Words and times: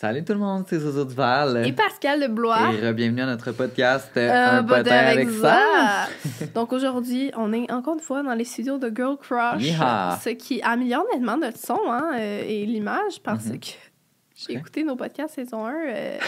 Salut 0.00 0.24
tout 0.24 0.32
le 0.32 0.38
monde, 0.38 0.64
c'est 0.66 0.78
Zozo 0.78 1.04
Duval. 1.04 1.62
Et 1.66 1.72
Pascal 1.72 2.22
de 2.22 2.26
Blois. 2.26 2.72
Et 2.72 2.92
bienvenue 2.94 3.20
à 3.20 3.26
notre 3.26 3.52
podcast 3.52 4.10
euh, 4.16 4.60
Un 4.60 4.64
potin 4.64 4.96
avec, 4.96 5.28
ça. 5.28 6.08
Donc 6.54 6.72
aujourd'hui, 6.72 7.30
on 7.36 7.52
est 7.52 7.70
encore 7.70 7.92
une 7.92 8.00
fois 8.00 8.22
dans 8.22 8.32
les 8.32 8.46
studios 8.46 8.78
de 8.78 8.90
Girl 8.96 9.18
Crush. 9.18 9.62
Ce 9.62 10.30
qui 10.30 10.62
améliore 10.62 11.04
nettement 11.12 11.36
notre 11.36 11.58
son 11.58 11.78
hein, 11.90 12.12
euh, 12.14 12.42
et 12.48 12.64
l'image 12.64 13.20
parce 13.22 13.48
mm-hmm. 13.48 13.60
que 13.60 13.89
j'ai 14.46 14.54
écouté 14.54 14.84
nos 14.84 14.96
podcasts 14.96 15.34
saison 15.34 15.66
1. 15.66 15.74
Euh, 15.74 16.18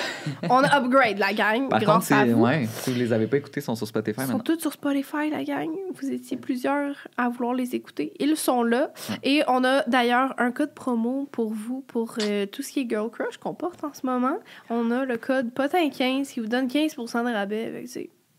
on 0.50 0.58
a 0.58 0.78
upgrade 0.78 1.18
la 1.18 1.32
gang. 1.32 1.68
Par 1.68 1.80
grâce 1.80 2.08
contre, 2.08 2.20
à 2.20 2.24
vous. 2.26 2.42
Ouais, 2.42 2.66
si 2.66 2.90
vous 2.90 2.96
ne 2.96 3.02
les 3.02 3.12
avez 3.12 3.26
pas 3.26 3.38
écoutés, 3.38 3.60
ils 3.60 3.64
sont 3.64 3.74
sur 3.74 3.86
Spotify 3.86 4.20
Ils 4.22 4.32
sont 4.32 4.38
tous 4.38 4.58
sur 4.58 4.72
Spotify, 4.72 5.30
la 5.30 5.44
gang. 5.44 5.70
Vous 5.94 6.10
étiez 6.10 6.36
plusieurs 6.36 7.08
à 7.16 7.28
vouloir 7.28 7.54
les 7.54 7.74
écouter. 7.74 8.12
Ils 8.20 8.36
sont 8.36 8.62
là. 8.62 8.92
Et 9.22 9.42
on 9.48 9.64
a 9.64 9.82
d'ailleurs 9.84 10.34
un 10.38 10.50
code 10.50 10.74
promo 10.74 11.26
pour 11.32 11.52
vous 11.52 11.80
pour 11.86 12.16
euh, 12.22 12.46
tout 12.46 12.62
ce 12.62 12.72
qui 12.72 12.80
est 12.80 12.88
Girl 12.88 13.10
Crush 13.10 13.38
qu'on 13.38 13.54
porte 13.54 13.82
en 13.84 13.94
ce 13.94 14.04
moment. 14.04 14.38
On 14.68 14.90
a 14.90 15.04
le 15.04 15.16
code 15.16 15.50
POTIN15 15.54 16.32
qui 16.32 16.40
vous 16.40 16.48
donne 16.48 16.68
15 16.68 16.96
de 16.96 17.32
rabais. 17.32 17.84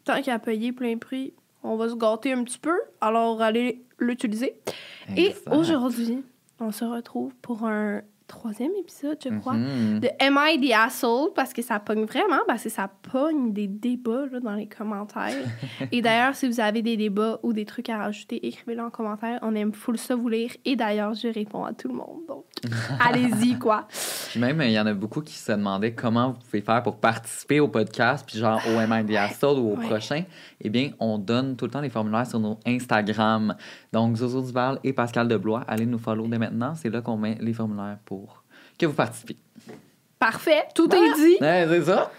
Tant 0.04 0.22
qu'à 0.22 0.38
payer 0.38 0.72
plein 0.72 0.98
prix, 0.98 1.34
on 1.64 1.78
va 1.78 1.90
se 1.90 1.96
gâter 1.96 2.34
un 2.34 2.44
petit 2.44 2.60
peu. 2.60 2.78
Alors, 3.02 3.42
allez 3.42 3.86
l'utiliser. 3.98 4.60
Et 5.18 5.34
aujourd'hui, 5.50 6.24
on 6.60 6.72
se 6.72 6.86
retrouve 6.86 7.34
pour 7.42 7.66
un 7.66 8.02
troisième 8.38 8.72
épisode, 8.80 9.18
je 9.24 9.30
crois, 9.40 9.54
mm-hmm. 9.54 10.00
de 10.00 10.10
Am 10.20 10.40
I 10.40 10.60
the 10.60 10.74
Asshole? 10.74 11.34
Parce 11.36 11.54
que 11.54 11.62
ça 11.62 11.80
pogne 11.80 12.06
vraiment, 12.06 12.40
parce 12.48 12.64
que 12.64 12.70
ça 12.70 12.90
pogne 13.12 13.54
des 13.54 13.68
débats 13.68 14.26
là, 14.32 14.40
dans 14.40 14.56
les 14.56 14.68
commentaires. 14.68 15.46
Et 15.92 16.02
d'ailleurs, 16.02 16.36
si 16.36 16.48
vous 16.48 16.60
avez 16.60 16.82
des 16.82 16.98
débats 16.98 17.40
ou 17.44 17.54
des 17.54 17.66
trucs 17.66 17.90
à 17.90 17.98
rajouter, 17.98 18.46
écrivez-le 18.46 18.82
en 18.82 18.90
commentaire. 18.90 19.40
On 19.44 19.54
aime 19.56 19.74
full 19.74 19.98
ça 19.98 20.16
vous 20.16 20.30
lire. 20.30 20.52
Et 20.66 20.76
d'ailleurs, 20.76 21.14
je 21.14 21.28
réponds 21.28 21.64
à 21.64 21.74
tout 21.74 21.88
le 21.88 21.94
monde. 21.94 22.22
Donc, 22.28 22.46
allez-y, 23.00 23.58
quoi. 23.60 23.88
Même, 24.36 24.62
il 24.62 24.72
y 24.72 24.80
en 24.80 24.88
a 24.88 24.94
beaucoup 24.94 25.22
qui 25.22 25.36
se 25.36 25.52
demandaient 25.52 25.94
comment 25.94 26.32
vous 26.32 26.40
pouvez 26.40 26.62
faire 26.62 26.82
pour 26.82 26.98
participer 26.98 27.60
au 27.60 27.68
podcast, 27.68 28.26
puis 28.28 28.40
genre 28.40 28.62
au 28.68 28.80
Am 28.80 28.94
I 29.00 29.06
the 29.06 29.16
Asshole 29.16 29.60
ou 29.60 29.74
au 29.74 29.76
prochain? 29.76 30.24
Eh 30.60 30.70
bien, 30.70 30.92
on 31.00 31.18
donne 31.18 31.56
tout 31.56 31.66
le 31.66 31.72
temps 31.72 31.82
les 31.82 31.90
formulaires 31.90 32.28
sur 32.28 32.40
nos 32.40 32.58
Instagram. 32.66 33.56
Donc, 33.94 34.18
Zozo 34.18 34.42
Duval 34.42 34.80
et 34.84 34.92
Pascal 34.92 35.28
Deblois, 35.28 35.64
allez 35.68 35.86
nous 35.86 36.00
follow 36.00 36.28
dès 36.28 36.40
maintenant. 36.40 36.74
C'est 36.74 36.90
là 36.90 37.02
qu'on 37.02 37.16
met 37.16 37.38
les 37.40 37.54
formulaires 37.54 38.00
pour 38.06 38.44
que 38.78 38.88
vous 38.88 38.94
participez. 38.94 39.38
Parfait, 40.18 40.64
tout 40.74 40.90
est 40.94 41.14
dit. 41.14 41.38
c'est 41.40 41.84
ça. 41.84 42.12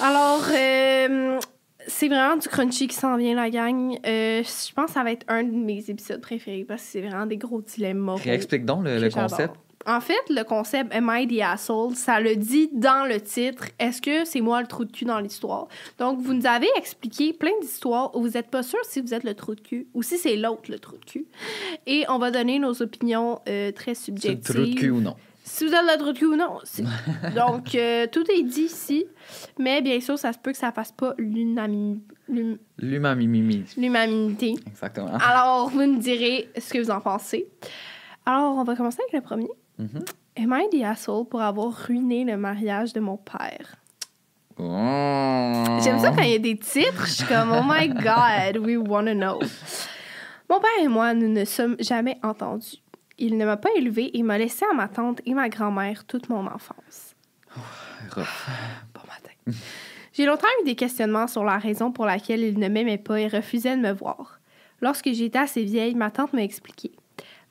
Alors, 0.00 0.44
euh, 0.54 1.40
c'est 1.88 2.06
vraiment 2.06 2.36
du 2.36 2.46
crunchy 2.46 2.86
qui 2.86 2.94
s'en 2.94 3.16
vient, 3.16 3.34
la 3.34 3.50
gang. 3.50 3.98
Euh, 4.06 4.44
je 4.44 4.72
pense 4.72 4.86
que 4.86 4.92
ça 4.92 5.02
va 5.02 5.10
être 5.10 5.26
un 5.26 5.42
de 5.42 5.50
mes 5.50 5.90
épisodes 5.90 6.20
préférés 6.20 6.64
parce 6.64 6.82
que 6.82 6.88
c'est 6.88 7.00
vraiment 7.00 7.26
des 7.26 7.38
gros 7.38 7.60
dilemmes 7.60 8.14
Explique 8.24 8.64
donc 8.64 8.84
le, 8.84 9.10
concept. 9.10 9.54
En 9.86 10.00
fait, 10.00 10.20
le 10.28 10.42
concept 10.42 10.94
Am 10.94 11.10
I 11.10 11.26
the 11.26 11.40
asshole, 11.40 11.94
ça 11.94 12.20
le 12.20 12.36
dit 12.36 12.68
dans 12.72 13.08
le 13.08 13.18
titre. 13.20 13.64
Est-ce 13.78 14.02
que 14.02 14.26
c'est 14.26 14.42
moi 14.42 14.60
le 14.60 14.66
trou 14.66 14.84
de 14.84 14.92
cul 14.92 15.06
dans 15.06 15.20
l'histoire? 15.20 15.68
Donc, 15.98 16.20
vous 16.20 16.34
nous 16.34 16.46
avez 16.46 16.68
expliqué 16.76 17.32
plein 17.32 17.58
d'histoires 17.62 18.14
où 18.14 18.20
vous 18.20 18.30
n'êtes 18.30 18.50
pas 18.50 18.62
sûr 18.62 18.78
si 18.84 19.00
vous 19.00 19.14
êtes 19.14 19.24
le 19.24 19.34
trou 19.34 19.54
de 19.54 19.60
cul 19.60 19.86
ou 19.94 20.02
si 20.02 20.18
c'est 20.18 20.36
l'autre 20.36 20.70
le 20.70 20.78
trou 20.78 20.98
de 20.98 21.04
cul. 21.04 21.26
Et 21.86 22.04
on 22.10 22.18
va 22.18 22.30
donner 22.30 22.58
nos 22.58 22.82
opinions 22.82 23.40
euh, 23.48 23.72
très 23.72 23.94
subjectives. 23.94 24.40
C'est 24.44 24.52
le 24.52 24.64
trou 24.64 24.74
de 24.74 24.78
cul 24.78 24.90
ou 24.90 25.00
non? 25.00 25.16
si 25.50 25.66
vous 25.66 25.72
êtes 25.74 25.82
le 25.82 25.98
trou 25.98 26.12
de 26.12 26.18
cul 26.18 26.26
ou 26.26 26.36
non. 26.36 26.58
Donc, 27.34 27.74
euh, 27.74 28.06
tout 28.10 28.24
est 28.30 28.42
dit 28.42 28.62
ici. 28.62 29.06
Mais 29.58 29.82
bien 29.82 30.00
sûr, 30.00 30.18
ça 30.18 30.32
se 30.32 30.38
peut 30.38 30.52
que 30.52 30.58
ça 30.58 30.72
fasse 30.72 30.92
pas 30.92 31.14
l'unanimité. 31.18 32.14
L'humanité. 33.76 34.54
Exactement. 34.66 35.16
Alors, 35.16 35.70
vous 35.70 35.84
nous 35.84 35.98
direz 35.98 36.48
ce 36.58 36.72
que 36.72 36.78
vous 36.78 36.90
en 36.90 37.00
pensez. 37.00 37.48
Alors, 38.26 38.56
on 38.56 38.64
va 38.64 38.76
commencer 38.76 38.98
avec 39.02 39.14
le 39.14 39.26
premier. 39.26 39.48
Mm-hmm. 39.80 40.04
Am 40.36 40.52
I 40.52 40.68
the 40.70 40.84
asshole 40.84 41.26
pour 41.26 41.40
avoir 41.40 41.72
ruiné 41.72 42.24
le 42.24 42.36
mariage 42.36 42.92
de 42.92 43.00
mon 43.00 43.16
père? 43.16 43.76
Oh. 44.58 45.80
J'aime 45.82 45.98
ça 45.98 46.12
quand 46.12 46.22
il 46.22 46.32
y 46.32 46.34
a 46.34 46.38
des 46.38 46.56
titres. 46.56 47.06
Je 47.06 47.12
suis 47.12 47.24
comme, 47.24 47.50
oh 47.50 47.62
my 47.64 47.88
God, 47.88 48.58
we 48.58 48.76
want 48.76 49.06
to 49.06 49.14
know. 49.14 49.40
Mon 50.50 50.60
père 50.60 50.82
et 50.82 50.88
moi, 50.88 51.14
nous 51.14 51.28
ne 51.28 51.44
sommes 51.44 51.76
jamais 51.80 52.18
entendus. 52.22 52.76
Il 53.18 53.38
ne 53.38 53.44
m'a 53.44 53.56
pas 53.56 53.70
élevé 53.76 54.16
et 54.16 54.22
m'a 54.22 54.36
laissé 54.38 54.64
à 54.70 54.74
ma 54.74 54.88
tante 54.88 55.20
et 55.24 55.34
ma 55.34 55.48
grand-mère 55.48 56.04
toute 56.04 56.28
mon 56.28 56.46
enfance. 56.46 57.14
Oh, 57.56 57.60
bon 58.16 59.02
matin. 59.06 59.58
J'ai 60.12 60.26
longtemps 60.26 60.46
eu 60.60 60.64
des 60.64 60.74
questionnements 60.74 61.26
sur 61.26 61.44
la 61.44 61.58
raison 61.58 61.92
pour 61.92 62.04
laquelle 62.04 62.40
il 62.40 62.58
ne 62.58 62.68
m'aimait 62.68 62.98
pas 62.98 63.20
et 63.20 63.28
refusait 63.28 63.76
de 63.76 63.82
me 63.82 63.92
voir. 63.92 64.40
Lorsque 64.80 65.10
j'étais 65.12 65.38
assez 65.38 65.64
vieille, 65.64 65.94
ma 65.94 66.10
tante 66.10 66.32
m'a 66.32 66.42
expliqué. 66.42 66.92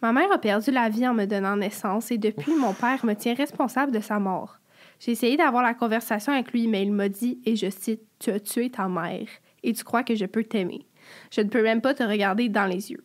Ma 0.01 0.13
mère 0.13 0.31
a 0.31 0.37
perdu 0.37 0.71
la 0.71 0.89
vie 0.89 1.07
en 1.07 1.13
me 1.13 1.25
donnant 1.25 1.57
naissance 1.57 2.11
et 2.11 2.17
depuis, 2.17 2.55
mon 2.55 2.73
père 2.73 3.05
me 3.05 3.13
tient 3.13 3.33
responsable 3.33 3.91
de 3.91 3.99
sa 3.99 4.19
mort. 4.19 4.59
J'ai 4.99 5.11
essayé 5.11 5.37
d'avoir 5.37 5.63
la 5.63 5.73
conversation 5.73 6.33
avec 6.33 6.51
lui, 6.51 6.67
mais 6.67 6.83
il 6.83 6.91
m'a 6.91 7.09
dit, 7.09 7.39
et 7.45 7.55
je 7.55 7.69
cite, 7.69 8.01
Tu 8.19 8.29
as 8.31 8.39
tué 8.39 8.69
ta 8.69 8.87
mère 8.87 9.27
et 9.63 9.73
tu 9.73 9.83
crois 9.83 10.03
que 10.03 10.15
je 10.15 10.25
peux 10.25 10.43
t'aimer. 10.43 10.85
Je 11.31 11.41
ne 11.41 11.49
peux 11.49 11.63
même 11.63 11.81
pas 11.81 11.93
te 11.93 12.03
regarder 12.03 12.49
dans 12.49 12.65
les 12.65 12.91
yeux. 12.91 13.03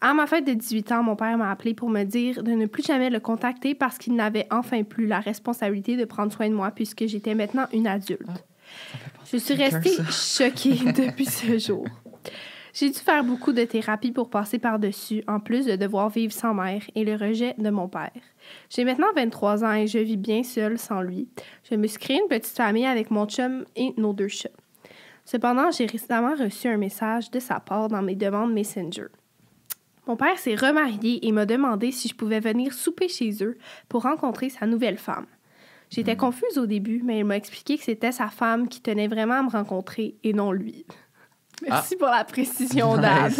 À 0.00 0.12
ma 0.12 0.26
fête 0.26 0.46
de 0.46 0.52
18 0.52 0.92
ans, 0.92 1.02
mon 1.02 1.16
père 1.16 1.38
m'a 1.38 1.50
appelé 1.50 1.74
pour 1.74 1.88
me 1.88 2.04
dire 2.04 2.42
de 2.42 2.52
ne 2.52 2.66
plus 2.66 2.84
jamais 2.84 3.08
le 3.08 3.18
contacter 3.18 3.74
parce 3.74 3.96
qu'il 3.96 4.14
n'avait 4.14 4.46
enfin 4.50 4.82
plus 4.84 5.06
la 5.06 5.20
responsabilité 5.20 5.96
de 5.96 6.04
prendre 6.04 6.32
soin 6.32 6.48
de 6.48 6.54
moi 6.54 6.70
puisque 6.70 7.06
j'étais 7.06 7.34
maintenant 7.34 7.66
une 7.72 7.86
adulte. 7.86 8.20
Ah, 8.28 8.96
je 9.30 9.38
suis 9.38 9.54
restée 9.54 9.96
choquée 10.10 10.92
depuis 10.92 11.24
ce 11.24 11.58
jour. 11.58 11.86
J'ai 12.78 12.90
dû 12.90 12.98
faire 12.98 13.24
beaucoup 13.24 13.54
de 13.54 13.64
thérapie 13.64 14.12
pour 14.12 14.28
passer 14.28 14.58
par-dessus, 14.58 15.24
en 15.26 15.40
plus 15.40 15.64
de 15.64 15.76
devoir 15.76 16.10
vivre 16.10 16.34
sans 16.34 16.52
mère 16.52 16.82
et 16.94 17.04
le 17.04 17.14
rejet 17.14 17.54
de 17.56 17.70
mon 17.70 17.88
père. 17.88 18.10
J'ai 18.68 18.84
maintenant 18.84 19.06
23 19.16 19.64
ans 19.64 19.72
et 19.72 19.86
je 19.86 19.96
vis 19.96 20.18
bien 20.18 20.42
seule 20.42 20.76
sans 20.76 21.00
lui. 21.00 21.26
Je 21.70 21.74
me 21.74 21.86
suis 21.86 21.98
créé 21.98 22.20
une 22.20 22.28
petite 22.28 22.54
famille 22.54 22.84
avec 22.84 23.10
mon 23.10 23.24
chum 23.24 23.64
et 23.76 23.94
nos 23.96 24.12
deux 24.12 24.28
chats. 24.28 24.50
Cependant, 25.24 25.70
j'ai 25.70 25.86
récemment 25.86 26.34
reçu 26.34 26.68
un 26.68 26.76
message 26.76 27.30
de 27.30 27.40
sa 27.40 27.60
part 27.60 27.88
dans 27.88 28.02
mes 28.02 28.14
demandes 28.14 28.52
Messenger. 28.52 29.06
Mon 30.06 30.16
père 30.16 30.38
s'est 30.38 30.54
remarié 30.54 31.26
et 31.26 31.32
m'a 31.32 31.46
demandé 31.46 31.92
si 31.92 32.08
je 32.08 32.14
pouvais 32.14 32.40
venir 32.40 32.74
souper 32.74 33.08
chez 33.08 33.42
eux 33.42 33.56
pour 33.88 34.02
rencontrer 34.02 34.50
sa 34.50 34.66
nouvelle 34.66 34.98
femme. 34.98 35.26
J'étais 35.88 36.14
hmm. 36.14 36.18
confuse 36.18 36.58
au 36.58 36.66
début, 36.66 37.00
mais 37.02 37.20
il 37.20 37.24
m'a 37.24 37.38
expliqué 37.38 37.78
que 37.78 37.84
c'était 37.84 38.12
sa 38.12 38.28
femme 38.28 38.68
qui 38.68 38.82
tenait 38.82 39.08
vraiment 39.08 39.38
à 39.38 39.42
me 39.42 39.48
rencontrer 39.48 40.16
et 40.24 40.34
non 40.34 40.52
lui. 40.52 40.84
Merci 41.62 41.94
ah. 41.94 41.98
pour 41.98 42.08
la 42.08 42.24
précision, 42.24 42.96
Dad. 42.98 43.32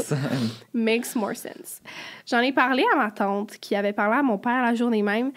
Makes 0.73 1.15
more 1.15 1.37
sense. 1.37 1.81
J'en 2.27 2.41
ai 2.41 2.53
parlé 2.53 2.85
à 2.93 2.97
ma 2.97 3.11
tante 3.11 3.59
qui 3.59 3.75
avait 3.75 3.93
parlé 3.93 4.19
à 4.19 4.23
mon 4.23 4.39
père 4.39 4.63
la 4.63 4.75
journée 4.75 5.03
même 5.03 5.33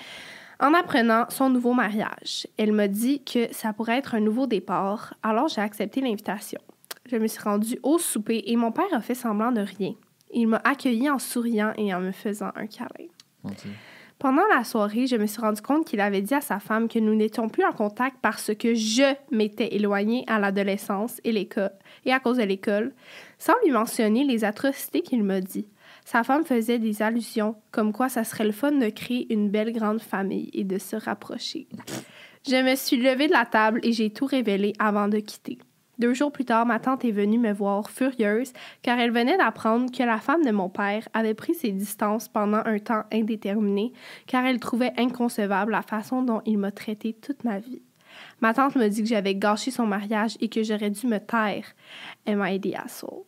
en 0.60 0.74
apprenant 0.74 1.26
son 1.30 1.50
nouveau 1.50 1.74
mariage. 1.74 2.48
Elle 2.58 2.74
m'a 2.74 2.88
dit 2.88 3.24
que 3.24 3.52
ça 3.54 3.74
pourrait 3.74 3.98
être 3.98 4.16
un 4.16 4.20
nouveau 4.20 4.46
départ, 4.46 5.14
alors 5.24 5.48
j'ai 5.48 5.62
accepté 5.62 6.02
l'invitation. 6.02 6.60
Je 7.06 7.16
me 7.16 7.28
suis 7.28 7.42
rendue 7.42 7.80
au 7.82 7.98
souper 7.98 8.44
et 8.48 8.56
mon 8.56 8.72
père 8.72 8.94
a 8.94 9.02
fait 9.02 9.16
semblant 9.16 9.52
de 9.52 9.62
rien. 9.62 9.94
Il 10.32 10.48
m'a 10.48 10.62
accueilli 10.64 11.10
en 11.10 11.18
souriant 11.18 11.74
et 11.76 11.94
en 11.94 12.00
me 12.00 12.12
faisant 12.12 12.52
un 12.56 12.68
câlin. 12.68 13.08
Pendant 14.20 14.46
la 14.54 14.66
soirée, 14.66 15.08
je 15.08 15.16
me 15.16 15.28
suis 15.28 15.40
rendu 15.40 15.62
compte 15.62 15.88
qu'il 15.88 16.02
avait 16.02 16.22
dit 16.22 16.34
à 16.34 16.42
sa 16.42 16.60
femme 16.60 16.90
que 16.90 17.00
nous 17.00 17.16
n'étions 17.16 17.48
plus 17.48 17.64
en 17.64 17.72
contact 17.72 18.18
parce 18.22 18.54
que 18.54 18.74
je 18.74 19.16
m'étais 19.32 19.74
éloignée 19.74 20.26
à 20.28 20.40
l'adolescence 20.40 21.22
et, 21.24 21.48
à 22.12 22.20
cause 22.20 22.36
de 22.36 22.44
l'école, 22.44 22.94
sans 23.38 23.54
lui 23.64 23.72
mentionner 23.72 24.26
les 24.26 24.44
atrocités 24.44 25.02
qu'il 25.02 25.24
m'a 25.24 25.40
dit. 25.40 25.70
Sa 26.04 26.26
femme 26.26 26.44
faisait 26.44 26.80
des 26.80 27.02
allusions, 27.02 27.56
comme 27.72 27.94
quoi 27.94 28.10
ça 28.10 28.26
serait 28.26 28.44
le 28.44 28.52
fun 28.52 28.74
de 28.74 28.90
créer 28.90 29.32
une 29.34 29.50
belle 29.50 29.72
grande 29.72 30.02
famille 30.02 30.50
et 30.54 30.66
de 30.66 30.80
se 30.80 30.98
rapprocher. 30.98 31.70
Je 32.46 32.62
me 32.62 32.76
suis 32.76 32.98
levée 32.98 33.28
de 33.28 33.34
la 33.34 33.46
table 33.46 33.80
et 33.84 33.94
j'ai 33.94 34.10
tout 34.10 34.26
révélé 34.26 34.74
avant 34.80 35.08
de 35.08 35.20
quitter. 35.20 35.60
Deux 36.00 36.14
jours 36.14 36.32
plus 36.32 36.46
tard, 36.46 36.66
ma 36.66 36.80
tante 36.80 37.04
est 37.04 37.12
venue 37.12 37.38
me 37.38 37.52
voir 37.52 37.90
furieuse 37.90 38.54
car 38.82 38.98
elle 39.00 39.12
venait 39.12 39.38
d'apprendre 39.38 39.92
que 39.92 40.04
la 40.04 40.18
femme 40.18 40.44
de 40.44 40.52
mon 40.52 40.70
père 40.70 41.08
avait 41.14 41.34
pris 41.34 41.54
ses 41.54 41.72
distances 41.72 42.30
pendant 42.30 42.62
un 42.66 42.80
temps 42.80 43.04
indéterminé 43.12 43.92
car 44.26 44.46
elle 44.46 44.60
trouvait 44.60 44.94
inconcevable 44.98 45.74
la 45.74 45.82
façon 45.82 46.24
dont 46.24 46.42
il 46.46 46.58
m'a 46.58 46.72
traité 46.72 47.14
toute 47.14 47.44
ma 47.44 47.60
vie. 47.60 47.82
Ma 48.42 48.54
tante 48.54 48.76
me 48.76 48.88
dit 48.88 49.04
que 49.04 49.10
j'avais 49.10 49.36
gâché 49.36 49.72
son 49.72 49.86
mariage 49.86 50.38
et 50.40 50.48
que 50.48 50.64
j'aurais 50.64 50.90
dû 50.90 51.06
me 51.08 51.20
taire. 51.20 51.66
Am 52.26 52.44
I 52.46 52.60
the 52.60 52.76
asshole? 52.76 53.26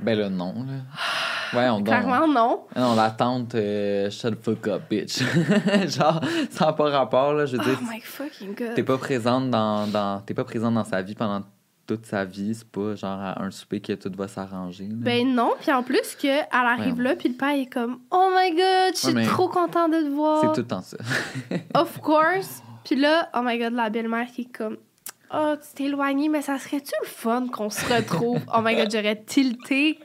ben 0.00 0.18
là, 0.18 0.28
non. 0.28 0.54
Là. 0.66 1.58
Ouais, 1.58 1.68
on 1.68 1.82
Clairement, 1.82 2.26
non. 2.26 2.60
Non, 2.76 2.94
la 2.94 3.10
tante, 3.10 3.54
euh, 3.54 4.10
shut 4.10 4.40
the 4.40 4.42
fuck 4.42 4.66
up, 4.68 4.82
bitch. 4.90 5.18
Genre, 5.88 6.20
ça 6.50 6.66
n'a 6.66 6.72
pas 6.72 6.90
rapport, 6.90 7.34
là. 7.34 7.46
Je 7.46 7.56
veux 7.56 7.64
dire. 7.64 7.78
Oh 7.80 7.86
my 7.90 8.00
fucking 8.00 8.54
god. 8.54 8.74
T'es 8.74 8.82
pas 8.82 8.98
présente 8.98 9.50
dans, 9.50 9.86
dans, 9.86 10.20
t'es 10.20 10.34
pas 10.34 10.44
présente 10.44 10.74
dans 10.74 10.84
sa 10.84 11.02
vie 11.02 11.14
pendant 11.14 11.44
toute 11.86 12.06
sa 12.06 12.24
vie, 12.24 12.54
c'est 12.54 12.68
pas 12.68 12.94
genre 12.94 13.18
à 13.20 13.42
un 13.42 13.50
souper 13.50 13.80
que 13.80 13.92
tout 13.92 14.10
va 14.16 14.28
s'arranger. 14.28 14.88
Ben 14.90 15.26
non, 15.34 15.52
puis 15.60 15.72
en 15.72 15.82
plus 15.82 16.14
qu'elle 16.14 16.46
arrive 16.50 17.00
là, 17.00 17.16
puis 17.16 17.28
le 17.28 17.36
père 17.36 17.50
est 17.50 17.66
comme 17.66 17.98
Oh 18.10 18.30
my 18.34 18.50
god, 18.50 18.94
je 18.94 19.10
suis 19.10 19.26
trop 19.26 19.48
content 19.48 19.88
de 19.88 20.02
te 20.02 20.08
voir. 20.08 20.40
C'est 20.40 20.52
tout 20.54 20.60
le 20.60 20.66
temps 20.66 20.82
ça. 20.82 20.96
of 21.74 22.00
course. 22.00 22.62
Puis 22.84 22.96
là, 22.96 23.28
oh 23.34 23.40
my 23.42 23.58
god, 23.58 23.72
la 23.72 23.90
belle-mère 23.90 24.26
qui 24.26 24.42
est 24.42 24.56
comme 24.56 24.76
Oh, 25.36 25.54
tu 25.56 25.74
t'es 25.74 25.84
éloigné, 25.84 26.28
mais 26.28 26.42
ça 26.42 26.58
serait-tu 26.58 26.92
le 27.02 27.08
fun 27.08 27.46
qu'on 27.48 27.68
se 27.68 27.84
retrouve? 27.92 28.40
oh 28.54 28.60
my 28.62 28.76
god, 28.76 28.90
j'aurais 28.92 29.20
tilté. 29.24 29.98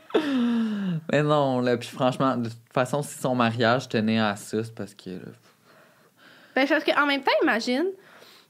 Mais 1.12 1.22
non, 1.22 1.60
là, 1.60 1.78
puis 1.78 1.90
franchement, 1.90 2.36
de 2.36 2.50
toute 2.50 2.74
façon, 2.74 3.04
si 3.04 3.20
son 3.20 3.36
mariage 3.36 3.88
tenait 3.88 4.20
à 4.20 4.36
ça, 4.36 4.64
c'est 4.64 4.74
parce 4.74 4.96
que. 4.96 5.20
Ben, 6.56 6.68
parce 6.68 6.84
qu'en 6.84 7.06
même 7.06 7.22
temps, 7.22 7.31
imagine, 7.44 7.86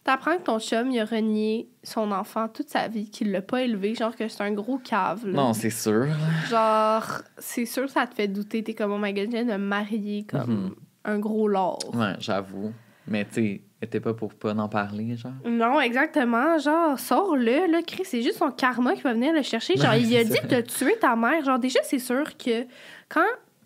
T'apprends 0.10 0.38
que 0.38 0.42
ton 0.44 0.58
chum, 0.58 0.90
il 0.90 1.00
a 1.00 1.06
renié 1.06 1.70
son 1.84 2.12
enfant 2.12 2.48
toute 2.48 2.68
sa 2.70 2.88
vie, 2.88 3.12
qu'il 3.12 3.32
l'a 3.32 3.44
pas 3.44 3.62
élevé, 3.62 3.94
genre 3.94 4.16
que 4.16 4.28
c'est 4.28 4.42
un 4.42 4.52
gros 4.54 4.80
cave. 4.80 5.28
Là. 5.28 5.34
Non, 5.34 5.54
c'est 5.54 5.70
sûr. 5.70 6.08
Genre, 6.50 7.22
c'est 7.38 7.68
sûr 7.68 7.88
ça 7.92 8.08
te 8.08 8.16
fait 8.16 8.28
douter. 8.28 8.64
T'es 8.64 8.74
comme, 8.74 8.92
oh 8.92 8.98
my 9.00 9.14
god, 9.14 9.26
je 9.26 9.30
viens 9.38 9.46
de 9.46 9.52
me 9.52 9.58
marier 9.60 10.26
comme 10.28 10.50
Mhm. 10.66 10.76
un 11.06 11.20
gros 11.20 11.48
lord. 11.48 11.78
Ouais, 11.94 12.14
j'avoue. 12.20 12.74
Mais 13.08 13.24
tu 13.32 13.62
était 13.84 14.00
pas 14.00 14.16
pour 14.16 14.34
pas 14.34 14.56
en 14.56 14.68
parler, 14.68 15.16
genre. 15.16 15.32
Non, 15.46 15.80
exactement. 15.80 16.58
Genre, 16.58 16.98
sors-le, 17.00 17.72
là, 17.72 17.82
Chris. 17.86 18.02
C'est 18.06 18.24
juste 18.24 18.40
son 18.40 18.50
karma 18.50 18.96
qui 18.96 19.04
va 19.04 19.14
venir 19.14 19.32
le 19.32 19.44
chercher. 19.44 19.78
Genre, 19.78 19.94
il 19.94 20.18
a 20.18 20.24
dit 20.24 20.40
de 20.50 20.62
tuer 20.62 20.96
ta 21.00 21.16
mère. 21.16 21.46
Genre, 21.46 21.60
déjà, 21.60 21.82
c'est 21.84 22.00
sûr 22.00 22.36
que 22.36 22.66
quand 23.10 23.22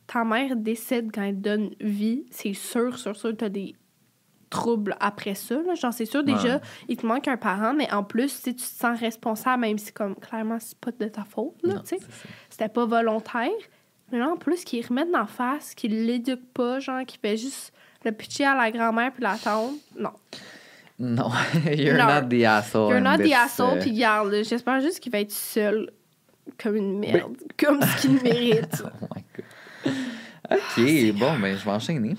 ta 0.07 0.25
mère 0.25 0.57
décède, 0.57 1.09
quand 1.13 1.23
elle 1.23 1.39
donne 1.39 1.69
vie, 1.79 2.25
c'est 2.31 2.53
sûr, 2.53 2.97
sûr, 2.99 3.15
sûr 3.15 3.29
que 3.31 3.35
t'as 3.37 3.49
des 3.49 3.75
troubles 4.53 4.95
après 4.99 5.33
ça. 5.35 5.55
Là. 5.55 5.73
Genre, 5.75 5.91
c'est 5.93 6.05
sûr, 6.05 6.23
déjà, 6.23 6.55
Ouais. 6.55 6.61
il 6.87 6.97
te 6.97 7.05
manque 7.05 7.27
un 7.27 7.37
parent, 7.37 7.73
mais 7.73 7.91
en 7.91 8.03
plus, 8.03 8.29
si 8.29 8.53
tu 8.55 8.63
te 8.63 8.79
sens 8.79 8.99
responsable, 8.99 9.61
même 9.61 9.77
si, 9.79 9.91
comme, 9.91 10.15
clairement, 10.15 10.57
c'est 10.59 10.77
pas 10.77 10.91
de 10.91 11.07
ta 11.07 11.23
faute, 11.23 11.55
là, 11.63 11.75
tu 11.79 11.97
sais. 11.97 11.99
C'était 12.49 12.69
pas 12.69 12.85
volontaire. 12.85 13.49
Mais 14.11 14.19
là, 14.19 14.29
en 14.29 14.37
plus, 14.37 14.63
qu'ils 14.63 14.85
remettent 14.85 15.11
la 15.11 15.25
face, 15.25 15.73
qu'ils 15.73 16.05
l'éduquent 16.05 16.53
pas, 16.53 16.79
genre, 16.79 17.03
qu'ils 17.05 17.19
fait 17.19 17.35
juste 17.35 17.73
le 18.05 18.11
pitcher 18.11 18.45
à 18.45 18.55
la 18.55 18.69
grand-mère 18.69 19.11
puis 19.11 19.23
la 19.23 19.37
tante. 19.37 19.73
Non. 19.97 20.11
Non, 20.99 21.31
you're 21.75 21.97
Non. 21.97 22.05
not 22.21 22.29
the 22.29 22.43
asshole. 22.43 22.91
You're 22.91 23.01
not 23.01 23.17
the 23.17 23.33
asshole, 23.33 23.77
euh, 23.77 23.81
puis 23.81 23.91
garde, 23.93 24.31
j'espère 24.43 24.79
juste 24.81 24.99
qu'il 24.99 25.11
va 25.11 25.21
être 25.21 25.31
seul 25.31 25.89
comme 26.61 26.75
une 26.75 26.99
merde, 26.99 27.35
comme 27.57 27.81
ce 27.81 28.01
qu'il 28.01 28.21
mérite. 28.21 28.83
Oh 29.01 29.07
my 29.15 29.23
god. 29.35 29.93
Ok, 30.51 31.19
bon, 31.19 31.39
ben, 31.39 31.57
je 31.57 31.65
vais 31.65 31.71
enchaîner. 31.71 32.15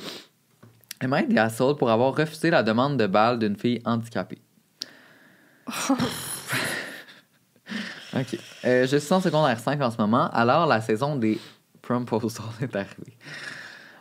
I 1.12 1.26
the 1.26 1.38
asshole 1.38 1.76
pour 1.76 1.90
avoir 1.90 2.14
refusé 2.14 2.50
la 2.50 2.62
demande 2.62 2.96
de 2.96 3.06
balle 3.06 3.38
d'une 3.38 3.56
fille 3.56 3.80
handicapée? 3.84 4.40
ok. 8.14 8.38
Euh, 8.64 8.86
je 8.86 8.96
suis 8.96 9.12
en 9.12 9.20
secondaire 9.20 9.58
5 9.58 9.80
en 9.82 9.90
ce 9.90 9.98
moment, 9.98 10.30
alors 10.30 10.66
la 10.66 10.80
saison 10.80 11.16
des 11.16 11.38
proposals 11.82 12.46
est 12.60 12.76
arrivée. 12.76 13.16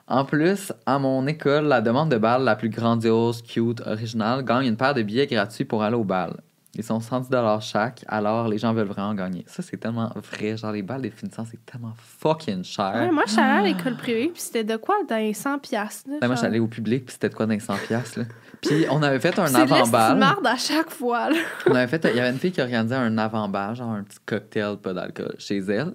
En 0.07 0.25
plus, 0.25 0.73
à 0.85 0.99
mon 0.99 1.25
école, 1.27 1.65
la 1.65 1.81
demande 1.81 2.11
de 2.11 2.17
balle 2.17 2.43
la 2.43 2.55
plus 2.55 2.69
grandiose, 2.69 3.41
cute, 3.41 3.81
originale 3.81 4.43
gagne 4.43 4.67
une 4.67 4.77
paire 4.77 4.93
de 4.93 5.01
billets 5.01 5.27
gratuits 5.27 5.65
pour 5.65 5.81
aller 5.81 5.95
au 5.95 6.03
bal. 6.03 6.41
Ils 6.75 6.83
sont 6.83 6.99
110 6.99 7.29
chaque, 7.61 8.03
alors 8.07 8.47
les 8.47 8.57
gens 8.57 8.73
veulent 8.73 8.87
vraiment 8.87 9.13
gagner. 9.13 9.43
Ça, 9.47 9.61
c'est 9.61 9.77
tellement 9.77 10.11
vrai. 10.15 10.57
Genre, 10.57 10.71
les 10.71 10.81
balles 10.81 11.03
des 11.03 11.11
finissants, 11.11 11.45
c'est 11.49 11.63
tellement 11.65 11.93
fucking 11.97 12.63
cher. 12.63 12.93
Ouais, 12.95 13.11
moi, 13.11 13.23
je 13.27 13.33
suis 13.33 13.41
allée 13.41 13.71
à 13.71 13.75
l'école 13.77 13.95
privée, 13.95 14.31
puis 14.33 14.41
c'était 14.41 14.63
de 14.63 14.75
quoi 14.77 14.95
dans 15.07 15.17
les 15.17 15.35
100 15.35 15.59
piastres? 15.59 16.09
là, 16.09 16.17
Ben, 16.19 16.27
moi, 16.27 16.35
genre? 16.35 16.35
j'étais 16.37 16.47
allée 16.47 16.59
au 16.59 16.65
public, 16.67 17.05
puis 17.05 17.13
c'était 17.13 17.29
de 17.29 17.35
quoi 17.35 17.45
dans 17.45 17.53
les 17.53 17.59
100 17.59 17.75
piastres, 17.87 18.19
là. 18.19 18.25
Puis 18.61 18.85
on 18.89 19.03
avait 19.03 19.19
fait 19.19 19.37
un 19.37 19.45
C'est 19.45 19.53
de 19.65 19.71
avant-balle. 19.71 20.17
marde 20.17 20.47
à 20.47 20.55
chaque 20.55 20.89
fois, 20.89 21.29
là. 21.29 21.35
On 21.67 21.75
avait 21.75 21.85
fait... 21.87 22.03
Il 22.11 22.17
y 22.17 22.19
avait 22.19 22.31
une 22.31 22.39
fille 22.39 22.51
qui 22.51 22.61
organisait 22.61 22.95
un 22.95 23.17
avant-balle, 23.19 23.75
genre 23.75 23.91
un 23.91 24.03
petit 24.03 24.17
cocktail, 24.25 24.77
pas 24.81 24.93
d'alcool, 24.93 25.35
chez 25.37 25.57
elle. 25.59 25.91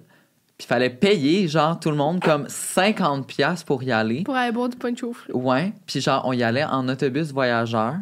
Puis 0.57 0.65
il 0.65 0.67
fallait 0.67 0.89
payer, 0.89 1.47
genre, 1.49 1.77
tout 1.79 1.89
le 1.89 1.95
monde, 1.97 2.21
comme 2.21 2.45
50 2.47 3.27
piastres 3.27 3.65
pour 3.65 3.81
y 3.83 3.91
aller. 3.91 4.23
Pour 4.23 4.35
aller 4.35 4.51
boire 4.53 4.69
du 4.69 4.77
punch 4.77 5.03
au 5.03 5.11
fruit. 5.11 5.33
Ouais. 5.33 5.73
Puis 5.85 5.99
genre, 5.99 6.21
on 6.25 6.31
y 6.33 6.43
allait 6.43 6.63
en 6.65 6.87
autobus 6.87 7.31
voyageur. 7.33 7.95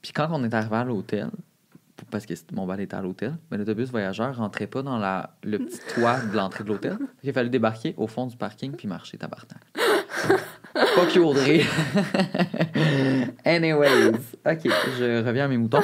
Puis 0.00 0.12
quand 0.12 0.28
on 0.30 0.42
est 0.44 0.54
arrivé 0.54 0.76
à 0.76 0.84
l'hôtel, 0.84 1.28
parce 2.10 2.26
que 2.26 2.34
mon 2.52 2.66
bal 2.66 2.80
était 2.80 2.94
à 2.96 3.02
l'hôtel, 3.02 3.36
mais 3.50 3.56
l'autobus 3.58 3.90
voyageur 3.90 4.36
rentrait 4.36 4.66
pas 4.66 4.82
dans 4.82 4.98
la, 4.98 5.30
le 5.44 5.58
petit 5.58 5.78
toit 5.94 6.18
de 6.20 6.36
l'entrée 6.36 6.64
de 6.64 6.68
l'hôtel. 6.68 6.96
Il 7.24 7.32
fallait 7.32 7.48
débarquer 7.48 7.94
au 7.96 8.06
fond 8.06 8.26
du 8.26 8.36
parking 8.36 8.72
puis 8.72 8.88
marcher 8.88 9.18
tabarnak. 9.18 9.62
Fuck 10.94 11.14
you, 11.14 11.24
Audrey. 11.24 11.62
Anyways, 13.44 14.12
OK, 14.46 14.60
je 14.98 15.24
reviens 15.24 15.46
à 15.46 15.48
mes 15.48 15.56
moutons. 15.56 15.80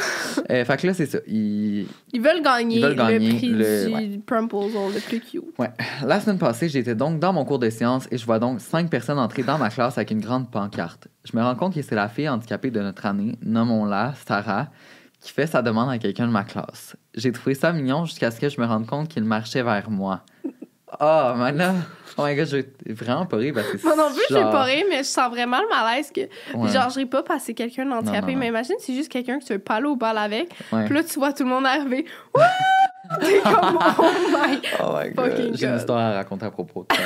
Euh, 0.51 0.65
fait 0.65 0.77
que 0.81 0.87
là, 0.87 0.95
c'est 0.95 1.07
ça. 1.07 1.19
Il- 1.27 1.87
Ils 2.13 2.21
veulent 2.21 2.43
gagner, 2.43 2.77
Ils 2.79 2.83
veulent 2.83 2.97
gagner 2.97 3.19
le 3.31 3.37
prix 3.37 3.49
le- 3.51 3.87
du 3.87 3.95
ouais. 3.95 4.23
le 4.95 5.01
plus 5.01 5.21
cute. 5.21 5.45
La 6.05 6.21
semaine 6.21 6.39
passée, 6.39 6.69
j'étais 6.69 6.95
donc 6.95 7.19
dans 7.19 7.33
mon 7.33 7.45
cours 7.45 7.59
de 7.59 7.71
sciences 7.71 8.07
et 8.11 8.19
je 8.19 8.25
vois 8.27 8.39
donc 8.39 8.61
cinq 8.61 8.91
personnes 8.91 9.19
entrer 9.19 9.43
dans 9.43 9.59
ma 9.59 9.71
classe 9.71 9.97
avec 9.99 10.11
une 10.11 10.21
grande 10.21 10.51
pancarte. 10.51 11.09
Je 11.25 11.37
me 11.37 11.43
rends 11.43 11.55
compte 11.57 11.75
que 11.75 11.83
c'est 11.83 11.95
la 11.95 12.09
fille 12.09 12.29
handicapée 12.29 12.71
de 12.71 12.81
notre 12.81 13.07
année, 13.07 13.37
nommons-la 13.43 14.15
Sarah, 14.27 14.69
qui 15.25 15.33
fait 15.33 15.47
sa 15.47 15.63
demande 15.63 15.89
à 15.91 15.97
quelqu'un 15.99 16.27
de 16.27 16.33
ma 16.33 16.45
classe. 16.45 16.97
J'ai 17.15 17.33
trouvé 17.33 17.55
ça 17.55 17.73
mignon 17.73 18.05
jusqu'à 18.05 18.31
ce 18.31 18.39
que 18.39 18.51
je 18.51 18.61
me 18.61 18.67
rende 18.67 18.87
compte 18.87 19.09
qu'il 19.09 19.25
marchait 19.25 19.63
vers 19.63 19.91
moi. 19.91 20.21
Oh, 21.01 21.33
man, 21.35 21.57
là, 21.57 21.75
oh 22.19 22.23
my 22.25 22.37
god, 22.37 22.47
j'ai 22.47 22.67
vraiment 22.93 23.25
pas 23.27 23.39
rire 23.39 23.55
parce 23.55 23.67
que 23.69 23.83
Moi 23.83 23.97
non 23.97 24.13
plus, 24.13 24.23
j'ai 24.29 24.35
genre- 24.37 24.53
pas 24.53 24.63
ri, 24.65 24.85
mais 24.91 24.99
je 24.99 25.09
sens 25.09 25.31
vraiment 25.31 25.61
le 25.61 25.69
malaise 25.69 26.13
que. 26.15 26.21
Ouais, 26.57 26.69
Genre, 26.71 26.91
je 26.91 26.97
ris 27.01 27.07
pas 27.07 27.23
parce 27.23 27.41
que 27.41 27.47
c'est 27.47 27.55
quelqu'un 27.55 27.87
d'handicapé, 27.87 28.35
mais 28.37 28.49
imagine, 28.49 28.77
c'est 28.79 28.95
juste 28.95 29.11
quelqu'un 29.11 29.39
que 29.41 29.45
tu 29.45 29.53
veux 29.55 29.59
pas 29.59 29.77
aller 29.77 29.87
au 29.87 29.97
bal 29.97 30.19
avec. 30.19 30.51
ouais. 30.73 30.85
Puis 30.85 30.95
là, 30.95 31.03
tu 31.03 31.19
vois 31.19 31.33
tout 31.33 31.43
le 31.45 31.49
monde 31.49 31.65
arriver. 31.67 32.05
Wouh! 32.35 32.43
T'es 33.21 33.41
comme, 33.41 33.79
oh 33.99 34.13
my. 34.33 34.61
Oh 34.83 34.93
my 34.97 35.11
god, 35.11 35.53
j'ai 35.55 35.67
une 35.67 35.77
histoire 35.77 35.99
à 35.99 36.13
raconter 36.15 36.47
à 36.47 36.51
propos 36.51 36.87
de 36.89 36.95
ça. 36.97 37.03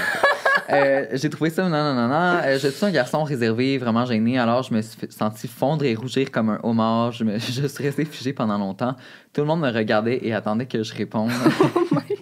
Euh, 0.71 1.07
j'ai 1.13 1.31
trouvé 1.31 1.51
ça, 1.51 1.63
non, 1.63 1.71
non, 1.71 1.95
non, 1.95 2.09
non. 2.09 2.41
Euh, 2.45 2.59
je 2.59 2.69
suis 2.69 2.85
un 2.85 2.91
garçon 2.91 3.25
réservé, 3.25 3.79
vraiment 3.79 4.05
gêné, 4.05 4.39
alors 4.39 4.63
je 4.63 4.75
me 4.75 4.83
suis 4.83 4.99
senti 5.11 5.49
fondre 5.49 5.85
et 5.85 5.95
rougir 5.95 6.31
comme 6.31 6.51
un 6.51 6.61
homard. 6.63 7.13
Je, 7.13 7.25
me, 7.25 7.39
je 7.39 7.67
suis 7.67 7.85
resté 7.85 8.05
figé 8.05 8.33
pendant 8.33 8.59
longtemps. 8.59 8.95
Tout 9.33 9.41
le 9.41 9.47
monde 9.47 9.61
me 9.61 9.73
regardait 9.73 10.21
et 10.23 10.35
attendait 10.35 10.67
que 10.67 10.83
je 10.83 10.95
réponde. 10.95 11.31
Oh 11.65 11.81
my. 11.93 12.18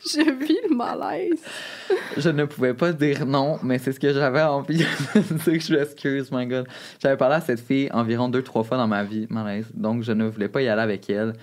Je 0.04 0.30
vis 0.44 0.58
le 0.68 0.74
malaise. 0.74 1.42
je 2.16 2.30
ne 2.30 2.44
pouvais 2.44 2.74
pas 2.74 2.92
dire 2.92 3.26
non, 3.26 3.58
mais 3.62 3.78
c'est 3.78 3.92
ce 3.92 4.00
que 4.00 4.12
j'avais 4.12 4.42
envie 4.42 4.78
de 4.78 4.78
dire. 5.18 5.60
Je 5.60 5.74
m'excuse, 5.74 6.32
my 6.32 6.46
god. 6.46 6.66
J'avais 7.02 7.16
parlé 7.16 7.36
à 7.36 7.40
cette 7.40 7.60
fille 7.60 7.88
environ 7.92 8.28
deux, 8.28 8.42
trois 8.42 8.64
fois 8.64 8.76
dans 8.78 8.88
ma 8.88 9.04
vie, 9.04 9.26
malaise. 9.28 9.66
Donc, 9.74 10.02
je 10.02 10.12
ne 10.12 10.24
voulais 10.24 10.48
pas 10.48 10.62
y 10.62 10.68
aller 10.68 10.82
avec 10.82 11.10
elle. 11.10 11.34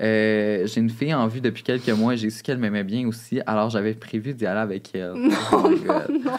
Euh, 0.00 0.66
j'ai 0.66 0.80
une 0.80 0.88
fille 0.88 1.12
en 1.12 1.26
vue 1.28 1.42
depuis 1.42 1.62
quelques 1.62 1.90
mois 1.90 2.14
et 2.14 2.16
j'ai 2.16 2.30
su 2.30 2.42
qu'elle 2.42 2.56
m'aimait 2.58 2.84
bien 2.84 3.06
aussi, 3.06 3.40
alors 3.46 3.68
j'avais 3.68 3.92
prévu 3.92 4.32
d'y 4.32 4.46
aller 4.46 4.60
avec 4.60 4.94
elle. 4.94 5.12
Oh. 5.52 5.68
Non, 5.68 6.02
non. 6.24 6.32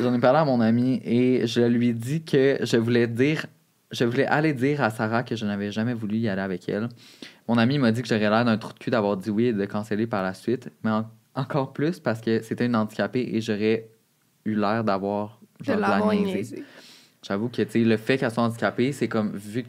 J'en 0.00 0.14
ai 0.14 0.18
parlé 0.18 0.38
à 0.38 0.44
mon 0.46 0.60
ami 0.60 1.02
et 1.04 1.46
je 1.46 1.60
lui 1.60 1.88
ai 1.88 1.92
dit 1.92 2.22
que 2.22 2.56
je 2.62 2.78
voulais 2.78 3.06
dire, 3.06 3.44
je 3.90 4.04
voulais 4.04 4.26
aller 4.26 4.54
dire 4.54 4.82
à 4.82 4.88
Sarah 4.88 5.22
que 5.22 5.36
je 5.36 5.44
n'avais 5.44 5.70
jamais 5.70 5.92
voulu 5.92 6.16
y 6.16 6.28
aller 6.30 6.40
avec 6.40 6.66
elle. 6.68 6.88
Mon 7.48 7.56
ami 7.58 7.78
m'a 7.78 7.90
dit 7.92 8.02
que 8.02 8.08
j'aurais 8.08 8.28
l'air 8.30 8.44
d'un 8.44 8.58
trou 8.58 8.72
de 8.74 8.78
cul 8.78 8.90
d'avoir 8.90 9.16
dit 9.16 9.30
oui 9.30 9.46
et 9.46 9.52
de 9.52 9.64
canceller 9.64 10.06
par 10.06 10.22
la 10.22 10.34
suite, 10.34 10.70
mais 10.84 10.90
en- 10.90 11.06
encore 11.34 11.72
plus 11.72 11.98
parce 11.98 12.20
que 12.20 12.42
c'était 12.42 12.66
une 12.66 12.76
handicapée 12.76 13.26
et 13.32 13.40
j'aurais 13.40 13.88
eu 14.44 14.54
l'air 14.54 14.84
d'avoir 14.84 15.40
De 15.66 15.72
la. 15.72 16.00
J'avoue 17.26 17.48
que 17.48 17.62
le 17.78 17.96
fait 17.96 18.18
qu'elle 18.18 18.30
soit 18.30 18.42
handicapée, 18.44 18.92
c'est 18.92 19.08
comme 19.08 19.34
vu 19.34 19.64
que 19.64 19.68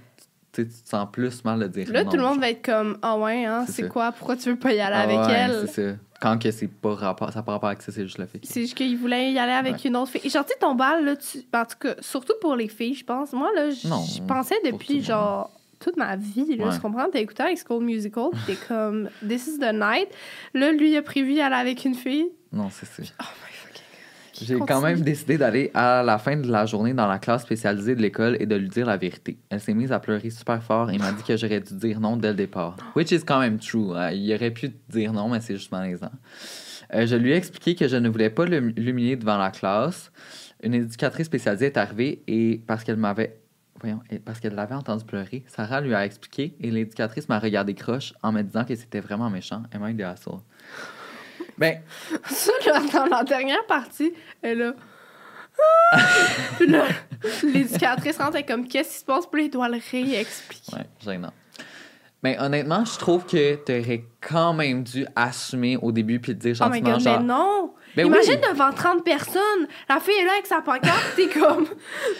tu 0.52 0.68
te 0.68 0.88
sens 0.90 1.07
plus 1.12 1.44
mal 1.44 1.59
de 1.59 1.68
dire 1.68 1.92
Là, 1.92 2.04
non, 2.04 2.09
tout 2.12 2.18
le 2.18 2.24
monde 2.24 2.40
va 2.40 2.50
être 2.50 2.64
comme, 2.64 2.98
ah 3.02 3.18
ouais, 3.18 3.45
hein, 3.45 3.66
C'est 3.68 3.88
quoi? 3.88 4.12
Pourquoi 4.12 4.36
tu 4.36 4.50
veux 4.50 4.56
pas 4.59 4.74
y 4.74 4.80
aller 4.80 4.95
Ah 4.95 5.02
avec 5.02 5.18
ouais, 5.18 5.33
elle? 5.33 5.68
C'est 5.68 5.92
ça. 5.92 5.98
Quand 6.21 6.38
que 6.38 6.52
c'est 6.52 6.68
pas 6.68 6.94
rapport, 6.95 7.31
ça 7.31 7.40
n'a 7.40 7.44
pas 7.44 7.54
rapport 7.54 7.69
avec 7.69 7.81
ça, 7.81 7.92
c'est 7.92 8.04
juste 8.04 8.18
le 8.18 8.26
fait. 8.26 8.40
C'est 8.44 8.62
juste 8.62 8.76
qu'il 8.76 8.98
voulait 8.98 9.31
y 9.31 9.40
aller 9.40 9.54
avec 9.54 9.83
une 9.86 9.95
autre 9.95 10.12
fille. 10.12 10.21
Et 10.24 10.30
genre, 10.30 10.45
tu 10.45 10.52
sais, 10.52 10.59
ton 10.59 10.76
bal, 10.76 11.06
là, 11.06 11.16
tu... 11.16 11.40
en 11.54 11.66
tout 11.66 11.78
cas, 11.80 11.95
surtout 12.02 12.33
pour 12.42 12.56
les 12.56 12.68
filles, 12.68 12.95
je 12.95 13.06
pense. 13.06 13.31
Moi, 13.31 13.50
là, 13.56 13.69
je 13.71 14.21
pensais 14.28 14.56
depuis, 14.66 15.02
genre, 15.02 15.50
toute 15.80 15.98
ma 15.98 16.16
vie, 16.16 16.56
là, 16.57 16.68
Ouais. 16.68 16.74
tu 16.76 16.80
comprends? 16.81 17.07
T'as 17.12 17.19
écouté 17.19 17.44
avec 17.44 17.57
School 17.66 17.83
Musical, 17.83 18.30
t'es 18.45 18.56
comme, 18.68 19.09
This 19.28 19.48
is 19.48 19.59
the 19.59 19.71
night. 19.74 20.09
Là, 20.54 20.71
lui, 20.71 20.92
il 20.92 20.98
a 20.98 21.02
prévu 21.02 21.33
y 21.33 21.42
aller 21.42 21.56
avec 21.56 21.86
une 21.86 21.95
fille. 21.95 22.28
Non, 22.52 22.69
c'est 22.69 22.86
ça. 22.86 23.04
Oh 23.19 23.24
my 23.24 23.54
fucking 23.54 23.83
God. 23.83 24.48
J'ai 24.48 24.59
quand 24.66 24.81
même 24.81 25.02
décidé 25.02 25.38
d'aller 25.38 25.69
à 25.74 26.02
la 26.04 26.18
fin 26.18 26.36
de 26.38 26.50
la 26.50 26.66
journée 26.66 26.94
dans 26.94 27.07
la 27.07 27.19
classe 27.19 27.44
spécialisée 27.44 27.95
de 27.95 28.02
l'école 28.02 28.38
et 28.40 28.45
de 28.45 28.56
lui 28.56 28.68
dire 28.69 28.86
la 28.86 28.98
vérité. 28.98 29.38
Elle 29.50 29.59
s'est 29.62 29.74
mise 29.74 29.92
à 29.92 30.00
pleurer 30.00 30.30
super 30.30 30.62
fort 30.64 30.90
et 30.92 30.98
m'a 30.98 31.12
dit 31.12 31.24
que 31.24 31.36
j'aurais 31.38 31.59
dû 31.59 31.74
dire 31.76 32.00
non 32.00 32.16
dès 32.18 32.30
le 32.30 32.33
départ. 32.36 32.76
Which 32.95 33.12
is 33.12 33.24
quand 33.26 33.40
même 33.40 33.59
true. 33.59 33.92
Euh, 33.95 34.12
il 34.12 34.33
aurait 34.33 34.52
pu 34.52 34.71
dire 34.90 35.14
non, 35.14 35.30
mais 35.30 35.42
c'est 35.42 35.56
juste 35.56 35.71
malaisant. 35.71 36.12
Euh, 36.94 37.06
je 37.06 37.16
lui 37.16 37.31
ai 37.31 37.36
expliqué 37.36 37.76
que 37.76 37.88
je 37.88 37.98
ne 37.98 38.09
voulais 38.09 38.30
pas 38.30 38.45
l'hum- 38.45 38.74
l'humilier 38.76 39.16
devant 39.16 39.38
la 39.38 39.52
classe. 39.52 40.12
Une 40.64 40.74
éducatrice 40.74 41.28
spécialisée 41.28 41.68
est 41.68 41.78
arrivée 41.78 42.24
et 42.28 42.62
parce 42.66 42.83
qu'elle 42.83 42.98
m'avait 42.98 43.38
voyons, 43.80 44.02
parce 44.26 44.40
qu'elle 44.40 44.56
l'avait 44.56 44.76
entendu 44.76 45.06
pleurer, 45.06 45.44
Sarah 45.48 45.81
lui 45.81 45.94
a 45.94 46.06
expliqué 46.06 46.56
et 46.59 46.71
l'éducatrice 46.71 47.30
m'a 47.30 47.40
regardé 47.40 47.74
croche 47.74 48.14
en 48.21 48.31
me 48.31 48.42
disant 48.42 48.66
que 48.66 48.76
c'était 48.76 49.00
vraiment 49.00 49.30
méchant. 49.30 49.64
I 49.74 49.95
the 49.95 50.02
asshole? 50.02 50.40
Ben, 51.57 51.81
Ça, 52.26 52.52
là, 52.66 52.80
dans 52.94 53.06
la 53.06 53.24
dernière 53.24 53.66
partie, 53.68 54.14
elle 54.42 54.62
a. 54.62 54.74
Puis 56.57 56.68
là, 56.68 56.86
l'éducatrice 57.44 58.18
rentre 58.18 58.36
elle 58.36 58.42
est 58.42 58.45
comme, 58.45 58.68
qu'est-ce 58.68 58.90
qui 58.90 59.00
se 59.00 59.06
passe? 59.06 59.28
Puis 59.28 59.45
il 59.45 59.50
doit 59.50 59.68
le 59.68 59.80
réexpliquer. 59.92 60.76
Ouais, 60.76 60.86
gênant. 61.04 61.33
Mais 62.23 62.38
honnêtement, 62.40 62.83
je 62.83 62.97
trouve 62.99 63.26
que 63.26 63.56
tu 63.56 63.71
aurais 63.71 64.04
quand 64.19 64.54
même 64.54 64.83
dû 64.83 65.06
assumer 65.16 65.78
au 65.81 65.92
début 65.92 66.19
puis 66.19 66.35
te 66.38 66.42
dire 66.42 66.57
Oh 66.61 66.69
my 66.69 66.80
gentiment 66.80 66.92
god, 66.94 67.02
genre. 67.02 67.19
mais 67.19 67.26
non! 67.26 67.73
Ben 67.95 68.07
Imagine 68.07 68.40
oui. 68.44 68.49
devant 68.52 68.71
30 68.71 69.04
personnes, 69.04 69.68
la 69.88 69.99
fille 69.99 70.14
est 70.21 70.26
là 70.26 70.33
avec 70.33 70.45
sa 70.45 70.61
pancarte, 70.61 71.16
t'es 71.16 71.28
comme, 71.28 71.66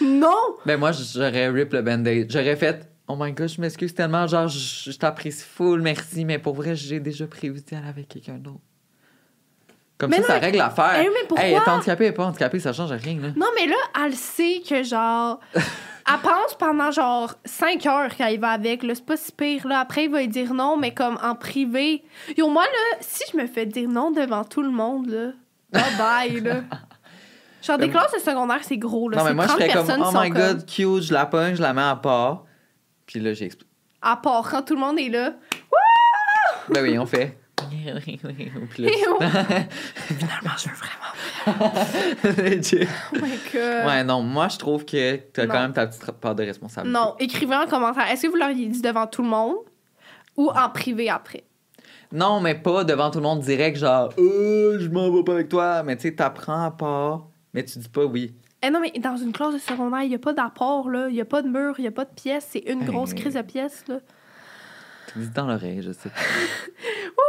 non! 0.00 0.56
Ben 0.66 0.78
moi, 0.78 0.90
j'aurais 0.92 1.48
rip 1.48 1.72
le 1.72 1.82
band-aid. 1.82 2.30
J'aurais 2.30 2.56
fait 2.56 2.88
Oh 3.08 3.16
my 3.18 3.32
god, 3.32 3.48
je 3.48 3.60
m'excuse 3.60 3.92
tellement, 3.94 4.26
genre, 4.26 4.48
je, 4.48 4.90
je 4.90 4.96
t'apprécie 4.96 5.44
full, 5.44 5.80
merci, 5.82 6.24
mais 6.24 6.38
pour 6.38 6.54
vrai, 6.54 6.76
j'ai 6.76 7.00
déjà 7.00 7.26
prévu 7.26 7.60
d'y 7.60 7.74
aller 7.74 7.88
avec 7.88 8.08
quelqu'un 8.08 8.34
d'autre. 8.34 8.60
Comme 9.98 10.10
Mais 10.10 10.16
ça, 10.16 10.22
non, 10.22 10.28
ça 10.28 10.38
règle 10.38 10.58
l'affaire. 10.58 11.02
Eh 11.04 11.08
mais 11.08 11.26
pourquoi? 11.28 11.44
Hey, 11.44 11.52
elle 11.54 11.60
est 11.62 11.68
handicapée, 11.68 12.04
elle 12.04 12.10
est 12.10 12.14
pas 12.14 12.24
handicapée, 12.24 12.58
ça 12.58 12.72
change 12.72 12.92
rien, 12.92 13.20
là. 13.20 13.28
Non, 13.36 13.48
mais 13.54 13.66
là, 13.66 13.76
elle 14.04 14.14
sait 14.14 14.62
que 14.66 14.82
genre. 14.82 15.40
Elle 16.12 16.20
pense 16.20 16.54
pendant 16.58 16.90
genre 16.90 17.34
5 17.44 17.86
heures 17.86 18.14
qu'elle 18.16 18.40
va 18.40 18.50
avec. 18.50 18.82
là. 18.82 18.94
C'est 18.94 19.04
pas 19.04 19.16
si 19.16 19.32
pire. 19.32 19.66
Là. 19.66 19.80
Après, 19.80 20.04
il 20.04 20.10
va 20.10 20.20
lui 20.20 20.28
dire 20.28 20.52
non, 20.54 20.76
mais 20.76 20.92
comme 20.94 21.18
en 21.22 21.34
privé. 21.34 22.02
Yo, 22.36 22.48
moi, 22.48 22.64
là, 22.64 22.98
si 23.00 23.22
je 23.32 23.36
me 23.36 23.46
fais 23.46 23.66
dire 23.66 23.88
non 23.88 24.10
devant 24.10 24.44
tout 24.44 24.62
le 24.62 24.70
monde, 24.70 25.08
là, 25.08 25.32
bye 25.72 25.96
bye, 25.98 26.40
là. 26.40 26.60
Genre, 27.62 27.76
des 27.76 27.88
Ben, 27.88 27.92
classes 27.92 28.12
de 28.14 28.18
secondaire, 28.18 28.60
c'est 28.62 28.78
gros, 28.78 29.08
là. 29.10 29.18
non, 29.18 29.24
mais 29.24 29.34
moi, 29.34 29.44
je 29.44 29.48
30 29.50 29.60
serais 29.60 29.72
comme, 29.72 30.02
oh 30.06 30.10
my 30.14 30.30
comme- 30.30 30.38
god, 30.40 30.66
cute, 30.66 31.02
je 31.02 31.12
la 31.12 31.26
pogne, 31.26 31.54
je 31.56 31.60
la 31.62 31.74
mets 31.74 31.82
à 31.82 31.96
part. 31.96 32.44
Puis 33.06 33.20
là, 33.20 33.34
j'explique. 33.34 33.68
À 34.00 34.16
part 34.16 34.48
quand 34.50 34.62
tout 34.62 34.74
le 34.74 34.80
monde 34.80 34.98
est 34.98 35.10
là. 35.10 35.34
Ben 36.70 36.82
oui, 36.82 36.98
on 36.98 37.04
fait. 37.06 37.38
Puis 37.70 38.82
là, 38.82 38.90
Finalement, 39.94 40.56
je 40.58 40.68
veux 40.68 40.74
vraiment. 40.74 42.48
Legit. 42.48 42.88
Oh 43.14 43.18
my 43.22 43.38
god. 43.52 43.86
Ouais, 43.86 44.04
non, 44.04 44.22
moi, 44.22 44.48
je 44.48 44.58
trouve 44.58 44.84
que 44.84 45.16
t'as 45.16 45.46
Non. 45.46 45.52
quand 45.54 45.60
même 45.60 45.72
ta 45.72 45.86
petite 45.86 46.10
part 46.12 46.34
de 46.34 46.42
responsabilité. 46.44 46.98
Non, 46.98 47.14
écrivez 47.18 47.54
en 47.56 47.66
commentaire. 47.66 48.10
Est-ce 48.10 48.22
que 48.22 48.28
vous 48.28 48.36
l'auriez 48.36 48.66
dit 48.66 48.82
devant 48.82 49.06
tout 49.06 49.22
le 49.22 49.28
monde 49.28 49.56
ou 50.36 50.48
en 50.50 50.68
privé 50.70 51.08
après? 51.10 51.44
Non, 52.12 52.40
mais 52.40 52.54
pas 52.56 52.82
devant 52.84 53.10
tout 53.10 53.18
le 53.18 53.24
monde 53.24 53.40
direct, 53.40 53.76
genre, 53.76 54.10
euh, 54.18 54.78
je 54.80 54.88
m'en 54.88 55.10
vais 55.10 55.22
pas 55.22 55.34
avec 55.34 55.48
toi. 55.48 55.82
Mais 55.84 55.96
tu 55.96 56.02
sais, 56.08 56.14
t'apprends 56.14 56.64
à 56.64 56.70
part, 56.72 57.28
mais 57.54 57.64
tu 57.64 57.78
dis 57.78 57.88
pas 57.88 58.04
oui. 58.04 58.34
Eh 58.62 58.68
non, 58.68 58.80
mais 58.80 58.90
dans 59.00 59.16
une 59.16 59.32
classe 59.32 59.54
de 59.54 59.58
secondaire, 59.58 60.02
il 60.02 60.08
n'y 60.10 60.14
a 60.16 60.18
pas 60.18 60.32
d'apport, 60.34 60.90
là. 60.90 61.06
Il 61.08 61.14
n'y 61.14 61.20
a 61.20 61.24
pas 61.24 61.40
de 61.40 61.48
mur, 61.48 61.74
il 61.78 61.82
n'y 61.82 61.88
a 61.88 61.92
pas 61.92 62.04
de 62.04 62.10
pièce. 62.14 62.46
C'est 62.50 62.58
une 62.66 62.80
Hey. 62.82 62.86
grosse 62.88 63.14
crise 63.14 63.34
de 63.34 63.42
pièces, 63.42 63.84
là. 63.88 64.00
Tu 65.12 65.18
dis 65.20 65.30
dans 65.30 65.46
l'oreille, 65.46 65.82
je 65.82 65.92
sais. 65.92 66.10
pas. 67.16 67.22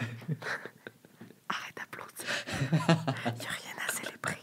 Arrête 1.48 1.76
d'applaudir. 1.76 2.26
Il 2.60 3.40
n'y 3.40 3.46
a 3.46 3.50
rien 3.50 3.76
à 3.86 3.92
célébrer. 3.92 4.38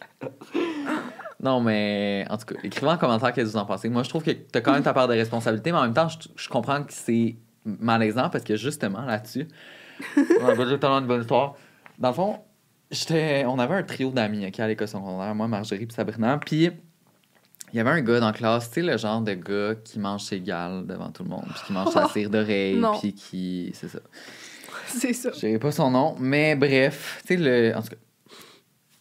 Non, 1.42 1.62
mais 1.62 2.26
en 2.30 2.38
tout 2.38 2.46
cas, 2.46 2.56
écrivez 2.64 2.92
en 2.92 2.98
commentaire 2.98 3.32
qu'est-ce 3.32 3.48
que 3.48 3.52
vous 3.52 3.58
en 3.58 3.66
pensez. 3.66 3.90
Moi, 3.90 4.04
je 4.04 4.10
trouve 4.10 4.24
que 4.24 4.32
t'as 4.32 4.62
quand 4.62 4.74
même 4.74 4.84
ta 4.84 4.94
part 4.94 5.08
de 5.08 5.14
responsabilité, 5.14 5.72
mais 5.72 5.78
en 5.78 5.84
même 5.84 5.94
temps, 5.94 6.10
je, 6.10 6.18
je 6.36 6.50
comprends 6.50 6.84
que 6.84 6.94
c'est 6.94 7.38
malaisant 7.66 8.30
parce 8.30 8.44
que 8.44 8.56
justement, 8.56 9.02
là-dessus, 9.02 9.48
on 10.42 10.54
va 10.54 10.66
dire 10.66 10.80
tellement 10.80 11.00
une 11.00 11.08
bonne 11.08 11.22
histoire. 11.22 11.56
Dans 12.00 12.10
le 12.10 12.14
fond, 12.14 12.40
j'étais, 12.92 13.46
on 13.46 13.60
avait 13.60 13.76
un 13.76 13.84
trio 13.84 14.12
d'amis 14.12 14.48
ok, 14.48 14.60
à 14.60 14.68
l'école 14.68 14.88
secondaire, 14.88 15.34
moi, 15.36 15.48
Marjorie 15.48 15.86
puis 15.86 15.96
Sabrina, 15.96 16.38
puis 16.38 16.70
il 17.74 17.78
y 17.78 17.80
avait 17.80 17.90
un 17.90 18.02
gars 18.02 18.20
dans 18.20 18.28
la 18.28 18.34
classe, 18.34 18.70
tu 18.70 18.82
sais, 18.82 18.88
le 18.88 18.98
genre 18.98 19.22
de 19.22 19.34
gars 19.34 19.76
qui 19.84 20.00
mange 20.00 20.24
ses 20.24 20.40
gales 20.40 20.86
devant 20.86 21.12
tout 21.12 21.24
le 21.24 21.30
monde, 21.30 21.46
puis 21.54 21.64
qui 21.68 21.74
mange 21.74 21.90
sa 21.90 22.08
cire 22.14 22.30
d'oreille, 22.30 22.82
puis 23.00 23.14
qui. 23.14 23.72
C'est 23.74 23.90
ça. 23.90 24.00
C'est 25.00 25.14
ça. 25.14 25.32
Je 25.32 25.58
pas 25.58 25.72
son 25.72 25.92
nom, 25.92 26.16
mais 26.20 26.56
bref, 26.56 27.22
tu 27.26 27.36
sais, 27.36 27.38
le... 27.38 27.76
en 27.76 27.82
tout 27.82 27.90
cas, 27.90 27.96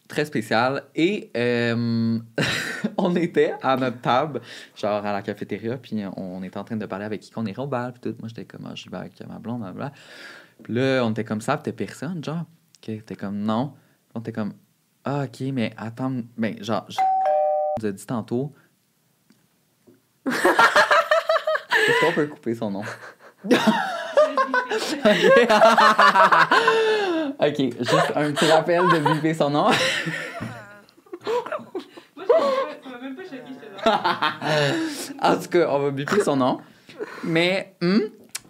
très 0.07 0.25
spécial. 0.25 0.83
Et 0.95 1.31
euh, 1.35 2.19
on 2.97 3.15
était 3.15 3.53
à 3.61 3.75
notre 3.77 4.01
table, 4.01 4.41
genre 4.75 5.05
à 5.05 5.13
la 5.13 5.21
cafétéria, 5.21 5.77
puis 5.77 6.03
on 6.15 6.41
était 6.43 6.57
en 6.57 6.63
train 6.63 6.77
de 6.77 6.85
parler 6.85 7.05
avec 7.05 7.21
qui 7.21 7.31
qu'on 7.31 7.45
irait 7.45 7.61
au 7.61 7.67
bal, 7.67 7.93
puis 7.93 8.01
tout. 8.01 8.17
Moi, 8.19 8.29
j'étais 8.29 8.45
comme, 8.45 8.67
ah, 8.69 8.75
je 8.75 8.89
vais 8.89 8.97
avec 8.97 9.13
ma 9.27 9.39
blonde, 9.39 9.61
blablabla. 9.61 9.91
Puis 10.63 10.73
là, 10.73 11.01
on 11.03 11.11
était 11.11 11.23
comme 11.23 11.41
ça, 11.41 11.57
puis 11.57 11.63
t'es 11.63 11.71
personne, 11.73 12.23
genre. 12.23 12.45
OK, 12.77 13.05
t'es 13.05 13.15
comme, 13.15 13.39
non. 13.39 13.73
On 14.13 14.19
était 14.19 14.33
comme, 14.33 14.53
ah, 15.05 15.23
OK, 15.25 15.41
mais 15.53 15.73
attends, 15.77 16.21
ben, 16.37 16.61
genre, 16.63 16.85
je 16.89 16.97
on 16.99 17.83
nous 17.83 17.89
a 17.89 17.91
dit 17.91 18.05
tantôt. 18.05 18.53
Est-ce 20.25 22.05
qu'on 22.05 22.11
peut 22.11 22.27
couper 22.27 22.55
son 22.55 22.71
nom? 22.71 22.83
ok, 27.39 27.57
juste 27.57 28.11
un 28.15 28.31
petit 28.31 28.51
rappel 28.51 28.81
de 28.81 29.13
biper 29.13 29.33
son 29.33 29.49
nom. 29.49 29.69
en 35.21 35.35
tout 35.35 35.49
cas, 35.49 35.67
on 35.69 35.79
va 35.79 35.91
biper 35.91 36.23
son 36.23 36.37
nom. 36.37 36.59
Mais, 37.23 37.75
hum, 37.81 38.01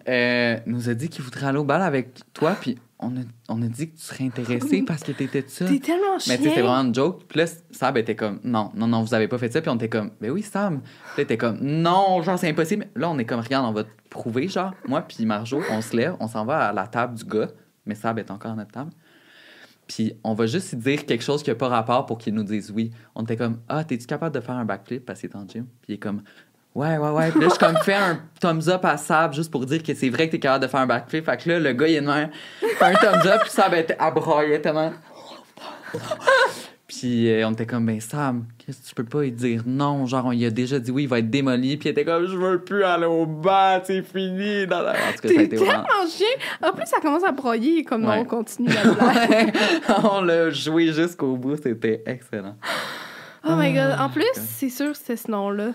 euh, 0.08 0.58
nous 0.66 0.88
a 0.88 0.94
dit 0.94 1.08
qu'il 1.08 1.22
voudrait 1.22 1.46
aller 1.46 1.58
au 1.58 1.64
bal 1.64 1.82
avec 1.82 2.08
toi, 2.32 2.56
puis 2.60 2.78
on 3.00 3.16
a, 3.16 3.20
on 3.48 3.62
a 3.62 3.66
dit 3.66 3.90
que 3.90 3.96
tu 3.96 4.02
serais 4.02 4.24
intéressé 4.24 4.82
parce 4.82 5.02
que 5.02 5.12
t'étais 5.12 5.44
ça. 5.46 5.66
T'es 5.66 5.78
tellement 5.78 6.18
chien. 6.18 6.34
Mais 6.34 6.38
tu 6.38 6.44
sais, 6.44 6.48
c'était 6.50 6.62
vraiment 6.62 6.84
une 6.84 6.94
joke. 6.94 7.24
Puis 7.28 7.38
là, 7.38 7.46
Sab 7.70 7.96
était 7.96 8.16
comme, 8.16 8.40
non, 8.42 8.70
non, 8.74 8.88
non, 8.88 9.02
vous 9.02 9.14
avez 9.14 9.28
pas 9.28 9.38
fait 9.38 9.52
ça. 9.52 9.60
Puis 9.60 9.70
on 9.70 9.76
était 9.76 9.88
comme, 9.88 10.10
ben 10.20 10.30
oui, 10.30 10.42
Sab. 10.42 10.80
Puis 11.14 11.26
t'es 11.26 11.36
comme, 11.36 11.58
non, 11.60 12.22
genre, 12.22 12.38
c'est 12.38 12.48
impossible. 12.48 12.88
Là, 12.96 13.08
on 13.10 13.18
est 13.18 13.24
comme, 13.24 13.40
regarde, 13.40 13.66
on 13.66 13.72
va 13.72 13.84
te 13.84 13.90
prouver, 14.10 14.48
genre. 14.48 14.74
Moi, 14.86 15.02
puis 15.02 15.24
Marjo, 15.26 15.62
on 15.70 15.80
se 15.80 15.96
lève, 15.96 16.16
on 16.18 16.26
s'en 16.26 16.44
va 16.44 16.68
à 16.68 16.72
la 16.72 16.86
table 16.86 17.14
du 17.16 17.24
gars. 17.24 17.48
Mais 17.86 17.94
Sab 17.94 18.18
est 18.18 18.30
encore 18.30 18.52
à 18.52 18.56
notre 18.56 18.72
table. 18.72 18.90
Puis 19.86 20.12
on 20.22 20.34
va 20.34 20.46
juste 20.46 20.74
dire 20.74 21.06
quelque 21.06 21.24
chose 21.24 21.42
qui 21.42 21.50
n'a 21.50 21.56
pas 21.56 21.68
rapport 21.68 22.04
pour 22.04 22.18
qu'il 22.18 22.34
nous 22.34 22.42
dise 22.42 22.70
oui. 22.70 22.90
On 23.14 23.22
était 23.22 23.36
comme, 23.36 23.60
ah, 23.68 23.84
t'es-tu 23.84 24.06
capable 24.06 24.34
de 24.34 24.40
faire 24.40 24.56
un 24.56 24.64
backflip 24.64 25.04
parce 25.04 25.20
qu'il 25.20 25.30
est 25.30 25.36
en 25.36 25.48
gym? 25.48 25.66
Puis 25.80 25.92
il 25.92 25.94
est 25.94 25.98
comme, 25.98 26.22
ouais, 26.74 26.96
ouais, 26.96 27.10
ouais. 27.10 27.30
Puis 27.30 27.40
là, 27.40 27.48
je 27.52 27.58
comme 27.58 27.76
fait 27.78 27.94
un 27.94 28.20
thumbs 28.40 28.68
up 28.68 28.84
à 28.84 28.96
Sab 28.96 29.32
juste 29.34 29.50
pour 29.50 29.64
dire 29.66 29.82
que 29.82 29.94
c'est 29.94 30.08
vrai 30.10 30.26
que 30.26 30.32
t'es 30.32 30.38
capable 30.38 30.64
de 30.64 30.70
faire 30.70 30.80
un 30.80 30.86
backflip. 30.86 31.24
Fait 31.24 31.36
que 31.36 31.48
là, 31.50 31.58
le 31.60 31.72
gars, 31.72 31.88
il 31.88 31.94
est 31.96 32.00
de 32.00 32.06
même, 32.06 32.30
fait 32.60 32.84
un 32.84 32.94
thumbs 32.94 33.26
up, 33.26 33.40
puis 33.42 33.50
Sab 33.50 33.74
était 33.74 33.96
brailler 34.14 34.60
tellement. 34.60 34.92
Puis 36.86 37.30
euh, 37.30 37.46
on 37.46 37.52
était 37.52 37.66
comme, 37.66 37.84
ben 37.84 38.00
Sam, 38.00 38.46
qu'est-ce 38.56 38.80
que 38.80 38.88
tu 38.88 38.94
peux 38.94 39.04
pas 39.04 39.20
lui 39.20 39.30
dire 39.30 39.62
non? 39.66 40.06
Genre, 40.06 40.24
on 40.24 40.30
lui 40.30 40.46
a 40.46 40.50
déjà 40.50 40.78
dit 40.78 40.90
oui, 40.90 41.02
il 41.02 41.08
va 41.08 41.18
être 41.18 41.28
démoli. 41.28 41.76
Puis 41.76 41.90
il 41.90 41.92
était 41.92 42.04
comme, 42.04 42.26
je 42.26 42.34
veux 42.34 42.60
plus 42.64 42.82
aller 42.82 43.04
au 43.04 43.26
bas, 43.26 43.82
c'est 43.84 44.02
fini. 44.02 44.66
Dans 44.66 44.80
la... 44.80 44.92
En 44.92 45.12
tout 45.14 45.20
cas, 45.22 45.28
ça 45.28 45.38
a 45.40 45.42
été 45.42 45.56
tellement. 45.56 45.84
En 46.62 46.72
plus, 46.72 46.86
ça 46.86 46.98
commence 47.00 47.24
à 47.24 47.32
broyer 47.32 47.84
comme 47.84 48.02
non, 48.02 48.08
Ouais. 48.08 48.18
on 48.20 48.24
continue 48.24 48.68
la 48.70 48.82
blague. 48.94 49.30
Ouais. 49.30 49.52
on 50.10 50.22
l'a 50.22 50.48
joué 50.48 50.90
jusqu'au 50.94 51.36
bout, 51.36 51.56
c'était 51.62 52.02
excellent. 52.06 52.56
Oh 53.44 53.54
my 53.56 53.72
god. 53.72 53.92
En 53.92 54.04
Ah, 54.04 54.10
plus, 54.12 54.24
c'est 54.34 54.68
sûr 54.68 54.92
que 54.92 54.98
c'est 54.98 55.16
ce 55.16 55.30
nom-là. 55.30 55.70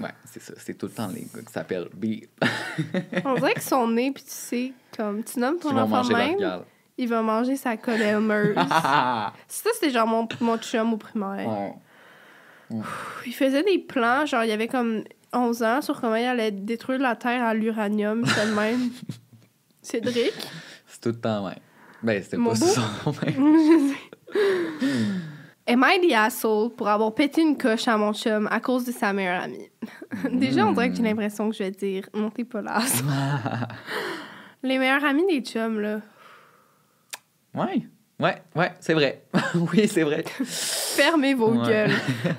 Ouais, 0.00 0.10
c'est 0.24 0.42
ça. 0.42 0.52
C'est 0.58 0.74
tout 0.76 0.86
le 0.86 0.92
temps 0.92 1.08
les 1.08 1.22
gars 1.22 1.42
qui 1.46 1.52
s'appellent 1.52 1.88
B. 1.94 2.06
On 3.24 3.34
dirait 3.34 3.54
qu'ils 3.54 3.62
sont 3.62 3.88
nés, 3.88 4.12
puis 4.12 4.24
tu 4.24 4.30
sais, 4.30 4.72
comme 4.96 5.24
tu 5.24 5.38
nommes 5.40 5.58
ton 5.58 5.76
enfant 5.76 6.04
même, 6.04 6.36
il 6.98 7.08
va 7.08 7.22
manger 7.22 7.56
sa 7.56 7.76
collemeuse. 7.76 8.54
ça, 8.68 9.32
c'était 9.48 9.90
genre 9.90 10.06
mon, 10.06 10.28
mon 10.40 10.58
chum 10.58 10.92
au 10.92 10.96
primaire. 10.96 11.48
Ouais. 12.70 12.80
Il 13.26 13.32
faisait 13.34 13.62
des 13.62 13.78
plans, 13.78 14.26
genre, 14.26 14.44
il 14.44 14.50
y 14.50 14.52
avait 14.52 14.68
comme 14.68 15.02
11 15.32 15.62
ans 15.62 15.80
sur 15.80 16.00
comment 16.00 16.16
il 16.16 16.26
allait 16.26 16.50
détruire 16.50 16.98
la 16.98 17.16
Terre 17.16 17.42
à 17.42 17.54
l'uranium, 17.54 18.26
c'est 18.26 18.44
le 18.46 18.54
même. 18.54 18.90
Cédric? 19.82 20.32
C'est 20.86 21.00
tout 21.00 21.08
le 21.10 21.20
temps, 21.20 21.46
ouais. 21.46 21.56
Ben, 22.02 22.22
c'était 22.22 22.36
pas 22.36 22.54
son 22.54 23.14
mais- 23.24 23.34
Am 25.70 25.84
I 25.86 25.98
the 26.00 26.12
asshole 26.14 26.70
pour 26.70 26.88
avoir 26.88 27.14
pété 27.14 27.42
une 27.42 27.56
coche 27.58 27.86
à 27.88 27.96
mon 27.98 28.14
chum 28.14 28.48
à 28.50 28.58
cause 28.58 28.84
de 28.86 28.92
sa 28.92 29.12
meilleure 29.12 29.42
amie? 29.42 29.68
Déjà, 30.32 30.66
on 30.66 30.72
dirait 30.72 30.88
que 30.90 30.96
j'ai 30.96 31.02
l'impression 31.02 31.50
que 31.50 31.56
je 31.56 31.62
vais 31.64 31.70
dire, 31.70 32.08
non, 32.14 32.30
t'es 32.30 32.44
pas 32.44 32.62
là. 32.62 32.80
Les 34.62 34.78
meilleurs 34.78 35.04
amis 35.04 35.26
des 35.26 35.40
chums, 35.42 35.78
là. 35.78 36.00
Ouais, 37.54 37.82
ouais, 38.18 38.42
ouais, 38.56 38.72
c'est 38.80 38.94
vrai. 38.94 39.24
oui, 39.72 39.86
c'est 39.88 40.04
vrai. 40.04 40.24
Fermez 40.44 41.34
vos 41.34 41.50
Ouais. 41.52 41.66
gueules. 41.68 41.92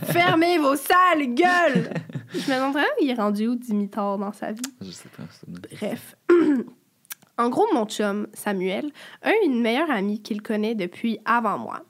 Fermez 0.06 0.58
vos 0.58 0.76
sales 0.76 1.28
gueules! 1.36 1.90
Je 2.34 2.50
me 2.52 2.56
demande 2.56 2.74
vraiment, 2.74 2.88
il 3.02 3.10
est 3.12 3.14
rendu 3.14 3.48
où 3.48 3.56
Dimitar 3.56 4.18
dans 4.18 4.34
sa 4.34 4.52
vie? 4.52 4.62
Je 4.82 4.90
sais 4.92 5.10
pas. 5.10 5.24
Bref. 5.48 6.16
en 7.38 7.50
gros, 7.50 7.68
mon 7.74 7.86
chum, 7.86 8.26
Samuel, 8.34 8.92
a 9.22 9.32
une 9.46 9.62
meilleure 9.62 9.92
amie 9.92 10.20
qu'il 10.22 10.42
connaît 10.42 10.74
depuis 10.76 11.20
avant 11.26 11.60
moi. 11.60 11.82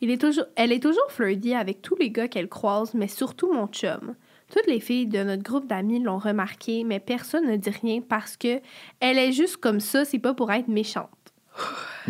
Il 0.00 0.10
est 0.10 0.20
toujours, 0.20 0.46
elle 0.56 0.72
est 0.72 0.82
toujours 0.82 1.10
flirty 1.10 1.54
avec 1.54 1.82
tous 1.82 1.96
les 1.96 2.10
gars 2.10 2.28
qu'elle 2.28 2.48
croise, 2.48 2.94
mais 2.94 3.08
surtout 3.08 3.52
mon 3.52 3.66
chum. 3.66 4.14
Toutes 4.52 4.66
les 4.66 4.80
filles 4.80 5.06
de 5.06 5.22
notre 5.22 5.42
groupe 5.42 5.66
d'amis 5.66 6.02
l'ont 6.02 6.18
remarqué, 6.18 6.84
mais 6.84 7.00
personne 7.00 7.46
ne 7.46 7.56
dit 7.56 7.70
rien 7.70 8.00
parce 8.00 8.36
que 8.36 8.60
elle 9.00 9.18
est 9.18 9.32
juste 9.32 9.56
comme 9.56 9.80
ça, 9.80 10.04
c'est 10.04 10.18
pas 10.18 10.34
pour 10.34 10.52
être 10.52 10.68
méchante. 10.68 11.08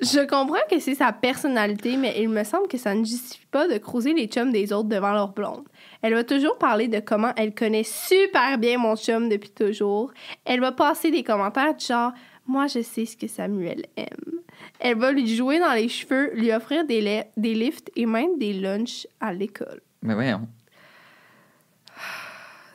Je 0.00 0.26
comprends 0.26 0.56
que 0.70 0.78
c'est 0.78 0.94
sa 0.94 1.12
personnalité, 1.12 1.96
mais 1.96 2.16
il 2.18 2.28
me 2.28 2.44
semble 2.44 2.68
que 2.68 2.76
ça 2.78 2.94
ne 2.94 3.04
justifie 3.04 3.46
pas 3.50 3.66
de 3.66 3.78
croiser 3.78 4.12
les 4.12 4.26
chums 4.26 4.52
des 4.52 4.72
autres 4.72 4.88
devant 4.88 5.12
leur 5.12 5.28
blonde. 5.28 5.66
Elle 6.02 6.14
va 6.14 6.22
toujours 6.22 6.58
parler 6.58 6.88
de 6.88 7.00
comment 7.00 7.32
elle 7.36 7.54
connaît 7.54 7.82
super 7.82 8.58
bien 8.58 8.78
mon 8.78 8.94
chum 8.96 9.28
depuis 9.28 9.50
toujours. 9.50 10.12
Elle 10.44 10.60
va 10.60 10.72
passer 10.72 11.10
des 11.10 11.22
commentaires 11.22 11.74
du 11.74 11.84
genre 11.84 12.12
Moi, 12.46 12.66
je 12.68 12.82
sais 12.82 13.06
ce 13.06 13.16
que 13.16 13.26
Samuel 13.26 13.86
aime. 13.96 14.40
Elle 14.78 14.98
va 14.98 15.12
lui 15.12 15.26
jouer 15.34 15.58
dans 15.58 15.72
les 15.72 15.88
cheveux, 15.88 16.32
lui 16.34 16.52
offrir 16.52 16.86
des, 16.86 17.00
la- 17.00 17.26
des 17.36 17.54
lifts 17.54 17.90
et 17.96 18.06
même 18.06 18.38
des 18.38 18.52
lunchs 18.52 19.06
à 19.20 19.32
l'école. 19.32 19.80
Mais 20.02 20.14
voyons. 20.14 20.46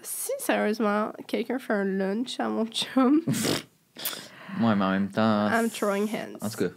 Si 0.01 0.31
sérieusement, 0.39 1.11
quelqu'un 1.27 1.59
fait 1.59 1.73
un 1.73 1.83
lunch 1.85 2.39
à 2.39 2.49
mon 2.49 2.65
chum, 2.65 3.21
Ouais, 4.59 4.75
mais 4.75 4.83
en 4.85 4.91
même 4.91 5.09
temps. 5.09 5.47
I'm 5.49 5.69
throwing 5.69 6.03
hands. 6.09 6.37
En 6.41 6.49
tout 6.49 6.57
cas, 6.57 6.69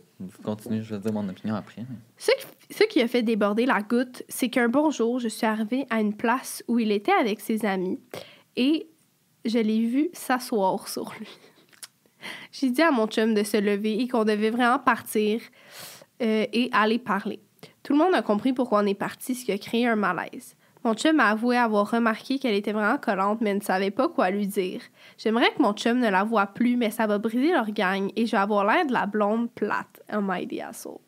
continue, 0.44 0.82
je 0.84 0.94
vais 0.94 1.00
dire 1.00 1.12
mon 1.12 1.28
opinion 1.28 1.54
après. 1.56 1.82
mais- 1.88 1.96
Ce 2.16 2.30
qui, 2.30 2.74
ce 2.74 2.84
qui 2.84 3.02
a 3.02 3.08
fait 3.08 3.22
déborder 3.22 3.66
la 3.66 3.80
goutte, 3.82 4.22
c'est 4.28 4.48
qu'un 4.48 4.68
bon 4.68 4.90
jour, 4.90 5.18
je 5.18 5.28
suis 5.28 5.46
arrivée 5.46 5.84
à 5.90 6.00
une 6.00 6.14
place 6.16 6.62
où 6.68 6.78
il 6.78 6.92
était 6.92 7.12
avec 7.20 7.40
ses 7.40 7.64
amis 7.66 7.98
et 8.56 8.86
je 9.44 9.58
l'ai 9.58 9.84
vu 9.86 10.08
s'asseoir 10.12 10.86
sur 10.88 11.12
lui. 11.18 11.28
J'ai 12.52 12.70
dit 12.70 12.82
à 12.82 12.90
mon 12.90 13.06
chum 13.06 13.34
de 13.34 13.42
se 13.42 13.56
lever 13.56 14.00
et 14.00 14.08
qu'on 14.08 14.24
devait 14.24 14.50
vraiment 14.50 14.78
partir 14.78 15.40
euh, 16.22 16.46
et 16.52 16.70
aller 16.72 16.98
parler. 16.98 17.40
Tout 17.82 17.92
le 17.92 17.98
monde 17.98 18.14
a 18.14 18.22
compris 18.22 18.52
pourquoi 18.52 18.80
on 18.82 18.86
est 18.86 18.94
parti, 18.94 19.34
ce 19.34 19.44
qui 19.44 19.52
a 19.52 19.58
créé 19.58 19.86
un 19.86 19.96
malaise. 19.96 20.56
Mon 20.84 20.92
chum 20.92 21.16
m'a 21.16 21.30
avoué 21.30 21.56
avoir 21.56 21.90
remarqué 21.90 22.38
qu'elle 22.38 22.54
était 22.54 22.72
vraiment 22.72 22.98
collante, 22.98 23.40
mais 23.40 23.54
ne 23.54 23.60
savait 23.60 23.90
pas 23.90 24.08
quoi 24.08 24.30
lui 24.30 24.46
dire. 24.46 24.82
J'aimerais 25.16 25.50
que 25.56 25.62
mon 25.62 25.72
chum 25.72 25.98
ne 25.98 26.10
la 26.10 26.24
voie 26.24 26.46
plus, 26.46 26.76
mais 26.76 26.90
ça 26.90 27.06
va 27.06 27.16
briser 27.16 27.52
leur 27.52 27.70
gang 27.70 28.10
et 28.16 28.26
je 28.26 28.32
vais 28.32 28.38
avoir 28.38 28.66
l'air 28.66 28.86
de 28.86 28.92
la 28.92 29.06
blonde 29.06 29.50
plate. 29.50 30.02
Am 30.10 30.30
I 30.30 30.46
the 30.46 30.60
asshole? 30.60 30.98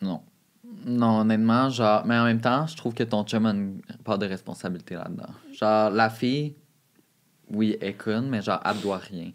Non. 0.00 0.22
Non, 0.86 1.20
honnêtement, 1.20 1.68
genre, 1.68 2.06
mais 2.06 2.16
en 2.16 2.24
même 2.24 2.40
temps, 2.40 2.66
je 2.66 2.76
trouve 2.76 2.94
que 2.94 3.04
ton 3.04 3.22
chum 3.24 3.44
a 3.44 3.50
une 3.50 3.80
part 4.02 4.18
de 4.18 4.26
responsabilité 4.26 4.94
là-dedans. 4.94 5.32
Genre, 5.52 5.90
la 5.90 6.08
fille, 6.08 6.54
oui, 7.50 7.76
elle 7.80 7.88
est 7.88 7.94
conne, 7.94 8.28
mais 8.28 8.40
genre, 8.40 8.60
elle 8.64 8.80
doit 8.80 8.98
rien. 8.98 9.30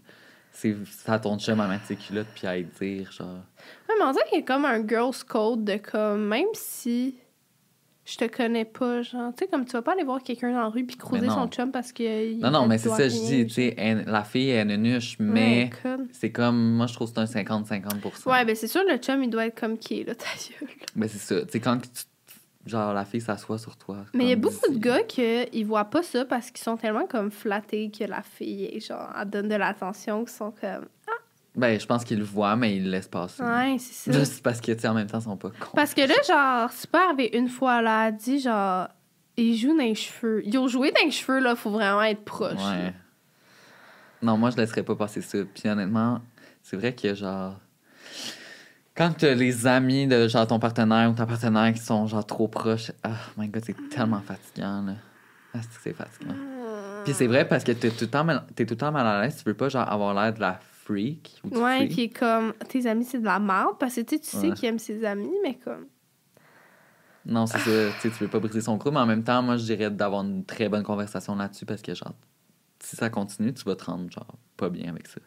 C'est 0.54 0.76
à 1.08 1.20
ton 1.20 1.38
chum 1.40 1.60
à 1.60 1.68
mettre 1.68 1.86
ses 1.88 1.96
culottes 1.96 2.28
puis 2.36 2.48
à 2.48 2.58
y 2.58 2.64
dire, 2.64 3.12
genre. 3.12 3.28
Ouais, 3.90 3.96
mais 3.98 4.06
on 4.06 4.12
dirait 4.12 4.24
qu'il 4.30 4.40
y 4.40 4.42
a 4.42 4.46
comme 4.46 4.66
un 4.66 4.88
girl's 4.88 5.24
code 5.24 5.64
de 5.66 5.78
comme, 5.78 6.28
même 6.28 6.48
si 6.54 7.16
je 8.06 8.18
te 8.18 8.26
connais 8.26 8.66
pas, 8.66 9.02
genre, 9.02 9.34
tu 9.34 9.46
sais, 9.46 9.50
comme 9.50 9.66
tu 9.66 9.72
vas 9.72 9.82
pas 9.82 9.94
aller 9.94 10.04
voir 10.04 10.22
quelqu'un 10.22 10.52
dans 10.52 10.60
la 10.60 10.68
rue 10.68 10.86
puis 10.86 10.96
creuser 10.98 11.28
non. 11.28 11.34
son 11.34 11.48
chum 11.48 11.72
parce 11.72 11.92
que. 11.92 12.40
Non, 12.40 12.52
non, 12.52 12.68
mais 12.68 12.78
c'est 12.78 12.90
ça, 12.90 13.08
je 13.10 13.16
dis, 13.16 13.48
tu 13.48 13.54
sais, 13.54 13.74
elle- 13.78 14.04
la 14.06 14.24
fille 14.24 14.50
est 14.50 14.62
une 14.62 14.76
nuche, 14.78 15.16
mais 15.20 15.70
c'est 16.12 16.32
comme, 16.32 16.76
moi, 16.76 16.88
je 16.88 16.94
trouve 16.94 17.12
que 17.12 17.26
c'est 17.26 17.40
un 17.40 17.44
50-50% 17.44 18.30
Ouais, 18.30 18.46
ben 18.46 18.56
c'est 18.56 18.68
sûr, 18.68 18.84
le 18.88 18.98
chum, 18.98 19.24
il 19.24 19.30
doit 19.30 19.48
être 19.48 19.60
comme 19.60 19.78
qui 19.78 20.02
est, 20.02 20.04
là, 20.04 20.16
ta 20.16 20.26
gueule. 20.26 20.70
Mais 20.96 21.08
c'est 21.08 21.18
ça, 21.18 21.42
tu 21.46 21.52
sais, 21.54 21.60
quand 21.60 21.78
tu, 21.80 22.04
genre, 22.66 22.94
la 22.94 23.06
fille 23.06 23.22
s'assoit 23.22 23.58
sur 23.58 23.76
toi. 23.78 24.06
Mais 24.14 24.26
il 24.26 24.30
y 24.30 24.34
a 24.34 24.36
beaucoup 24.36 24.72
de 24.72 24.78
gars 24.78 25.04
qui 25.04 25.64
voient 25.64 25.86
pas 25.86 26.04
ça 26.04 26.26
parce 26.26 26.52
qu'ils 26.52 26.64
sont 26.64 26.78
tellement 26.78 27.06
comme 27.06 27.32
flattés 27.32 27.92
que 27.92 28.04
la 28.06 28.22
fille, 28.22 28.66
est, 28.66 28.80
genre, 28.80 29.10
elle 29.20 29.30
donne 29.30 29.50
de 29.50 29.56
l'attention, 29.56 30.24
qu'ils 30.24 30.34
sont 30.34 30.52
comme. 30.52 30.88
Ben, 31.56 31.80
je 31.80 31.86
pense 31.86 32.04
qu'ils 32.04 32.18
le 32.18 32.24
voient, 32.24 32.56
mais 32.56 32.78
ils 32.78 32.86
le 32.86 32.90
laissent 32.90 33.08
passer. 33.08 33.44
Ouais, 33.44 33.76
c'est 33.78 34.12
ça. 34.12 34.20
Juste 34.20 34.42
parce 34.42 34.60
que, 34.60 34.72
tu 34.72 34.80
sais, 34.80 34.88
en 34.88 34.96
même 34.96 35.06
temps, 35.06 35.20
ils 35.20 35.24
sont 35.24 35.38
pas 35.38 35.50
cons. 35.50 35.76
Parce 35.76 35.94
que 35.94 36.02
là, 36.02 36.16
genre, 36.28 36.72
pas 36.92 37.10
arrivé 37.10 37.38
une 37.38 37.48
fois, 37.48 37.82
là, 37.84 38.12
dit, 38.12 38.40
genre, 38.40 38.88
ils 39.38 39.56
jouent 39.56 39.78
dans 39.78 39.84
les 39.84 39.94
cheveux. 39.94 40.42
Ils 40.46 40.58
ont 40.58 40.68
joué 40.68 40.92
dans 40.92 41.06
les 41.06 41.12
cheveux, 41.12 41.40
là, 41.40 41.56
faut 41.56 41.70
vraiment 41.70 42.02
être 42.02 42.24
proche. 42.24 42.58
là. 42.58 42.86
Ouais. 42.86 42.94
Non, 44.24 44.38
moi, 44.38 44.50
je 44.50 44.58
laisserais 44.58 44.82
pas 44.82 44.96
passer 44.96 45.22
ça. 45.22 45.40
Puis 45.54 45.70
honnêtement, 45.70 46.22
c'est 46.64 46.76
vrai 46.76 46.96
que, 46.96 47.14
genre, 47.14 47.60
quand 48.96 49.14
t'as 49.18 49.34
les 49.34 49.66
amis 49.68 50.08
de, 50.08 50.28
genre, 50.28 50.46
ton 50.48 50.60
partenaire 50.60 51.10
ou 51.10 51.14
ta 51.14 51.26
partenaire 51.26 51.74
qui 51.74 51.82
sont, 51.82 52.06
genre, 52.08 52.26
trop 52.26 52.48
proches, 52.48 52.92
ah, 53.04 53.16
my 53.38 53.48
god, 53.48 53.64
c'est 53.66 53.90
tellement 53.90 54.22
fatigant, 54.22 54.82
là. 54.84 54.94
Ah, 55.54 55.60
c'est 55.84 55.94
fatigant. 55.94 56.36
Puis 57.04 57.14
c'est 57.14 57.28
vrai 57.28 57.48
parce 57.48 57.64
que 57.64 57.72
t'es 57.74 57.90
tout, 57.90 58.06
le 58.06 58.10
temps 58.10 58.24
mal- 58.24 58.46
t'es 58.56 58.66
tout 58.66 58.74
le 58.74 58.78
temps 58.78 58.92
mal 58.92 59.06
à 59.06 59.22
l'aise. 59.22 59.36
Tu 59.38 59.44
veux 59.44 59.54
pas, 59.56 59.70
genre, 59.70 59.88
avoir 59.90 60.14
l'air 60.14 60.34
de 60.34 60.40
la 60.40 60.60
freak 60.84 61.42
ou 61.44 61.50
Ouais, 61.60 61.78
freak. 61.80 61.92
qui 61.92 62.02
est 62.04 62.10
comme, 62.10 62.54
tes 62.70 62.86
amis, 62.88 63.04
c'est 63.06 63.20
de 63.20 63.26
la 63.26 63.40
merde, 63.40 63.78
parce 63.80 63.96
que 63.96 64.02
tu 64.02 64.16
sais, 64.16 64.22
tu 64.22 64.30
sais 64.30 64.48
Ouais. 64.50 64.54
qu'il 64.54 64.70
aime 64.70 64.80
ses 64.80 65.04
amis, 65.04 65.34
mais 65.44 65.56
comme. 65.56 65.86
Non, 67.26 67.46
c'est 67.46 67.60
ça. 67.60 68.10
Tu 68.10 68.10
veux 68.10 68.28
pas 68.28 68.40
briser 68.40 68.62
son 68.62 68.78
groupe, 68.78 68.94
mais 68.94 69.00
en 69.00 69.06
même 69.06 69.24
temps, 69.24 69.42
moi, 69.42 69.58
je 69.58 69.64
dirais 69.64 69.90
d'avoir 69.90 70.24
une 70.24 70.46
très 70.46 70.68
bonne 70.70 70.84
conversation 70.84 71.36
là-dessus 71.36 71.66
parce 71.66 71.82
que, 71.82 71.94
genre, 71.94 72.14
si 72.80 72.96
ça 72.96 73.10
continue, 73.10 73.54
tu 73.54 73.64
vas 73.64 73.76
te 73.76 73.86
rendre, 73.86 74.10
genre, 74.12 74.36
pas 74.58 74.70
bien 74.70 74.90
avec 74.90 75.08
ça. 75.08 75.20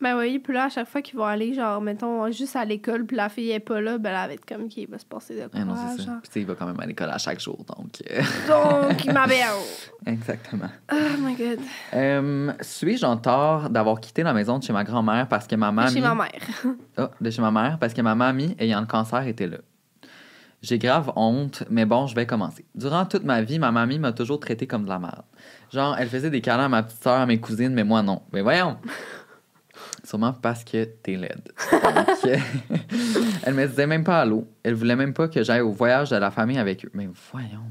Ben 0.00 0.16
oui, 0.18 0.38
puis 0.38 0.54
là, 0.54 0.64
à 0.64 0.68
chaque 0.70 0.88
fois 0.88 1.02
qu'ils 1.02 1.18
vont 1.18 1.24
aller, 1.26 1.52
genre, 1.52 1.80
mettons, 1.82 2.30
juste 2.30 2.56
à 2.56 2.64
l'école, 2.64 3.04
puis 3.04 3.16
la 3.16 3.28
fille 3.28 3.50
est 3.50 3.60
pas 3.60 3.80
là, 3.82 3.98
ben 3.98 4.10
elle 4.10 4.28
va 4.28 4.32
être 4.34 4.46
comme 4.46 4.68
qu'il 4.68 4.88
va 4.88 4.98
se 4.98 5.04
passer 5.04 5.34
de 5.34 5.40
quoi. 5.48 5.50
Ah 5.60 5.64
non, 5.64 5.74
c'est 5.76 5.98
ça. 6.02 6.06
genre. 6.10 6.20
Puis, 6.22 6.28
tu 6.28 6.32
sais, 6.32 6.40
il 6.40 6.46
va 6.46 6.54
quand 6.54 6.66
même 6.66 6.80
à 6.80 6.86
l'école 6.86 7.10
à 7.10 7.18
chaque 7.18 7.38
jour, 7.40 7.58
donc. 7.76 8.02
euh, 8.10 8.22
Donc, 8.48 9.04
ma 9.12 9.26
belle. 9.26 9.44
Exactement. 10.06 10.70
Oh 10.90 10.96
my 11.20 11.34
god. 11.34 11.58
Euh, 11.94 12.52
Suis-je 12.62 13.04
en 13.04 13.16
tort 13.18 13.68
d'avoir 13.68 14.00
quitté 14.00 14.22
la 14.22 14.32
maison 14.32 14.58
de 14.58 14.62
chez 14.64 14.72
ma 14.72 14.84
grand-mère 14.84 15.28
parce 15.28 15.46
que 15.46 15.54
ma 15.56 15.70
mamie. 15.70 15.92
Chez 15.92 16.00
ma 16.00 16.14
mère. 16.14 16.30
Ah, 16.96 17.10
de 17.20 17.30
chez 17.30 17.40
ma 17.42 17.50
mère, 17.50 17.78
parce 17.78 17.92
que 17.94 18.00
ma 18.02 18.14
mamie, 18.14 18.54
ayant 18.58 18.80
le 18.80 18.86
cancer, 18.86 19.26
était 19.26 19.46
là. 19.46 19.58
J'ai 20.62 20.78
grave 20.78 21.10
honte, 21.16 21.62
mais 21.70 21.86
bon, 21.86 22.06
je 22.06 22.14
vais 22.14 22.26
commencer. 22.26 22.66
Durant 22.74 23.06
toute 23.06 23.24
ma 23.24 23.40
vie, 23.40 23.58
ma 23.58 23.70
mamie 23.70 23.98
m'a 23.98 24.12
toujours 24.12 24.38
traité 24.40 24.66
comme 24.66 24.84
de 24.84 24.90
la 24.90 24.98
merde. 24.98 25.22
Genre, 25.72 25.96
elle 25.98 26.08
faisait 26.08 26.28
des 26.28 26.42
câlins 26.42 26.66
à 26.66 26.68
ma 26.68 26.82
petite 26.82 27.02
soeur, 27.02 27.18
à 27.20 27.24
mes 27.24 27.38
cousines, 27.40 27.72
mais 27.72 27.84
moi 27.84 28.02
non. 28.02 28.20
Mais 28.32 28.42
voyons! 28.42 28.76
Sûrement 30.10 30.32
parce 30.32 30.64
que 30.64 30.82
t'es 30.84 31.14
laide. 31.16 31.52
Donc, 31.70 32.08
euh, 32.26 32.36
elle 33.44 33.54
me 33.54 33.64
disait 33.66 33.86
même 33.86 34.02
pas 34.02 34.20
allô. 34.20 34.44
Elle 34.64 34.74
voulait 34.74 34.96
même 34.96 35.14
pas 35.14 35.28
que 35.28 35.42
j'aille 35.44 35.60
au 35.60 35.70
voyage 35.70 36.10
de 36.10 36.16
la 36.16 36.32
famille 36.32 36.58
avec 36.58 36.84
eux. 36.84 36.90
Mais 36.94 37.08
voyons! 37.32 37.70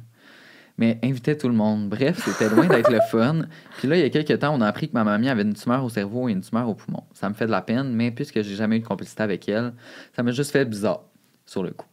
Mais 0.78 0.98
invitait 1.04 1.36
tout 1.38 1.50
le 1.50 1.54
monde. 1.54 1.90
Bref, 1.90 2.22
c'était 2.24 2.48
loin 2.50 2.66
d'être 2.68 2.90
le 2.90 3.02
fun. 3.12 3.42
Puis 3.78 3.90
là, 3.90 3.98
il 3.98 4.02
y 4.02 4.06
a 4.06 4.10
quelques 4.10 4.40
temps, 4.40 4.56
on 4.56 4.62
a 4.62 4.68
appris 4.68 4.88
que 4.88 4.94
ma 4.94 5.04
mamie 5.04 5.28
avait 5.28 5.42
une 5.42 5.54
tumeur 5.54 5.84
au 5.84 5.90
cerveau 5.90 6.30
et 6.30 6.32
une 6.32 6.40
tumeur 6.40 6.70
au 6.70 6.76
poumon. 6.76 7.04
Ça 7.14 7.28
me 7.28 7.34
fait 7.34 7.46
de 7.46 7.52
la 7.52 7.62
peine, 7.62 7.92
mais 7.94 8.12
puisque 8.12 8.42
j'ai 8.42 8.56
jamais 8.56 8.78
eu 8.78 8.80
de 8.80 8.88
complicité 8.88 9.22
avec 9.22 9.50
elle, 9.50 9.74
ça 10.16 10.24
m'a 10.24 10.32
juste 10.32 10.52
fait 10.52 10.64
bizarre, 10.64 11.02
sur 11.46 11.62
le 11.64 11.72
coup. 11.72 11.86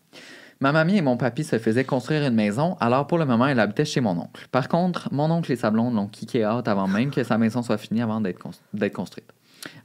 Ma 0.61 0.71
mamie 0.71 0.97
et 0.99 1.03
mon 1.03 1.17
papy 1.17 1.43
se 1.43 1.59
faisaient 1.59 1.83
construire 1.85 2.23
une 2.25 2.37
maison, 2.37 2.77
alors 2.79 3.09
pour 3.09 3.19
le 3.19 3.25
moment, 3.27 3.49
elle 3.49 3.59
habitait 3.59 3.85
chez 3.85 4.01
mon 4.01 4.17
oncle. 4.17 4.47
Par 4.53 4.69
contre, 4.69 5.09
mon 5.13 5.29
oncle 5.33 5.51
et 5.51 5.57
sa 5.57 5.71
blonde 5.73 5.95
l'ont 5.97 6.07
kické 6.07 6.47
out 6.47 6.69
avant 6.69 6.87
même 6.87 7.11
que 7.11 7.25
sa 7.25 7.37
maison 7.37 7.63
soit 7.63 7.79
finie 7.79 8.01
avant 8.03 8.21
d'être 8.21 8.39
cons- 8.39 8.53
d'être 8.73 8.95
construite. 8.95 9.27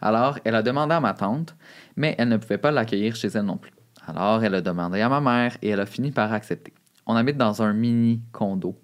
Alors, 0.01 0.39
elle 0.43 0.55
a 0.55 0.63
demandé 0.63 0.93
à 0.93 0.99
ma 0.99 1.13
tante, 1.13 1.55
mais 1.95 2.15
elle 2.17 2.29
ne 2.29 2.37
pouvait 2.37 2.57
pas 2.57 2.71
l'accueillir 2.71 3.15
chez 3.15 3.27
elle 3.29 3.43
non 3.43 3.57
plus. 3.57 3.71
Alors, 4.07 4.43
elle 4.43 4.55
a 4.55 4.61
demandé 4.61 5.01
à 5.01 5.09
ma 5.09 5.21
mère 5.21 5.57
et 5.61 5.69
elle 5.69 5.79
a 5.79 5.85
fini 5.85 6.11
par 6.11 6.33
accepter. 6.33 6.73
On 7.05 7.15
habite 7.15 7.37
dans 7.37 7.61
un 7.61 7.73
mini 7.73 8.21
condo. 8.31 8.75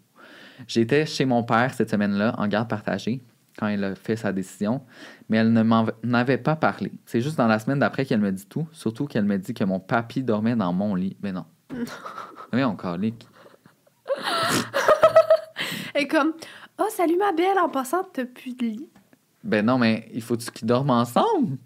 J'étais 0.68 1.06
chez 1.06 1.26
mon 1.26 1.44
père 1.44 1.74
cette 1.74 1.90
semaine-là 1.90 2.36
en 2.38 2.48
garde 2.48 2.70
partagée 2.70 3.22
quand 3.58 3.68
elle 3.68 3.84
a 3.84 3.96
fait 3.96 4.16
sa 4.16 4.32
décision, 4.32 4.82
mais 5.30 5.38
elle 5.38 5.52
ne 5.52 5.64
m'en 5.64 5.88
avait 6.14 6.38
pas 6.38 6.56
parlé. 6.56 6.92
C'est 7.06 7.22
juste 7.22 7.38
dans 7.38 7.48
la 7.48 7.58
semaine 7.58 7.80
d'après 7.80 8.06
qu'elle 8.06 8.20
me 8.20 8.32
dit 8.32 8.46
tout, 8.46 8.68
surtout 8.72 9.06
qu'elle 9.06 9.26
me 9.26 9.38
dit 9.38 9.54
que 9.54 9.64
mon 9.64 9.80
papy 9.80 10.24
dormait 10.24 10.56
dans 10.56 10.72
mon 10.74 10.94
lit. 10.94 11.18
Mais 11.24 11.32
non. 11.32 11.46
Mais 12.54 12.64
on 12.64 12.76
calique. 12.76 13.28
Et 15.96 16.08
comme, 16.08 16.34
oh, 16.80 16.88
salut 16.90 17.18
ma 17.18 17.32
belle, 17.32 17.58
en 17.60 17.70
passant, 17.70 18.04
t'as 18.14 18.26
plus 18.26 18.56
de 18.56 18.66
lit. 18.66 18.90
Ben 19.44 19.66
non, 19.66 19.78
mais 19.78 20.08
il 20.14 20.22
faut-tu 20.22 20.52
qu'ils 20.52 20.68
dorment 20.68 20.92
ensemble? 20.92 21.58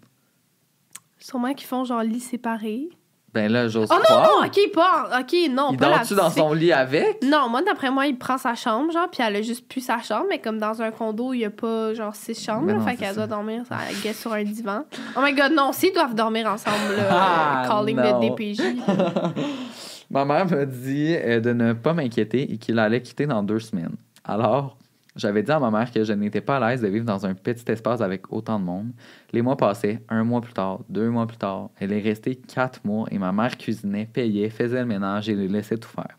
Sûrement 1.18 1.54
qu'ils 1.54 1.66
font 1.66 1.84
genre 1.84 2.02
lit 2.02 2.20
séparé. 2.20 2.88
Ben 3.32 3.50
là, 3.50 3.66
j'ose 3.66 3.88
Oh 3.90 3.94
non, 3.94 4.02
croire. 4.02 4.28
non, 4.42 4.46
ok, 4.46 4.72
pas. 4.74 5.20
Ok, 5.20 5.34
non, 5.50 5.68
il 5.72 5.78
pas 5.78 5.88
la 5.88 5.96
dort-tu 5.98 6.14
dans 6.14 6.28
son 6.28 6.52
lit 6.52 6.70
avec? 6.70 7.22
Non, 7.24 7.48
moi, 7.48 7.62
d'après 7.62 7.90
moi, 7.90 8.06
il 8.06 8.18
prend 8.18 8.36
sa 8.36 8.54
chambre, 8.54 8.92
genre, 8.92 9.08
puis 9.10 9.22
elle 9.26 9.36
a 9.36 9.40
juste 9.42 9.66
plus 9.66 9.80
sa 9.80 10.00
chambre, 10.02 10.26
mais 10.28 10.38
comme 10.38 10.58
dans 10.58 10.82
un 10.82 10.90
condo, 10.90 11.32
il 11.32 11.38
y 11.38 11.44
a 11.46 11.50
pas, 11.50 11.94
genre, 11.94 12.14
six 12.14 12.38
chambres, 12.44 12.66
Mais 12.66 12.74
là, 12.74 12.78
non, 12.80 12.84
fait 12.86 12.96
qu'elle 12.96 13.14
doit 13.14 13.26
dormir, 13.26 13.62
ça, 13.66 13.78
sur 14.12 14.34
un 14.34 14.44
divan. 14.44 14.84
Oh 15.16 15.20
my 15.22 15.32
god, 15.32 15.52
non, 15.52 15.72
s'ils 15.72 15.94
doivent 15.94 16.14
dormir 16.14 16.46
ensemble, 16.46 16.94
là, 16.94 17.08
Ah, 17.10 17.64
calling 17.66 17.96
non. 17.96 18.20
le 18.20 18.28
DPJ. 18.28 18.60
Ma 20.10 20.26
mère 20.26 20.44
m'a 20.50 20.66
dit 20.66 21.14
euh, 21.16 21.40
de 21.40 21.54
ne 21.54 21.72
pas 21.72 21.94
m'inquiéter 21.94 22.52
et 22.52 22.58
qu'il 22.58 22.78
allait 22.78 23.00
quitter 23.00 23.24
dans 23.26 23.42
deux 23.42 23.60
semaines. 23.60 23.94
Alors, 24.24 24.76
j'avais 25.14 25.42
dit 25.42 25.50
à 25.50 25.58
ma 25.58 25.70
mère 25.70 25.92
que 25.92 26.04
je 26.04 26.12
n'étais 26.12 26.40
pas 26.40 26.56
à 26.56 26.70
l'aise 26.70 26.80
de 26.80 26.88
vivre 26.88 27.04
dans 27.04 27.26
un 27.26 27.34
petit 27.34 27.70
espace 27.70 28.00
avec 28.00 28.32
autant 28.32 28.58
de 28.58 28.64
monde. 28.64 28.92
Les 29.32 29.42
mois 29.42 29.56
passaient, 29.56 30.02
un 30.08 30.24
mois 30.24 30.40
plus 30.40 30.54
tard, 30.54 30.80
deux 30.88 31.10
mois 31.10 31.26
plus 31.26 31.36
tard. 31.36 31.68
Elle 31.78 31.92
est 31.92 32.00
restée 32.00 32.36
quatre 32.36 32.80
mois 32.84 33.06
et 33.10 33.18
ma 33.18 33.30
mère 33.32 33.58
cuisinait, 33.58 34.08
payait, 34.10 34.48
faisait 34.48 34.80
le 34.80 34.86
ménage 34.86 35.28
et 35.28 35.34
les 35.34 35.48
laissait 35.48 35.76
tout 35.76 35.88
faire. 35.88 36.16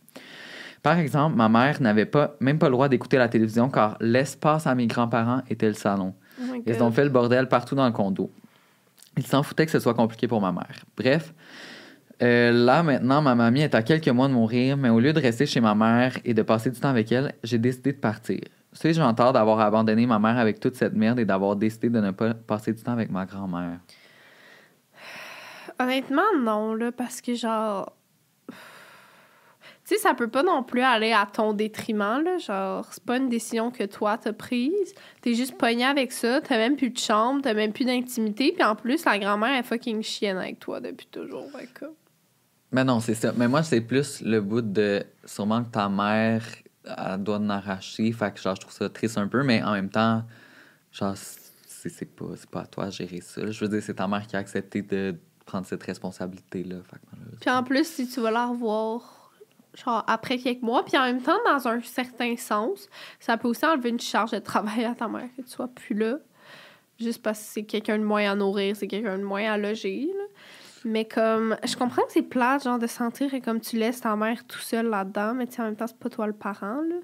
Par 0.83 0.99
exemple, 0.99 1.35
ma 1.35 1.49
mère 1.49 1.81
n'avait 1.81 2.05
pas, 2.05 2.35
même 2.39 2.59
pas 2.59 2.67
le 2.67 2.73
droit 2.73 2.89
d'écouter 2.89 3.17
la 3.17 3.29
télévision 3.29 3.69
car 3.69 3.97
l'espace 3.99 4.67
à 4.67 4.75
mes 4.75 4.85
grands-parents 4.85 5.41
était 5.49 5.67
le 5.67 5.73
salon. 5.73 6.13
Oh 6.39 6.55
Ils 6.65 6.83
ont 6.83 6.91
fait 6.91 7.03
le 7.03 7.09
bordel 7.09 7.47
partout 7.47 7.73
dans 7.73 7.85
le 7.85 7.93
condo. 7.93 8.29
Ils 9.17 9.25
s'en 9.25 9.43
foutaient 9.43 9.65
que 9.65 9.71
ce 9.71 9.79
soit 9.79 9.93
compliqué 9.93 10.27
pour 10.27 10.41
ma 10.41 10.51
mère. 10.51 10.83
Bref, 10.97 11.33
euh, 12.21 12.51
là 12.51 12.83
maintenant, 12.83 13.21
ma 13.21 13.33
mamie 13.33 13.61
est 13.61 13.75
à 13.75 13.81
quelques 13.81 14.09
mois 14.09 14.27
de 14.27 14.33
mourir, 14.33 14.77
mais 14.77 14.89
au 14.89 14.99
lieu 14.99 15.13
de 15.13 15.19
rester 15.19 15.45
chez 15.45 15.61
ma 15.61 15.73
mère 15.73 16.17
et 16.25 16.33
de 16.33 16.41
passer 16.41 16.69
du 16.69 16.79
temps 16.79 16.89
avec 16.89 17.11
elle, 17.11 17.33
j'ai 17.43 17.57
décidé 17.57 17.93
de 17.93 17.97
partir. 17.97 18.41
Suis-je 18.73 19.01
en 19.01 19.13
tort 19.13 19.33
d'avoir 19.33 19.59
abandonné 19.59 20.05
ma 20.05 20.19
mère 20.19 20.37
avec 20.37 20.59
toute 20.59 20.75
cette 20.75 20.93
merde 20.93 21.19
et 21.19 21.25
d'avoir 21.25 21.55
décidé 21.55 21.89
de 21.89 21.99
ne 21.99 22.11
pas 22.11 22.33
passer 22.33 22.73
du 22.73 22.81
temps 22.81 22.91
avec 22.91 23.11
ma 23.11 23.25
grand-mère? 23.25 23.79
Honnêtement, 25.79 26.21
non, 26.39 26.73
là, 26.73 26.91
parce 26.91 27.21
que 27.21 27.35
genre. 27.35 27.93
Tu 29.85 29.95
sais, 29.95 29.97
ça 29.97 30.13
peut 30.13 30.29
pas 30.29 30.43
non 30.43 30.63
plus 30.63 30.81
aller 30.81 31.11
à 31.11 31.25
ton 31.25 31.51
détriment, 31.51 32.21
là. 32.23 32.37
Genre, 32.37 32.87
c'est 32.91 33.03
pas 33.03 33.17
une 33.17 33.27
décision 33.27 33.69
que 33.69 33.83
toi 33.83 34.17
t'as 34.17 34.31
prise. 34.31 34.93
T'es 35.21 35.33
juste 35.33 35.57
pogné 35.57 35.83
avec 35.83 36.11
ça, 36.13 36.39
t'as 36.41 36.57
même 36.57 36.77
plus 36.77 36.89
de 36.89 36.97
chambre, 36.97 37.41
t'as 37.41 37.53
même 37.53 37.73
plus 37.73 37.85
d'intimité, 37.85 38.53
puis 38.53 38.63
en 38.63 38.75
plus, 38.75 39.03
la 39.03 39.19
grand-mère 39.19 39.59
est 39.59 39.63
fucking 39.63 40.01
chienne 40.01 40.37
avec 40.37 40.59
toi 40.59 40.79
depuis 40.79 41.07
toujours. 41.07 41.47
Mais 42.71 42.83
non, 42.83 43.01
c'est 43.01 43.13
ça. 43.13 43.33
Mais 43.35 43.47
moi, 43.47 43.61
c'est 43.61 43.81
plus 43.81 44.21
le 44.21 44.39
bout 44.39 44.61
de 44.61 45.03
sûrement 45.25 45.63
que 45.63 45.69
ta 45.69 45.89
mère 45.89 46.43
elle 46.85 47.23
doit 47.23 47.37
en 47.37 47.49
arracher. 47.49 48.11
Fait 48.11 48.33
que 48.33 48.39
genre, 48.39 48.55
je 48.55 48.61
trouve 48.61 48.73
ça 48.73 48.89
triste 48.89 49.17
un 49.17 49.27
peu, 49.27 49.43
mais 49.43 49.63
en 49.63 49.73
même 49.73 49.89
temps, 49.89 50.23
genre, 50.91 51.15
c'est 51.15 52.05
pas, 52.05 52.25
pas 52.51 52.61
à 52.61 52.65
toi 52.65 52.85
de 52.87 52.91
gérer 52.91 53.21
ça. 53.21 53.49
Je 53.49 53.59
veux 53.63 53.69
dire, 53.69 53.81
c'est 53.81 53.95
ta 53.95 54.07
mère 54.07 54.25
qui 54.27 54.35
a 54.35 54.39
accepté 54.39 54.81
de 54.81 55.15
prendre 55.45 55.65
cette 55.65 55.83
responsabilité-là. 55.83 56.77
Puis 57.41 57.49
en 57.49 57.63
plus, 57.63 57.85
si 57.85 58.07
tu 58.07 58.21
vas 58.21 58.31
la 58.31 58.47
revoir, 58.47 59.31
genre, 59.73 60.03
après 60.07 60.37
quelques 60.37 60.61
mois, 60.61 60.85
puis 60.85 60.97
en 60.97 61.03
même 61.03 61.21
temps, 61.21 61.37
dans 61.45 61.67
un 61.67 61.81
certain 61.81 62.35
sens, 62.37 62.87
ça 63.19 63.37
peut 63.37 63.47
aussi 63.47 63.65
enlever 63.65 63.89
une 63.89 63.99
charge 63.99 64.31
de 64.31 64.39
travail 64.39 64.85
à 64.85 64.95
ta 64.95 65.07
mère, 65.07 65.29
que 65.35 65.41
tu 65.41 65.49
sois 65.49 65.67
plus 65.67 65.95
là. 65.95 66.17
Juste 66.99 67.21
parce 67.21 67.39
que 67.39 67.45
c'est 67.45 67.63
quelqu'un 67.63 67.97
de 67.97 68.03
moins 68.03 68.31
à 68.31 68.35
nourrir, 68.35 68.75
c'est 68.75 68.87
quelqu'un 68.87 69.17
de 69.17 69.23
moins 69.23 69.51
à 69.51 69.57
loger, 69.57 70.07
là. 70.07 70.23
Mais 70.85 71.05
comme, 71.05 71.55
je 71.65 71.75
comprends 71.75 72.01
que 72.03 72.11
c'est 72.11 72.21
plate, 72.23 72.63
genre, 72.63 72.79
de 72.79 72.87
sentir 72.87 73.33
et 73.33 73.41
comme 73.41 73.59
tu 73.61 73.77
laisses 73.77 74.01
ta 74.01 74.15
mère 74.15 74.45
tout 74.45 74.59
seul 74.59 74.87
là-dedans, 74.87 75.33
mais 75.33 75.47
tu 75.47 75.61
en 75.61 75.65
même 75.65 75.75
temps, 75.75 75.87
c'est 75.87 75.97
pas 75.97 76.09
toi 76.09 76.27
le 76.27 76.33
parent, 76.33 76.81
là. 76.89 76.95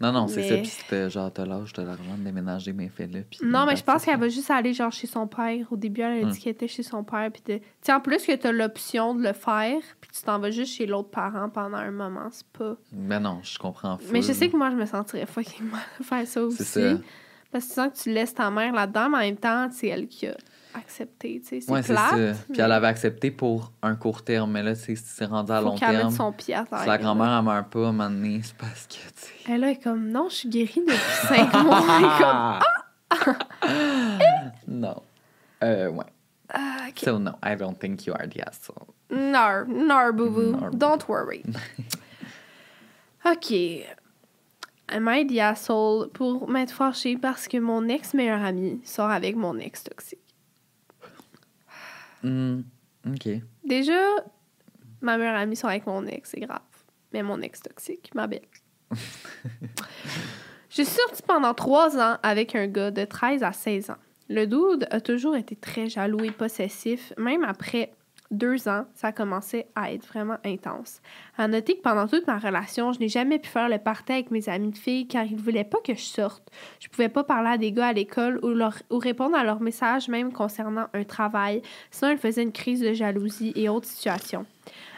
Non, 0.00 0.10
non, 0.12 0.26
c'est 0.26 0.42
ça. 0.48 0.56
Puis 0.56 0.66
c'était 0.66 1.08
genre, 1.08 1.32
t'as 1.32 1.46
l'âge, 1.46 1.72
t'as 1.72 1.84
l'argent 1.84 2.16
de 2.18 2.24
déménager, 2.24 2.72
mais 2.72 2.88
fais-le. 2.88 3.24
Non, 3.42 3.64
mais 3.64 3.76
je 3.76 3.84
pense 3.84 4.04
qu'elle 4.04 4.18
va 4.18 4.28
juste 4.28 4.50
aller, 4.50 4.74
genre, 4.74 4.90
chez 4.90 5.06
son 5.06 5.28
père. 5.28 5.66
Au 5.70 5.76
début, 5.76 6.00
elle 6.02 6.24
a 6.24 6.26
Hmm. 6.26 6.30
dit 6.30 6.40
qu'elle 6.40 6.52
était 6.52 6.66
chez 6.68 6.82
son 6.82 7.04
père, 7.04 7.30
puis 7.32 7.42
de... 7.46 7.92
En 7.92 8.00
plus 8.00 8.26
que 8.26 8.32
t'as 8.34 8.50
l'option 8.50 9.14
de 9.14 9.22
le 9.22 9.32
faire, 9.32 9.78
puis 10.00 10.10
tu 10.12 10.22
t'en 10.22 10.40
vas 10.40 10.50
juste 10.50 10.74
chez 10.74 10.86
l'autre 10.86 11.10
parent 11.10 11.48
pendant 11.48 11.76
un 11.78 11.92
moment, 11.92 12.26
c'est 12.32 12.46
pas... 12.48 12.76
Ben 12.92 13.20
non, 13.20 13.38
je 13.44 13.56
comprends. 13.56 13.98
Mais 14.10 14.20
je 14.20 14.32
sais 14.32 14.48
que 14.50 14.56
moi, 14.56 14.70
je 14.70 14.76
me 14.76 14.84
sentirais 14.84 15.26
fucking 15.26 15.70
mal 15.70 15.80
de 16.00 16.04
faire 16.04 16.26
ça 16.26 16.42
aussi. 16.42 16.64
Ça. 16.64 16.80
Parce 17.52 17.66
que 17.66 17.68
tu 17.70 17.74
sens 17.76 17.92
que 17.96 18.02
tu 18.02 18.10
laisses 18.12 18.34
ta 18.34 18.50
mère 18.50 18.72
là-dedans, 18.74 19.08
mais 19.10 19.16
en 19.18 19.20
même 19.20 19.36
temps, 19.36 19.68
c'est 19.70 19.86
elle 19.86 20.08
qui 20.08 20.26
a 20.26 20.36
accepté, 20.74 21.40
tu 21.40 21.48
sais. 21.48 21.60
C'est 21.60 21.70
Ouais, 21.70 21.82
plate. 21.82 22.10
ça. 22.10 22.16
mais 22.16 22.32
Puis 22.52 22.60
elle 22.60 22.72
avait 22.72 22.86
accepté 22.88 23.30
pour 23.30 23.72
un 23.82 23.94
court 23.94 24.22
terme, 24.22 24.52
mais 24.52 24.62
là, 24.62 24.74
c'est 24.74 25.24
rendu 25.24 25.52
à 25.52 25.60
faut 25.60 25.66
long 25.66 25.74
qu'elle 25.76 25.88
mette 25.92 25.98
terme. 26.00 26.10
son 26.14 26.32
pied 26.32 26.54
à 26.54 26.64
terre. 26.64 26.80
Si 26.80 26.86
la 26.88 26.98
grand-mère, 26.98 27.38
elle 27.38 27.44
meurt 27.44 27.68
pas, 27.70 27.78
à 27.86 27.88
un 27.88 27.92
moment 27.92 28.10
donné, 28.10 28.40
c'est 28.42 28.56
parce 28.56 28.86
que, 28.86 28.94
tu 28.94 29.00
sais. 29.16 29.32
Elle 29.52 29.64
est 29.64 29.82
comme, 29.82 30.08
non, 30.08 30.28
je 30.28 30.34
suis 30.34 30.48
guérie 30.48 30.80
depuis 30.86 31.26
cinq 31.28 31.52
mois. 31.62 31.82
Elle 31.98 32.04
est 32.04 32.18
comme, 32.18 33.34
non. 34.68 35.02
Euh, 35.62 35.88
ouais. 35.90 36.04
ah, 36.52 36.76
ok. 36.88 36.98
So, 36.98 37.18
no, 37.18 37.32
I 37.42 37.56
don't 37.56 37.78
think 37.78 38.06
you 38.06 38.12
are 38.14 38.28
the 38.28 38.40
asshole. 38.46 38.88
No, 39.10 39.64
no, 39.66 40.12
boo-boo. 40.12 40.60
No. 40.60 40.70
Don't 40.70 41.06
worry. 41.08 41.42
OK. 43.24 43.52
Am 44.88 45.08
I 45.08 45.24
the 45.26 45.38
asshole 45.40 46.10
pour 46.12 46.48
m'être 46.48 46.72
fâchée 46.72 47.16
parce 47.16 47.48
que 47.48 47.56
mon 47.58 47.88
ex-meilleur 47.88 48.42
ami 48.44 48.80
sort 48.84 49.10
avec 49.10 49.34
mon 49.36 49.58
ex 49.58 49.82
toxique? 49.84 50.18
Hmm, 52.24 52.62
OK. 53.06 53.28
Déjà, 53.64 54.00
ma 55.02 55.18
meilleure 55.18 55.36
amie 55.36 55.56
sort 55.56 55.70
avec 55.70 55.86
mon 55.86 56.06
ex, 56.06 56.30
c'est 56.30 56.40
grave. 56.40 56.60
Mais 57.12 57.22
mon 57.22 57.40
ex 57.42 57.60
toxique, 57.60 58.10
ma 58.14 58.26
belle. 58.26 58.40
Je 60.70 60.82
suis 60.82 60.86
sortie 60.86 61.22
pendant 61.22 61.54
trois 61.54 61.96
ans 61.98 62.16
avec 62.22 62.56
un 62.56 62.66
gars 62.66 62.90
de 62.90 63.04
13 63.04 63.44
à 63.44 63.52
16 63.52 63.90
ans. 63.90 63.98
Le 64.28 64.46
dude 64.46 64.88
a 64.90 65.00
toujours 65.00 65.36
été 65.36 65.54
très 65.54 65.88
jaloux 65.88 66.24
et 66.24 66.30
possessif, 66.30 67.12
même 67.18 67.44
après 67.44 67.92
deux 68.34 68.68
ans, 68.68 68.84
ça 68.94 69.12
commençait 69.12 69.68
à 69.74 69.92
être 69.92 70.06
vraiment 70.06 70.36
intense. 70.44 71.00
À 71.38 71.48
noter 71.48 71.76
que 71.76 71.82
pendant 71.82 72.06
toute 72.06 72.26
ma 72.26 72.38
relation, 72.38 72.92
je 72.92 73.00
n'ai 73.00 73.08
jamais 73.08 73.38
pu 73.38 73.48
faire 73.48 73.68
le 73.68 73.78
party 73.78 74.12
avec 74.12 74.30
mes 74.30 74.48
amis 74.48 74.72
de 74.72 74.76
filles 74.76 75.08
car 75.08 75.24
ils 75.24 75.36
ne 75.36 75.40
voulaient 75.40 75.64
pas 75.64 75.78
que 75.84 75.94
je 75.94 76.02
sorte. 76.02 76.50
Je 76.80 76.88
pouvais 76.88 77.08
pas 77.08 77.24
parler 77.24 77.50
à 77.50 77.58
des 77.58 77.72
gars 77.72 77.88
à 77.88 77.92
l'école 77.92 78.40
ou 78.42 78.98
répondre 78.98 79.36
à 79.36 79.44
leurs 79.44 79.60
messages 79.60 80.08
même 80.08 80.32
concernant 80.32 80.86
un 80.92 81.04
travail, 81.04 81.62
sinon 81.90 82.12
ils 82.12 82.18
faisaient 82.18 82.42
une 82.42 82.52
crise 82.52 82.80
de 82.80 82.92
jalousie 82.92 83.52
et 83.56 83.68
autres 83.68 83.88
situations. 83.88 84.46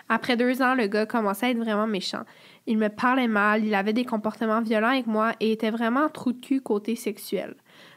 Après 0.08 0.36
deux 0.36 0.62
ans, 0.62 0.74
le 0.74 0.86
gars 0.86 1.06
commençait 1.06 1.46
à 1.46 1.50
être 1.50 1.58
vraiment 1.58 1.86
méchant. 1.86 2.22
Il 2.66 2.78
me 2.78 2.88
parlait 2.88 3.28
mal, 3.28 3.64
il 3.64 3.74
avait 3.74 3.92
des 3.92 4.04
comportements 4.04 4.60
violents 4.60 4.90
avec 4.90 5.06
moi 5.06 5.32
et 5.40 5.52
était 5.52 5.70
vraiment 5.70 6.08
trou 6.08 6.32
de 6.32 6.40
cul 6.40 6.60
côté 6.60 6.96
sexuel. 6.96 7.54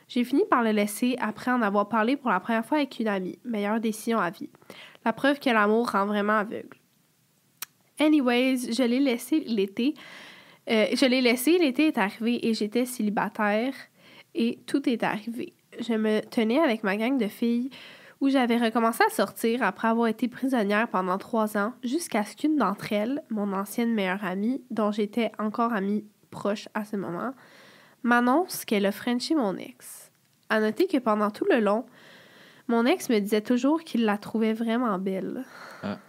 J'ai 0.07 0.23
fini 0.23 0.43
par 0.49 0.63
le 0.63 0.71
laisser 0.71 1.15
après 1.19 1.51
en 1.51 1.61
avoir 1.61 1.87
parlé 1.87 2.17
pour 2.17 2.31
la 2.31 2.39
première 2.39 2.65
fois 2.65 2.79
avec 2.79 2.99
une 2.99 3.07
amie. 3.07 3.37
Meilleure 3.45 3.79
décision 3.79 4.17
à 4.17 4.31
vie. 4.31 4.49
La 5.05 5.13
preuve 5.13 5.39
que 5.39 5.49
l'amour 5.49 5.91
rend 5.91 6.05
vraiment 6.05 6.39
aveugle. 6.39 6.77
Anyways, 7.99 8.71
je 8.71 8.83
l'ai 8.83 8.99
laissé 8.99 9.41
l'été. 9.41 9.93
Euh, 10.69 10.87
je 10.93 11.05
l'ai 11.05 11.21
laissé, 11.21 11.57
l'été 11.57 11.87
est 11.87 11.97
arrivé 11.97 12.47
et 12.47 12.53
j'étais 12.53 12.85
célibataire 12.85 13.73
et 14.35 14.59
tout 14.65 14.87
est 14.87 15.03
arrivé. 15.03 15.53
Je 15.79 15.93
me 15.93 16.21
tenais 16.21 16.59
avec 16.59 16.83
ma 16.83 16.97
gang 16.97 17.17
de 17.17 17.27
filles 17.27 17.69
où 18.21 18.29
j'avais 18.29 18.57
recommencé 18.57 19.03
à 19.05 19.09
sortir 19.09 19.63
après 19.63 19.87
avoir 19.87 20.07
été 20.07 20.27
prisonnière 20.27 20.87
pendant 20.89 21.17
trois 21.17 21.57
ans 21.57 21.73
jusqu'à 21.83 22.25
ce 22.25 22.35
qu'une 22.35 22.57
d'entre 22.57 22.91
elles, 22.91 23.23
mon 23.29 23.53
ancienne 23.53 23.93
meilleure 23.93 24.23
amie, 24.25 24.61
dont 24.71 24.91
j'étais 24.91 25.31
encore 25.39 25.73
amie 25.73 26.05
proche 26.29 26.67
à 26.73 26.85
ce 26.85 26.95
moment, 26.95 27.31
m'annonce 28.03 28.65
qu'elle 28.65 28.85
a 28.85 28.91
frenché 28.91 29.35
mon 29.35 29.55
ex. 29.55 30.11
À 30.49 30.59
noter 30.59 30.87
que 30.87 30.97
pendant 30.97 31.31
tout 31.31 31.45
le 31.49 31.59
long, 31.59 31.85
mon 32.69 32.85
ex 32.85 33.09
me 33.09 33.19
disait 33.19 33.41
toujours 33.41 33.83
qu'il 33.83 34.05
la 34.05 34.17
trouvait 34.17 34.53
vraiment 34.53 34.97
belle. 34.97 35.43
Ah. 35.83 35.97
Oh. 35.97 36.05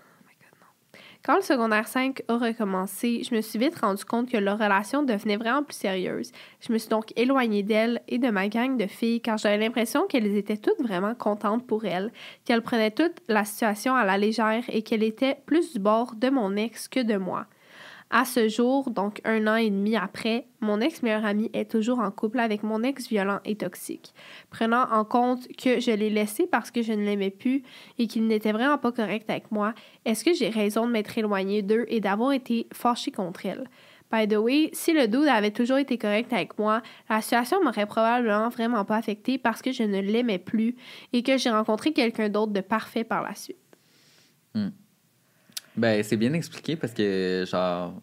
Quand 1.22 1.36
le 1.36 1.42
secondaire 1.42 1.86
5 1.86 2.22
a 2.28 2.38
recommencé, 2.38 3.22
je 3.28 3.34
me 3.34 3.42
suis 3.42 3.58
vite 3.58 3.78
rendu 3.78 4.04
compte 4.06 4.30
que 4.30 4.38
leur 4.38 4.58
relation 4.58 5.02
devenait 5.02 5.36
vraiment 5.36 5.62
plus 5.62 5.76
sérieuse. 5.76 6.32
Je 6.60 6.72
me 6.72 6.78
suis 6.78 6.88
donc 6.88 7.12
éloignée 7.14 7.62
d'elle 7.62 8.00
et 8.08 8.16
de 8.16 8.30
ma 8.30 8.48
gang 8.48 8.78
de 8.78 8.86
filles 8.86 9.20
car 9.20 9.36
j'avais 9.36 9.58
l'impression 9.58 10.06
qu'elles 10.06 10.34
étaient 10.36 10.56
toutes 10.56 10.80
vraiment 10.80 11.14
contentes 11.14 11.66
pour 11.66 11.84
elle, 11.84 12.10
qu'elles 12.46 12.62
prenaient 12.62 12.90
toute 12.90 13.20
la 13.28 13.44
situation 13.44 13.94
à 13.94 14.06
la 14.06 14.16
légère 14.16 14.64
et 14.68 14.80
qu'elle 14.80 15.02
était 15.02 15.36
plus 15.44 15.74
du 15.74 15.78
bord 15.78 16.14
de 16.14 16.30
mon 16.30 16.56
ex 16.56 16.88
que 16.88 17.00
de 17.00 17.18
moi. 17.18 17.46
À 18.12 18.24
ce 18.24 18.48
jour, 18.48 18.90
donc 18.90 19.20
un 19.24 19.46
an 19.46 19.54
et 19.54 19.70
demi 19.70 19.96
après, 19.96 20.48
mon 20.60 20.80
ex-meilleur 20.80 21.24
ami 21.24 21.48
est 21.52 21.70
toujours 21.70 22.00
en 22.00 22.10
couple 22.10 22.40
avec 22.40 22.64
mon 22.64 22.82
ex 22.82 23.08
violent 23.08 23.38
et 23.44 23.54
toxique. 23.54 24.12
Prenant 24.50 24.90
en 24.90 25.04
compte 25.04 25.46
que 25.56 25.78
je 25.78 25.92
l'ai 25.92 26.10
laissé 26.10 26.48
parce 26.48 26.72
que 26.72 26.82
je 26.82 26.92
ne 26.92 27.04
l'aimais 27.04 27.30
plus 27.30 27.62
et 27.98 28.08
qu'il 28.08 28.26
n'était 28.26 28.50
vraiment 28.50 28.78
pas 28.78 28.90
correct 28.90 29.30
avec 29.30 29.52
moi, 29.52 29.74
est-ce 30.04 30.24
que 30.24 30.34
j'ai 30.34 30.48
raison 30.48 30.88
de 30.88 30.92
m'être 30.92 31.16
éloignée 31.16 31.62
d'eux 31.62 31.84
et 31.86 32.00
d'avoir 32.00 32.32
été 32.32 32.66
fâchée 32.72 33.12
contre 33.12 33.46
elle? 33.46 33.70
By 34.10 34.26
the 34.26 34.38
way, 34.38 34.70
si 34.72 34.92
le 34.92 35.06
dude 35.06 35.28
avait 35.28 35.52
toujours 35.52 35.78
été 35.78 35.96
correct 35.96 36.32
avec 36.32 36.58
moi, 36.58 36.82
la 37.08 37.22
situation 37.22 37.62
m'aurait 37.62 37.86
probablement 37.86 38.48
vraiment 38.48 38.84
pas 38.84 38.96
affectée 38.96 39.38
parce 39.38 39.62
que 39.62 39.70
je 39.70 39.84
ne 39.84 40.00
l'aimais 40.00 40.40
plus 40.40 40.74
et 41.12 41.22
que 41.22 41.38
j'ai 41.38 41.50
rencontré 41.50 41.92
quelqu'un 41.92 42.28
d'autre 42.28 42.52
de 42.52 42.60
parfait 42.60 43.04
par 43.04 43.22
la 43.22 43.36
suite. 43.36 43.56
Ben, 45.76 46.02
c'est 46.02 46.16
bien 46.16 46.32
expliqué 46.32 46.76
parce 46.76 46.92
que, 46.92 47.44
genre, 47.48 48.00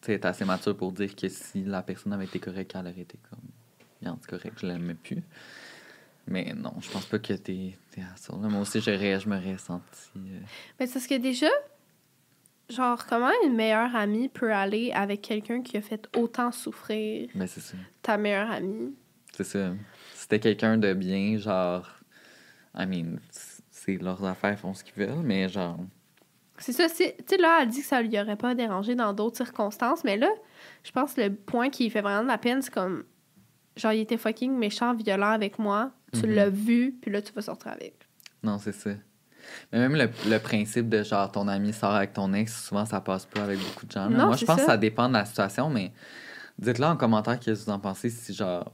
tu 0.00 0.06
t'es 0.18 0.26
assez 0.26 0.44
mature 0.44 0.76
pour 0.76 0.92
dire 0.92 1.14
que 1.14 1.28
si 1.28 1.64
la 1.64 1.82
personne 1.82 2.12
avait 2.12 2.24
été 2.26 2.38
correcte, 2.38 2.72
elle 2.74 2.86
aurait 2.88 3.00
été 3.00 3.18
comme. 3.30 3.38
C'est 4.22 4.30
correct, 4.30 4.58
je 4.60 4.66
l'aimais 4.66 4.94
plus. 4.94 5.22
Mais 6.28 6.52
non, 6.54 6.74
je 6.80 6.90
pense 6.90 7.06
pas 7.06 7.18
que 7.18 7.32
t'es 7.34 7.76
t'es 7.90 8.00
à 8.02 8.16
ça. 8.16 8.32
Moi 8.34 8.60
aussi, 8.60 8.80
j'aurais- 8.80 9.18
je 9.20 9.28
m'aurais 9.28 9.58
senti. 9.58 9.84
euh, 10.16 10.40
Mais 10.78 10.86
c'est 10.86 10.94
parce 10.94 11.06
que 11.06 11.14
déjà, 11.18 11.48
genre, 12.68 13.04
comment 13.06 13.30
une 13.44 13.54
meilleure 13.54 13.94
amie 13.94 14.28
peut 14.28 14.52
aller 14.52 14.90
avec 14.92 15.22
quelqu'un 15.22 15.62
qui 15.62 15.76
a 15.76 15.82
fait 15.82 16.08
autant 16.16 16.50
souffrir 16.52 17.28
Ben, 17.34 17.46
c'est 17.46 17.60
ça. 17.60 17.76
ta 18.02 18.16
meilleure 18.16 18.50
amie? 18.50 18.94
C'est 19.32 19.44
ça. 19.44 19.72
Si 20.14 20.22
C'était 20.22 20.40
quelqu'un 20.40 20.78
de 20.78 20.92
bien, 20.94 21.38
genre. 21.38 21.88
I 22.76 22.86
mean, 22.86 23.18
c'est 23.70 23.96
leurs 23.96 24.22
affaires, 24.24 24.58
font 24.58 24.74
ce 24.74 24.84
qu'ils 24.84 24.94
veulent, 25.04 25.22
mais 25.24 25.48
genre. 25.48 25.78
C'est 26.58 26.72
ça, 26.72 26.88
c'est- 26.88 27.16
tu 27.18 27.34
sais, 27.34 27.36
là, 27.36 27.58
elle 27.62 27.68
dit 27.68 27.80
que 27.80 27.86
ça 27.86 28.00
lui 28.02 28.18
aurait 28.20 28.36
pas 28.36 28.54
dérangé 28.54 28.94
dans 28.94 29.12
d'autres 29.12 29.36
circonstances, 29.36 30.04
mais 30.04 30.16
là, 30.16 30.28
je 30.84 30.90
pense 30.90 31.14
que 31.14 31.20
le 31.22 31.34
point 31.34 31.68
qui 31.70 31.90
fait 31.90 32.00
vraiment 32.00 32.22
de 32.22 32.28
la 32.28 32.38
peine, 32.38 32.62
c'est 32.62 32.72
comme, 32.72 33.04
genre, 33.76 33.92
il 33.92 34.00
était 34.00 34.16
fucking 34.16 34.56
méchant, 34.56 34.94
violent 34.94 35.30
avec 35.32 35.58
moi, 35.58 35.92
tu 36.12 36.26
Mhm. 36.26 36.34
l'as 36.34 36.48
vu, 36.50 36.96
puis 37.00 37.10
là, 37.10 37.20
tu 37.20 37.32
vas 37.32 37.42
sortir 37.42 37.72
avec. 37.72 37.94
Non, 38.42 38.58
c'est 38.58 38.72
ça. 38.72 38.90
Mais 39.72 39.78
même 39.78 39.94
le, 39.94 40.08
le 40.28 40.38
principe 40.38 40.88
de 40.88 41.02
genre 41.02 41.30
ton 41.30 41.46
ami 41.46 41.72
sort 41.72 41.92
avec 41.94 42.12
ton 42.12 42.32
ex, 42.32 42.64
souvent 42.66 42.84
ça 42.84 43.00
passe 43.00 43.26
pas 43.26 43.42
avec 43.44 43.58
beaucoup 43.58 43.86
de 43.86 43.92
gens. 43.92 44.08
Non, 44.08 44.26
Moi, 44.26 44.36
je 44.36 44.44
pense 44.44 44.56
ça. 44.56 44.62
que 44.62 44.66
ça 44.72 44.76
dépend 44.76 45.08
de 45.08 45.14
la 45.14 45.24
situation, 45.24 45.68
mais 45.70 45.92
dites-le 46.58 46.84
en 46.86 46.96
commentaire 46.96 47.38
qu'est-ce 47.38 47.60
que 47.60 47.64
vous 47.66 47.70
en 47.72 47.78
pensez 47.78 48.10
si 48.10 48.32
genre 48.34 48.72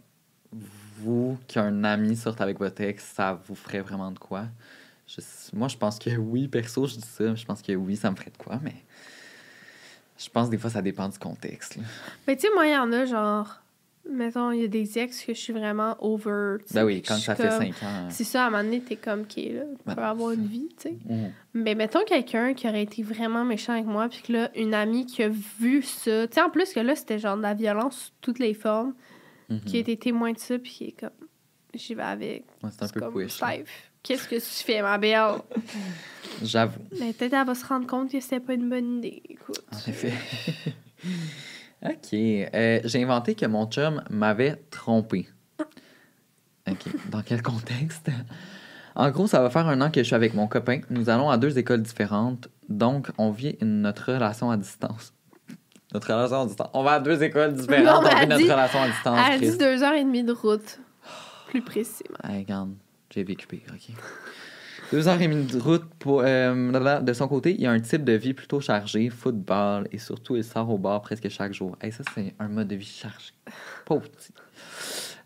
vous, 0.53 1.37
qu'un 1.49 1.85
ami 1.85 2.17
sorte 2.17 2.41
avec 2.41 2.59
votre 2.59 2.81
ex, 2.83 3.05
ça 3.05 3.39
vous 3.47 3.55
ferait 3.55 3.81
vraiment 3.81 4.13
de 4.13 4.19
quoi? 4.19 4.45
Je- 5.17 5.57
moi, 5.57 5.69
je 5.69 5.77
pense 5.77 5.99
que 5.99 6.11
oui, 6.17 6.49
perso, 6.49 6.87
je 6.87 6.95
dis 6.95 7.01
ça. 7.03 7.35
Je 7.35 7.45
pense 7.45 7.61
que 7.63 7.73
oui, 7.73 7.97
ça 7.97 8.11
me 8.11 8.17
ferait 8.17 8.31
de 8.31 8.37
quoi, 8.43 8.59
mais 8.63 8.75
je 10.19 10.29
pense 10.31 10.47
que 10.47 10.53
des 10.53 10.59
fois, 10.59 10.71
ça 10.71 10.83
dépend 10.83 11.09
du 11.09 11.19
contexte. 11.19 11.77
là. 11.77 11.83
Mais 12.27 12.37
tu 12.37 12.43
sais, 12.43 12.49
moi, 12.55 12.67
il 12.67 12.73
y 12.73 12.77
en 12.77 12.93
a, 12.93 13.05
genre, 13.05 13.61
mettons, 14.11 14.53
il 14.53 14.63
y 14.63 14.65
a 14.65 14.69
des 14.69 14.99
ex 14.99 15.23
que 15.25 15.35
je 15.35 15.39
suis 15.39 15.53
vraiment 15.53 15.97
over. 16.01 16.57
Ben 16.73 16.85
oui, 16.85 17.03
quand 17.03 17.17
ça 17.17 17.35
fait 17.35 17.49
comme- 17.49 17.59
cinq 17.59 17.83
ans. 17.83 18.09
C'est 18.11 18.25
ça, 18.25 18.45
à 18.45 18.47
un 18.47 18.51
moment 18.51 18.65
donné, 18.65 18.81
t'es 18.81 18.97
comme, 18.97 19.23
OK, 19.23 19.37
là, 19.37 19.43
tu 19.65 19.83
Ben 19.87 19.95
peux 19.95 20.03
avoir 20.03 20.31
une 20.33 20.47
vie, 20.47 20.69
tu 20.77 20.89
sais. 20.91 20.97
Mhm. 21.05 21.33
Mais 21.55 21.75
mettons 21.75 22.05
quelqu'un 22.05 22.55
qui 22.55 22.69
aurait 22.69 22.83
été 22.85 23.03
vraiment 23.03 23.45
méchant 23.45 23.73
avec 23.75 23.87
moi, 23.87 24.09
puis 24.09 24.23
que 24.23 24.33
là, 24.33 24.51
une 24.57 24.75
amie 24.75 25.07
qui 25.07 25.23
a 25.23 25.29
vu 25.29 25.83
ça, 25.83 26.27
tu 26.29 26.35
sais, 26.35 26.41
en 26.43 26.51
plus 26.51 26.73
que 26.73 26.81
là, 26.81 26.95
c'était 26.97 27.19
genre 27.19 27.37
de 27.37 27.43
la 27.43 27.55
violence 27.55 27.97
sous 28.07 28.11
toutes 28.21 28.39
les 28.39 28.55
formes, 28.55 28.95
qui 29.67 29.77
a 29.77 29.81
été 29.81 29.99
témoin 29.99 30.33
de 30.33 30.39
ça, 30.39 30.59
puis 30.59 30.71
qui 30.73 30.85
est 30.87 30.93
comme, 30.99 31.11
j'y 31.75 31.95
vais 31.95 32.03
avec. 32.03 32.45
Ouais, 32.63 32.71
c'est 32.71 32.85
un 32.85 32.89
peu 32.89 33.01
comme, 33.01 33.13
push. 33.13 33.39
Qu'est-ce 34.03 34.29
que 34.29 34.37
tu 34.37 34.65
fais, 34.65 34.83
ma 34.83 34.99
belle? 34.99 35.35
J'avoue. 36.43 36.81
Mais 36.99 37.13
peut-être 37.13 37.35
elle 37.35 37.47
va 37.47 37.55
se 37.55 37.65
rendre 37.67 37.87
compte 37.87 38.11
que 38.11 38.21
c'était 38.21 38.41
pas 38.41 38.55
une 38.55 38.69
bonne 38.69 38.99
idée, 38.99 39.23
écoute. 39.29 39.63
En 39.73 39.91
effet. 39.91 40.13
OK. 41.85 42.13
Euh, 42.13 42.81
J'ai 42.85 43.03
inventé 43.03 43.35
que 43.35 43.47
mon 43.47 43.67
chum 43.67 44.03
m'avait 44.11 44.57
trompé. 44.71 45.29
OK. 46.71 46.77
Dans 47.11 47.23
quel 47.23 47.43
contexte? 47.43 48.09
En 48.95 49.11
gros, 49.11 49.27
ça 49.27 49.41
va 49.41 49.51
faire 49.51 49.67
un 49.67 49.81
an 49.81 49.91
que 49.91 50.01
je 50.01 50.07
suis 50.07 50.15
avec 50.15 50.35
mon 50.35 50.47
copain. 50.47 50.81
Nous 50.91 51.09
allons 51.11 51.31
à 51.31 51.39
deux 51.39 51.59
écoles 51.59 51.83
différentes. 51.83 52.49
Donc, 52.69 53.09
on 53.19 53.31
vit 53.31 53.57
une- 53.61 53.83
notre 53.83 54.13
relation 54.13 54.51
à 54.51 54.57
distance. 54.57 55.13
Notre 55.93 56.13
relation 56.15 56.43
à 56.43 56.47
distance. 56.47 56.69
On 56.75 56.83
va 56.83 56.93
à 56.93 57.01
deux 57.01 57.23
écoles 57.23 57.55
différentes. 57.55 58.05
Non, 58.05 58.11
on 58.11 58.21
vit 58.21 58.27
notre 58.27 58.43
dit- 58.43 58.51
relation 58.53 58.81
à 58.83 58.89
distance. 58.89 59.19
Elle 59.29 59.35
a 59.35 59.39
dit 59.51 59.59
deux 59.59 59.83
heures 59.83 59.95
et 59.95 60.05
demie 60.05 60.23
de 60.25 60.33
route, 60.33 60.79
plus 61.49 61.63
précisément. 61.63 62.17
Hey, 62.29 62.39
regarde, 62.41 62.75
j'ai 63.13 63.25
vécu 63.25 63.47
pire, 63.47 63.61
OK? 63.73 63.95
Deux 64.93 65.09
heures 65.09 65.21
et 65.21 65.27
demie 65.27 65.47
de 65.47 65.59
route 65.59 65.87
pour, 65.99 66.21
euh, 66.23 67.01
de 67.01 67.13
son 67.15 67.27
côté. 67.27 67.55
Il 67.55 67.63
y 67.63 67.67
a 67.67 67.71
un 67.71 67.81
type 67.81 68.05
de 68.05 68.13
vie 68.13 68.35
plutôt 68.35 68.61
chargé, 68.61 69.09
football, 69.09 69.89
et 69.91 69.97
surtout, 69.97 70.37
il 70.37 70.45
sort 70.45 70.69
au 70.69 70.77
bar 70.77 71.01
presque 71.01 71.31
chaque 71.31 71.55
jour. 71.55 71.79
Et 71.83 71.91
ça, 71.91 72.05
c'est 72.15 72.35
un 72.39 72.49
mode 72.49 72.69
de 72.69 72.77
vie 72.77 72.85
chargé. 72.85 73.33
Pauvre 73.87 74.09
petit. 74.11 74.35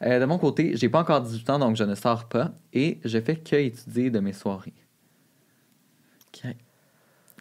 Euh, 0.03 0.21
de 0.21 0.25
mon 0.25 0.39
côté, 0.39 0.77
j'ai 0.77 0.89
pas 0.89 1.01
encore 1.01 1.21
18 1.21 1.51
ans, 1.51 1.59
donc 1.59 1.75
je 1.75 1.83
ne 1.83 1.97
sors 1.97 2.29
pas. 2.29 2.53
Et 2.73 3.01
je 3.05 3.19
fais 3.21 3.35
que 3.37 3.57
étudier 3.57 4.11
de 4.11 4.21
mes 4.21 4.33
soirées. 4.33 4.75
OK. 6.29 6.55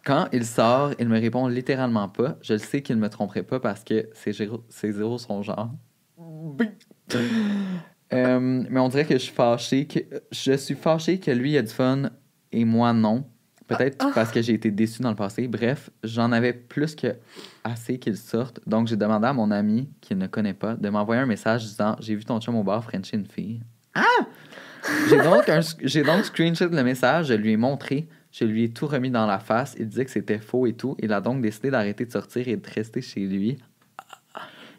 Quand 0.03 0.27
il 0.31 0.45
sort, 0.45 0.93
il 0.97 1.07
me 1.07 1.19
répond 1.19 1.47
littéralement 1.47 2.09
pas. 2.09 2.37
Je 2.41 2.53
le 2.53 2.59
sais 2.59 2.81
qu'il 2.81 2.95
ne 2.95 3.01
me 3.01 3.09
tromperait 3.09 3.43
pas 3.43 3.59
parce 3.59 3.83
que 3.83 4.09
ses, 4.13 4.33
ses 4.69 4.91
zéros 4.91 5.17
sont 5.19 5.43
genre. 5.43 5.69
Euh, 8.15 8.63
mais 8.69 8.79
on 8.79 8.89
dirait 8.89 9.05
que 9.05 9.13
je 9.13 9.19
suis 9.19 9.33
fâché 9.33 9.85
que 9.85 9.99
je 10.31 10.53
suis 10.53 10.75
fâché 10.75 11.19
que 11.19 11.31
lui 11.31 11.57
a 11.57 11.61
du 11.61 11.71
fun 11.71 12.09
et 12.51 12.65
moi 12.65 12.93
non. 12.93 13.25
Peut-être 13.67 13.97
Ah, 13.99 14.07
ah. 14.09 14.11
parce 14.13 14.31
que 14.31 14.41
j'ai 14.43 14.53
été 14.53 14.69
déçu 14.69 15.01
dans 15.01 15.09
le 15.09 15.15
passé. 15.15 15.47
Bref, 15.47 15.89
j'en 16.03 16.31
avais 16.31 16.53
plus 16.53 16.93
que 16.95 17.15
assez 17.63 17.97
qu'il 17.97 18.15
sorte. 18.15 18.59
Donc 18.67 18.87
j'ai 18.87 18.95
demandé 18.95 19.25
à 19.25 19.33
mon 19.33 19.49
ami 19.49 19.89
qu'il 20.01 20.19
ne 20.19 20.27
connaît 20.27 20.53
pas 20.53 20.75
de 20.75 20.87
m'envoyer 20.89 21.21
un 21.21 21.25
message 21.25 21.63
disant 21.63 21.95
j'ai 21.99 22.15
vu 22.15 22.23
ton 22.25 22.39
chum 22.39 22.55
au 22.55 22.63
bar 22.63 22.83
Frencher 22.83 23.17
une 23.17 23.25
fille. 23.25 23.61
Ah 23.95 24.03
J'ai 25.09 25.17
donc 25.17 25.49
un, 25.49 25.61
j'ai 25.81 26.03
donc 26.03 26.25
screenshot 26.25 26.67
le 26.69 26.83
message, 26.83 27.27
je 27.27 27.33
lui 27.33 27.53
ai 27.53 27.57
montré, 27.57 28.07
je 28.31 28.43
lui 28.45 28.65
ai 28.65 28.69
tout 28.69 28.85
remis 28.85 29.09
dans 29.09 29.25
la 29.25 29.39
face. 29.39 29.75
Il 29.79 29.87
disait 29.87 30.05
que 30.05 30.11
c'était 30.11 30.37
faux 30.37 30.67
et 30.67 30.73
tout. 30.73 30.95
Il 30.99 31.11
a 31.11 31.19
donc 31.21 31.41
décidé 31.41 31.71
d'arrêter 31.71 32.05
de 32.05 32.11
sortir 32.11 32.47
et 32.47 32.57
de 32.57 32.69
rester 32.69 33.01
chez 33.01 33.21
lui. 33.21 33.57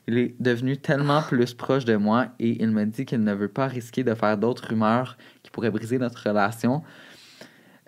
Il 0.09 0.19
est 0.19 0.35
devenu 0.41 0.77
tellement 0.77 1.23
plus 1.23 1.55
proche 1.55 1.85
de 1.85 1.97
moi 1.97 2.29
et 2.39 2.63
il 2.63 2.71
me 2.71 2.85
dit 2.85 3.05
qu'il 3.05 3.25
ne 3.25 3.35
veut 3.35 3.49
pas 3.49 3.67
risquer 3.67 4.05
de 4.05 4.15
faire 4.15 4.39
d'autres 4.39 4.69
rumeurs 4.69 5.17
qui 5.43 5.51
pourraient 5.51 5.71
briser 5.71 5.99
notre 5.99 6.29
relation. 6.29 6.83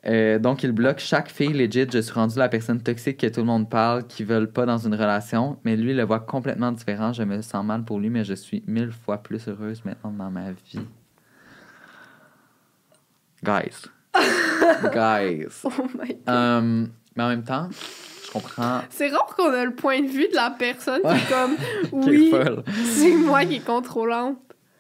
Euh, 0.06 0.38
donc, 0.38 0.62
il 0.62 0.72
bloque 0.72 1.00
chaque 1.00 1.30
fille 1.30 1.52
legit. 1.52 1.86
Je 1.92 1.98
suis 1.98 2.12
rendu 2.12 2.38
la 2.38 2.48
personne 2.48 2.80
toxique 2.80 3.18
que 3.18 3.26
tout 3.26 3.40
le 3.40 3.46
monde 3.46 3.68
parle, 3.68 4.06
qui 4.06 4.24
veulent 4.24 4.50
pas 4.50 4.64
dans 4.64 4.78
une 4.78 4.94
relation. 4.94 5.58
Mais 5.64 5.76
lui, 5.76 5.90
il 5.90 5.96
le 5.96 6.04
voit 6.04 6.20
complètement 6.20 6.72
différent. 6.72 7.12
Je 7.12 7.22
me 7.22 7.42
sens 7.42 7.64
mal 7.64 7.84
pour 7.84 7.98
lui, 7.98 8.10
mais 8.10 8.24
je 8.24 8.34
suis 8.34 8.62
mille 8.66 8.92
fois 8.92 9.18
plus 9.18 9.48
heureuse 9.48 9.84
maintenant 9.84 10.12
dans 10.12 10.30
ma 10.30 10.52
vie. 10.52 10.80
Guys. 13.42 13.86
Guys. 14.92 15.62
Oh 15.64 15.70
my 15.94 16.08
god. 16.08 16.16
Euh, 16.28 16.86
mais 17.16 17.22
en 17.22 17.28
même 17.28 17.44
temps, 17.44 17.68
je 18.28 18.32
comprends. 18.32 18.82
C'est 18.90 19.08
rare 19.08 19.34
qu'on 19.36 19.52
a 19.52 19.64
le 19.64 19.74
point 19.74 20.02
de 20.02 20.08
vue 20.08 20.28
de 20.28 20.34
la 20.34 20.50
personne 20.50 21.00
qui 21.00 21.08
est 21.08 21.28
comme 21.30 21.56
oui, 21.92 22.32
c'est 22.94 23.14
moi 23.14 23.44
qui 23.44 23.56
est 23.56 23.64
contrôlante. 23.64 24.36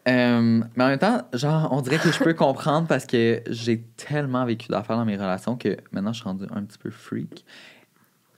Euh, 0.06 0.62
mais 0.76 0.84
en 0.84 0.88
même 0.88 0.98
temps, 0.98 1.22
genre, 1.32 1.68
on 1.72 1.80
dirait 1.80 1.98
que 1.98 2.10
je 2.10 2.18
peux 2.22 2.34
comprendre 2.34 2.86
parce 2.86 3.06
que 3.06 3.42
j'ai 3.48 3.82
tellement 3.96 4.44
vécu 4.44 4.68
d'affaires 4.68 4.96
dans 4.96 5.04
mes 5.04 5.16
relations 5.16 5.56
que 5.56 5.76
maintenant 5.92 6.12
je 6.12 6.20
suis 6.20 6.28
rendu 6.28 6.44
un 6.54 6.62
petit 6.62 6.78
peu 6.78 6.90
freak. 6.90 7.44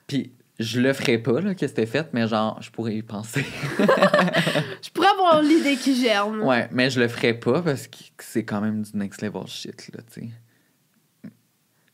Puis 0.07 0.33
je 0.59 0.81
le 0.81 0.93
ferais 0.93 1.19
pas, 1.19 1.41
là, 1.41 1.55
que 1.55 1.67
c'était 1.67 1.87
fait, 1.87 2.09
mais 2.13 2.29
genre, 2.29 2.61
je 2.61 2.71
pourrais 2.71 2.95
y 2.95 3.03
penser. 3.03 3.45
Je 4.83 4.91
pourrais 4.91 5.09
avoir 5.09 5.41
l'idée 5.43 5.77
qui 5.77 5.95
germe. 5.95 6.43
ouais, 6.43 6.69
mais 6.73 6.91
je 6.91 7.01
le 7.01 7.09
ferais 7.09 7.35
pas 7.35 7.63
parce 7.63 7.87
que 7.87 7.99
c'est 8.19 8.45
quand 8.45 8.61
même 8.61 8.83
du 8.83 8.91
next 8.95 9.23
level 9.23 9.47
shit, 9.47 9.91
là, 9.95 10.03
tu 10.13 10.21
sais. 10.21 11.31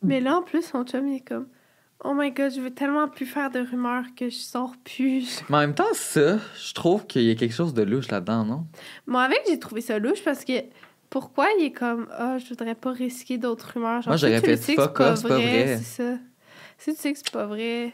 Mais 0.03 0.21
là, 0.21 0.37
en 0.37 0.43
plus, 0.43 0.63
son 0.63 0.85
chum, 0.85 1.07
il 1.09 1.17
est 1.17 1.21
comme 1.21 1.47
Oh 2.05 2.13
my 2.15 2.31
god, 2.31 2.53
je 2.55 2.61
veux 2.61 2.71
tellement 2.71 3.09
plus 3.09 3.27
faire 3.27 3.51
de 3.51 3.61
rumeurs 3.61 4.05
que 4.17 4.29
je 4.29 4.37
sors 4.37 4.75
plus. 4.85 5.43
Mais 5.49 5.57
en 5.57 5.61
même 5.61 5.75
temps, 5.75 5.85
ça, 5.95 6.39
je 6.63 6.75
trouve 6.75 7.07
qu'il 7.07 7.23
y 7.23 7.31
a 7.31 7.35
quelque 7.35 7.55
chose 7.55 7.73
de 7.73 7.83
louche 7.83 8.11
là-dedans, 8.11 8.45
non? 8.45 8.67
Moi, 9.07 9.23
avec, 9.23 9.41
j'ai 9.49 9.59
trouvé 9.59 9.81
ça 9.81 9.99
louche 9.99 10.23
parce 10.23 10.45
que 10.45 10.53
pourquoi 11.09 11.47
il 11.59 11.65
est 11.65 11.73
comme 11.73 12.07
Ah, 12.13 12.37
je 12.39 12.49
voudrais 12.49 12.75
pas 12.75 12.93
risquer 12.93 13.39
d'autres 13.39 13.73
rumeurs. 13.75 14.03
Genre, 14.03 14.11
Moi, 14.11 14.17
j'aurais 14.17 14.41
fait 14.41 14.57
fuck 14.57 15.01
off, 15.01 15.21
c'est 15.21 15.29
pas 15.29 15.39
vrai. 15.39 15.79
C'est 15.79 16.03
ça. 16.03 16.19
Si 16.79 16.95
tu 16.95 17.01
sais 17.01 17.13
que 17.13 17.19
c'est 17.19 17.33
pas 17.33 17.47
vrai. 17.47 17.93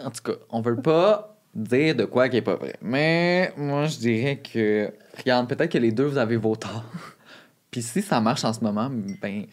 En 0.00 0.10
tout 0.10 0.22
cas, 0.22 0.38
on 0.50 0.60
veut 0.60 0.80
pas 0.80 1.36
dire 1.54 1.96
de 1.96 2.04
quoi 2.04 2.28
qui 2.28 2.36
est 2.36 2.42
pas 2.42 2.56
vrai. 2.56 2.76
Mais 2.80 3.52
moi, 3.56 3.86
je 3.86 3.98
dirais 3.98 4.38
que. 4.40 4.92
Regarde, 5.18 5.48
peut-être 5.48 5.72
que 5.72 5.78
les 5.78 5.90
deux, 5.90 6.04
vous 6.04 6.18
avez 6.18 6.36
vos 6.36 6.54
torts. 6.54 6.84
Puis 7.70 7.82
si 7.82 8.02
ça 8.02 8.20
marche 8.20 8.44
en 8.44 8.52
ce 8.52 8.60
moment, 8.60 8.90
ben. 9.20 9.46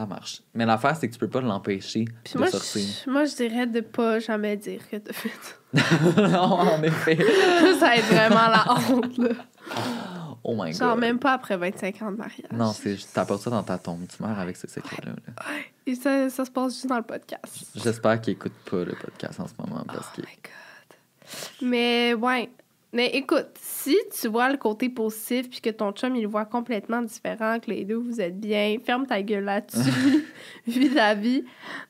Ça 0.00 0.06
marche. 0.06 0.40
Mais 0.54 0.64
l'affaire, 0.64 0.96
c'est 0.96 1.08
que 1.08 1.12
tu 1.12 1.18
peux 1.18 1.28
pas 1.28 1.42
l'empêcher 1.42 2.06
de 2.06 2.38
moi, 2.38 2.46
sortir. 2.50 2.82
je, 3.04 3.10
moi, 3.10 3.26
je 3.26 3.34
dirais 3.36 3.66
de 3.66 3.80
pas 3.80 4.18
jamais 4.18 4.56
dire 4.56 4.80
que 4.88 4.96
t'as 4.96 5.12
fait. 5.12 5.30
non, 6.16 6.38
en 6.40 6.82
effet. 6.82 7.18
ça 7.78 7.86
va 7.86 7.96
être 7.96 8.06
vraiment 8.06 8.48
la 8.48 8.64
honte, 8.90 9.18
là. 9.18 9.28
Oh 10.42 10.54
my 10.56 10.72
Genre, 10.72 10.92
god. 10.94 11.00
même 11.00 11.18
pas 11.18 11.34
après 11.34 11.58
25 11.58 12.00
ans 12.00 12.12
de 12.12 12.16
mariage. 12.16 12.50
Non, 12.50 12.72
c'est 12.72 12.96
t'apportes 13.12 13.42
ça 13.42 13.50
dans 13.50 13.62
ta 13.62 13.76
tombe. 13.76 14.06
Tu 14.08 14.22
meurs 14.22 14.38
avec 14.38 14.56
ce 14.56 14.66
secret-là. 14.66 15.12
là. 15.12 15.42
Et 15.86 15.94
ça, 15.94 16.30
ça 16.30 16.46
se 16.46 16.50
passe 16.50 16.72
juste 16.72 16.86
dans 16.86 16.96
le 16.96 17.02
podcast. 17.02 17.66
J'espère 17.76 18.18
qu'il 18.22 18.32
écoute 18.32 18.54
pas 18.70 18.78
le 18.84 18.94
podcast 18.94 19.38
en 19.38 19.46
ce 19.46 19.52
moment 19.58 19.84
parce 19.86 20.06
Oh 20.16 20.16
que. 20.16 20.22
my 20.22 20.38
god. 20.42 21.68
Mais 21.68 22.14
ouais. 22.14 22.48
Mais 22.92 23.06
écoute, 23.16 23.46
si 23.60 23.96
tu 24.20 24.26
vois 24.26 24.50
le 24.50 24.56
côté 24.56 24.88
positif 24.88 25.48
puis 25.48 25.60
que 25.60 25.70
ton 25.70 25.92
chum 25.92 26.16
il 26.16 26.22
le 26.22 26.28
voit 26.28 26.44
complètement 26.44 27.00
différent, 27.02 27.60
que 27.60 27.70
les 27.70 27.84
deux 27.84 27.94
vous 27.96 28.20
êtes 28.20 28.40
bien, 28.40 28.76
ferme 28.84 29.06
ta 29.06 29.22
gueule 29.22 29.44
là-dessus, 29.44 30.24
vis 30.66 30.90
ta 30.92 31.14
vie. 31.14 31.44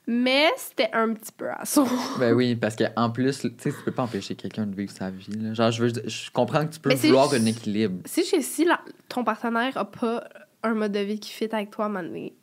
Mais 0.05 0.45
c'était 0.57 0.91
un 0.93 1.13
petit 1.13 1.31
peu 1.31 1.49
à 1.49 1.65
son. 1.65 1.87
Ben 2.19 2.33
oui, 2.33 2.55
parce 2.55 2.75
qu'en 2.75 3.09
plus, 3.09 3.39
tu 3.39 3.49
sais, 3.57 3.71
tu 3.71 3.77
peux 3.83 3.91
pas 3.91 4.03
empêcher 4.03 4.35
quelqu'un 4.35 4.67
de 4.67 4.75
vivre 4.75 4.91
sa 4.91 5.09
vie. 5.09 5.31
là. 5.37 5.55
Genre, 5.55 5.71
je, 5.71 5.83
veux, 5.85 5.91
je 6.05 6.29
comprends 6.29 6.67
que 6.67 6.73
tu 6.73 6.79
peux 6.79 6.89
Mais 6.89 6.95
vouloir 6.95 7.33
un 7.33 7.45
équilibre. 7.45 8.01
Si, 8.05 8.23
je- 8.23 8.41
si 8.41 8.67
ton 9.09 9.23
partenaire 9.23 9.75
a 9.77 9.85
pas 9.85 10.23
un 10.61 10.75
mode 10.75 10.91
de 10.91 10.99
vie 10.99 11.19
qui 11.19 11.31
fit 11.31 11.49
avec 11.51 11.71
toi, 11.71 11.89
donné, 11.89 12.35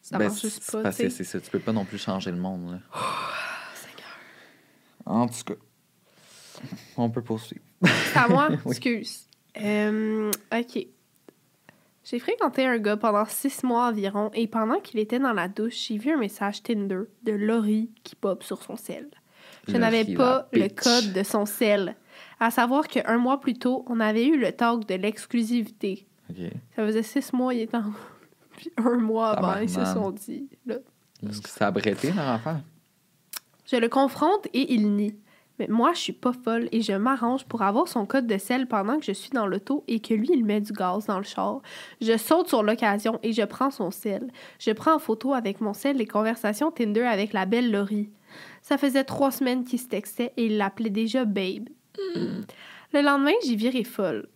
ça 0.00 0.16
Ben, 0.16 0.28
marche 0.28 0.42
juste 0.42 0.70
pas. 0.70 0.92
c'est 0.92 1.10
ça. 1.10 1.40
Tu 1.40 1.50
peux 1.50 1.58
pas 1.58 1.72
non 1.72 1.84
plus 1.84 1.98
changer 1.98 2.30
le 2.30 2.36
monde. 2.38 2.70
Là. 2.70 2.78
Seigneur. 3.74 4.10
En 5.06 5.26
tout 5.26 5.42
cas, 5.44 5.54
on 6.96 7.10
peut 7.10 7.22
poursuivre. 7.22 7.64
C'est 7.82 8.18
à 8.18 8.28
moi? 8.28 8.48
Oui. 8.64 8.72
Excuse. 8.72 9.26
Euh, 9.60 10.30
OK. 10.52 10.86
J'ai 12.04 12.18
fréquenté 12.18 12.66
un 12.66 12.78
gars 12.78 12.96
pendant 12.96 13.24
six 13.26 13.62
mois 13.62 13.88
environ 13.88 14.30
et 14.34 14.46
pendant 14.46 14.80
qu'il 14.80 14.98
était 14.98 15.18
dans 15.18 15.32
la 15.32 15.48
douche, 15.48 15.86
j'ai 15.88 15.98
vu 15.98 16.12
un 16.12 16.16
message 16.16 16.62
Tinder 16.62 17.02
de 17.22 17.32
Laurie 17.32 17.90
qui 18.02 18.16
pop 18.16 18.42
sur 18.42 18.62
son 18.62 18.76
sel. 18.76 19.08
Je 19.68 19.76
n'avais 19.76 20.04
pas 20.14 20.48
le 20.52 20.62
bitch. 20.62 20.74
code 20.74 21.12
de 21.12 21.22
son 21.22 21.46
sel. 21.46 21.94
À 22.40 22.50
savoir 22.50 22.88
qu'un 22.88 23.18
mois 23.18 23.38
plus 23.38 23.54
tôt, 23.54 23.84
on 23.86 24.00
avait 24.00 24.26
eu 24.26 24.38
le 24.38 24.50
talk 24.52 24.88
de 24.88 24.94
l'exclusivité. 24.94 26.06
OK. 26.30 26.36
Ça 26.74 26.86
faisait 26.86 27.02
six 27.02 27.32
mois, 27.32 27.54
il 27.54 27.60
était 27.60 27.76
en... 27.76 27.92
Puis 28.56 28.72
un 28.76 28.96
mois 28.96 29.30
avant, 29.30 29.60
ils 29.60 29.70
se 29.70 29.84
sont 29.84 30.10
dit... 30.10 30.48
Là. 30.66 30.76
Ça 31.44 31.68
a 31.68 31.70
bretté 31.70 32.12
leur 32.12 32.28
affaire? 32.28 32.60
Je 33.70 33.76
le 33.76 33.88
confronte 33.88 34.48
et 34.52 34.72
il 34.74 34.90
nie. 34.96 35.14
Mais 35.60 35.66
moi, 35.68 35.92
je 35.92 35.98
suis 35.98 36.12
pas 36.14 36.32
folle 36.32 36.70
et 36.72 36.80
je 36.80 36.94
m'arrange 36.94 37.44
pour 37.44 37.60
avoir 37.60 37.86
son 37.86 38.06
code 38.06 38.26
de 38.26 38.38
sel 38.38 38.66
pendant 38.66 38.98
que 38.98 39.04
je 39.04 39.12
suis 39.12 39.28
dans 39.28 39.46
l'auto 39.46 39.84
et 39.88 40.00
que 40.00 40.14
lui, 40.14 40.30
il 40.32 40.42
met 40.42 40.62
du 40.62 40.72
gaz 40.72 41.04
dans 41.04 41.18
le 41.18 41.24
char. 41.24 41.60
Je 42.00 42.16
saute 42.16 42.48
sur 42.48 42.62
l'occasion 42.62 43.20
et 43.22 43.34
je 43.34 43.42
prends 43.42 43.70
son 43.70 43.90
sel. 43.90 44.32
Je 44.58 44.70
prends 44.70 44.94
en 44.94 44.98
photo 44.98 45.34
avec 45.34 45.60
mon 45.60 45.74
sel 45.74 45.98
les 45.98 46.06
conversations 46.06 46.70
Tinder 46.70 47.02
avec 47.02 47.34
la 47.34 47.44
belle 47.44 47.70
Laurie. 47.70 48.08
Ça 48.62 48.78
faisait 48.78 49.04
trois 49.04 49.30
semaines 49.30 49.64
qu'ils 49.64 49.80
se 49.80 49.88
textaient 49.88 50.32
et 50.38 50.46
il 50.46 50.56
l'appelait 50.56 50.88
déjà 50.88 51.26
Babe. 51.26 51.68
Le 52.14 53.02
lendemain, 53.02 53.34
j'y 53.44 53.54
viré 53.54 53.84
folle. 53.84 54.30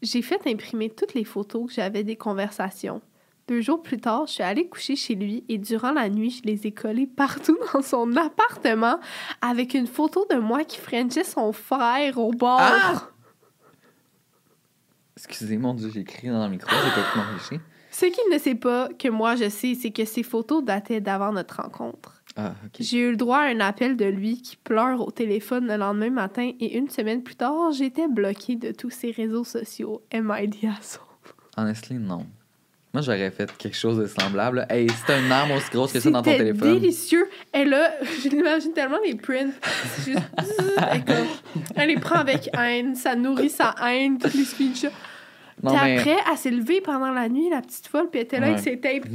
J'ai 0.00 0.22
fait 0.22 0.46
imprimer 0.46 0.88
toutes 0.88 1.12
les 1.12 1.24
photos 1.24 1.66
que 1.66 1.74
j'avais 1.74 2.02
des 2.02 2.16
conversations. 2.16 3.02
Deux 3.50 3.62
jours 3.62 3.82
plus 3.82 3.98
tard, 3.98 4.28
je 4.28 4.34
suis 4.34 4.42
allée 4.44 4.68
coucher 4.68 4.94
chez 4.94 5.16
lui 5.16 5.42
et 5.48 5.58
durant 5.58 5.90
la 5.90 6.08
nuit, 6.08 6.30
je 6.30 6.48
les 6.48 6.68
ai 6.68 6.70
collées 6.70 7.08
partout 7.08 7.58
dans 7.74 7.82
son 7.82 8.16
appartement 8.16 9.00
avec 9.40 9.74
une 9.74 9.88
photo 9.88 10.24
de 10.30 10.36
moi 10.36 10.62
qui 10.62 10.78
frenchait 10.78 11.24
son 11.24 11.52
frère 11.52 12.16
au 12.18 12.30
bord. 12.30 12.60
Ah! 12.60 13.08
Excusez, 15.16 15.58
mon 15.58 15.74
Dieu, 15.74 15.90
j'ai 15.92 16.04
crié 16.04 16.32
dans 16.32 16.44
le 16.44 16.50
micro, 16.52 16.70
j'ai 16.70 17.02
pas 17.02 17.10
pu 17.10 17.18
m'empêcher. 17.18 17.60
Ce 17.90 18.06
qu'il 18.06 18.32
ne 18.32 18.38
sait 18.38 18.54
pas, 18.54 18.88
que 18.96 19.08
moi 19.08 19.34
je 19.34 19.48
sais, 19.48 19.74
c'est 19.74 19.90
que 19.90 20.04
ces 20.04 20.22
photos 20.22 20.62
dataient 20.62 21.00
d'avant 21.00 21.32
notre 21.32 21.60
rencontre. 21.60 22.22
Ah. 22.36 22.54
J'ai 22.78 23.00
eu 23.00 23.10
le 23.10 23.16
droit 23.16 23.38
à 23.38 23.48
un 23.48 23.58
appel 23.58 23.96
de 23.96 24.04
lui 24.04 24.40
qui 24.40 24.58
pleure 24.58 25.00
au 25.00 25.10
téléphone 25.10 25.66
le 25.66 25.76
lendemain 25.76 26.10
matin 26.10 26.52
et 26.60 26.78
une 26.78 26.88
semaine 26.88 27.24
plus 27.24 27.34
tard, 27.34 27.72
j'étais 27.72 28.06
bloquée 28.06 28.54
de 28.54 28.70
tous 28.70 28.90
ses 28.90 29.10
réseaux 29.10 29.42
sociaux. 29.42 30.04
MID 30.14 30.54
asshole. 30.78 31.04
Honestly, 31.56 31.96
non. 31.96 32.26
Moi, 32.92 33.02
j'aurais 33.02 33.30
fait 33.30 33.56
quelque 33.56 33.76
chose 33.76 33.98
de 33.98 34.06
semblable. 34.06 34.66
Hey, 34.68 34.88
c'est 35.06 35.16
une 35.18 35.30
arme 35.30 35.52
aussi 35.52 35.70
grosse 35.70 35.92
que 35.92 36.00
ça 36.00 36.10
dans 36.10 36.22
ton 36.22 36.30
C'était 36.32 36.44
téléphone. 36.46 36.80
délicieux. 36.80 37.28
Et 37.54 37.64
là, 37.64 37.92
je 38.24 38.28
l'imagine 38.28 38.72
tellement 38.72 38.98
les 39.06 39.14
prints. 39.14 39.52
C'est 39.96 40.12
juste... 40.12 40.24
elle, 40.90 41.04
comme- 41.04 41.64
elle 41.76 41.88
les 41.88 41.98
prend 42.00 42.16
avec 42.16 42.50
haine, 42.52 42.96
ça 42.96 43.14
nourrit 43.14 43.48
sa 43.50 43.74
haine, 43.86 44.18
tous 44.18 44.34
les 44.36 44.44
screenshots. 44.44 44.88
Non, 45.62 45.72
puis 45.74 45.80
mais. 45.84 45.98
après, 45.98 46.16
elle 46.32 46.38
s'est 46.38 46.50
levée 46.50 46.80
pendant 46.80 47.12
la 47.12 47.28
nuit, 47.28 47.48
la 47.50 47.60
petite 47.60 47.86
folle, 47.86 48.08
puis 48.10 48.20
elle 48.20 48.24
était 48.26 48.40
là 48.40 48.46
avec 48.46 48.56
Ouais. 48.58 48.62
ses 48.64 48.80
tapes. 48.80 49.08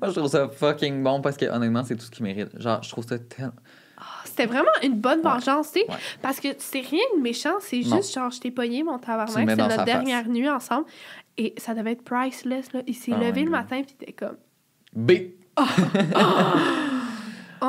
Moi, 0.00 0.08
je 0.08 0.10
trouve 0.10 0.28
ça 0.28 0.48
fucking 0.48 1.02
bon 1.02 1.20
parce 1.20 1.36
que 1.36 1.46
honnêtement, 1.46 1.84
c'est 1.84 1.96
tout 1.96 2.04
ce 2.06 2.10
qu'il 2.10 2.24
mérite. 2.24 2.48
Genre, 2.60 2.82
je 2.82 2.88
trouve 2.90 3.06
ça 3.06 3.18
tellement. 3.18 3.52
Ah, 3.96 4.02
C'était 4.24 4.46
vraiment 4.46 4.70
une 4.82 4.94
bonne 4.98 5.20
Ouais. 5.20 5.30
vengeance, 5.30 5.72
tu 5.72 5.80
sais. 5.80 5.86
Ouais. 5.88 5.94
Parce 6.20 6.40
que 6.40 6.48
c'est 6.58 6.80
rien 6.80 7.04
de 7.16 7.22
méchant, 7.22 7.54
c'est 7.60 7.82
juste 7.82 8.12
genre, 8.12 8.30
je 8.30 8.40
t'ai 8.40 8.50
pogné 8.50 8.82
mon 8.82 8.98
tabarnak, 8.98 9.48
c'est 9.48 9.56
notre 9.56 9.84
dernière 9.84 10.28
nuit 10.28 10.50
ensemble. 10.50 10.86
Et 11.36 11.54
ça 11.58 11.74
devait 11.74 11.92
être 11.92 12.02
priceless, 12.04 12.72
là. 12.72 12.82
Il 12.86 12.94
s'est 12.94 13.12
Oh 13.14 13.18
levé 13.20 13.32
my 13.40 13.44
le 13.46 13.50
God. 13.50 13.50
matin, 13.52 13.82
puis 13.82 13.96
il 13.98 14.02
était 14.04 14.12
comme, 14.12 14.36
B. 14.94 15.12
oh 15.56 15.62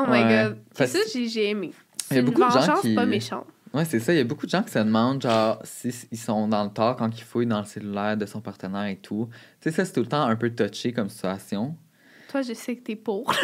my 0.06 0.10
Ouais. 0.10 0.22
god. 0.22 0.58
Et 0.58 0.74
Parce- 0.78 0.90
ça, 0.90 0.98
j'ai 1.12 1.28
j'ai 1.28 1.50
aimé. 1.50 1.72
Il 2.10 2.16
y 2.16 2.20
a 2.20 2.22
beaucoup 2.22 2.44
de 2.44 2.50
gens 2.50 2.80
qui- 2.80 2.94
pas 2.94 3.06
méchante. 3.06 3.46
Ouais, 3.74 3.84
c'est 3.84 3.98
ça. 3.98 4.12
Il 4.12 4.16
y 4.16 4.20
a 4.20 4.24
beaucoup 4.24 4.46
de 4.46 4.50
gens 4.50 4.62
qui 4.62 4.70
se 4.70 4.78
demandent, 4.78 5.20
genre, 5.20 5.58
s'ils 5.64 5.92
sont 6.18 6.46
dans 6.48 6.64
le 6.64 6.70
tort 6.70 6.96
quand 6.96 7.10
ils 7.18 7.24
fouillent 7.24 7.46
dans 7.46 7.58
le 7.58 7.64
cellulaire 7.66 8.16
de 8.16 8.24
son 8.24 8.40
partenaire 8.40 8.86
et 8.86 8.96
tout. 8.96 9.28
Tu 9.60 9.68
sais, 9.70 9.74
ça, 9.76 9.84
c'est 9.84 9.92
tout 9.92 10.00
le 10.00 10.06
temps 10.06 10.22
un 10.22 10.36
peu 10.36 10.48
touché 10.54 10.92
comme 10.92 11.08
situation. 11.10 11.76
Toi, 12.28 12.42
je 12.42 12.54
sais 12.54 12.76
que 12.76 12.82
t'es 12.82 12.96
pour. 12.96 13.32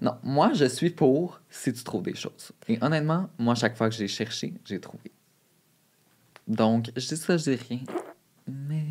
Non, 0.00 0.16
moi, 0.24 0.50
je 0.52 0.64
suis 0.64 0.90
pour 0.90 1.40
si 1.48 1.72
tu 1.72 1.84
trouves 1.84 2.02
des 2.02 2.16
choses. 2.16 2.50
Et 2.66 2.76
honnêtement, 2.82 3.28
moi, 3.38 3.54
chaque 3.54 3.76
fois 3.76 3.88
que 3.88 3.94
j'ai 3.94 4.08
cherché, 4.08 4.52
j'ai 4.64 4.80
trouvé. 4.80 5.12
Donc, 6.48 6.90
je 6.96 7.06
dis 7.08 7.16
ça, 7.16 7.36
je 7.36 7.50
dis 7.50 7.58
rien. 7.68 7.80
Mais. 8.48 8.82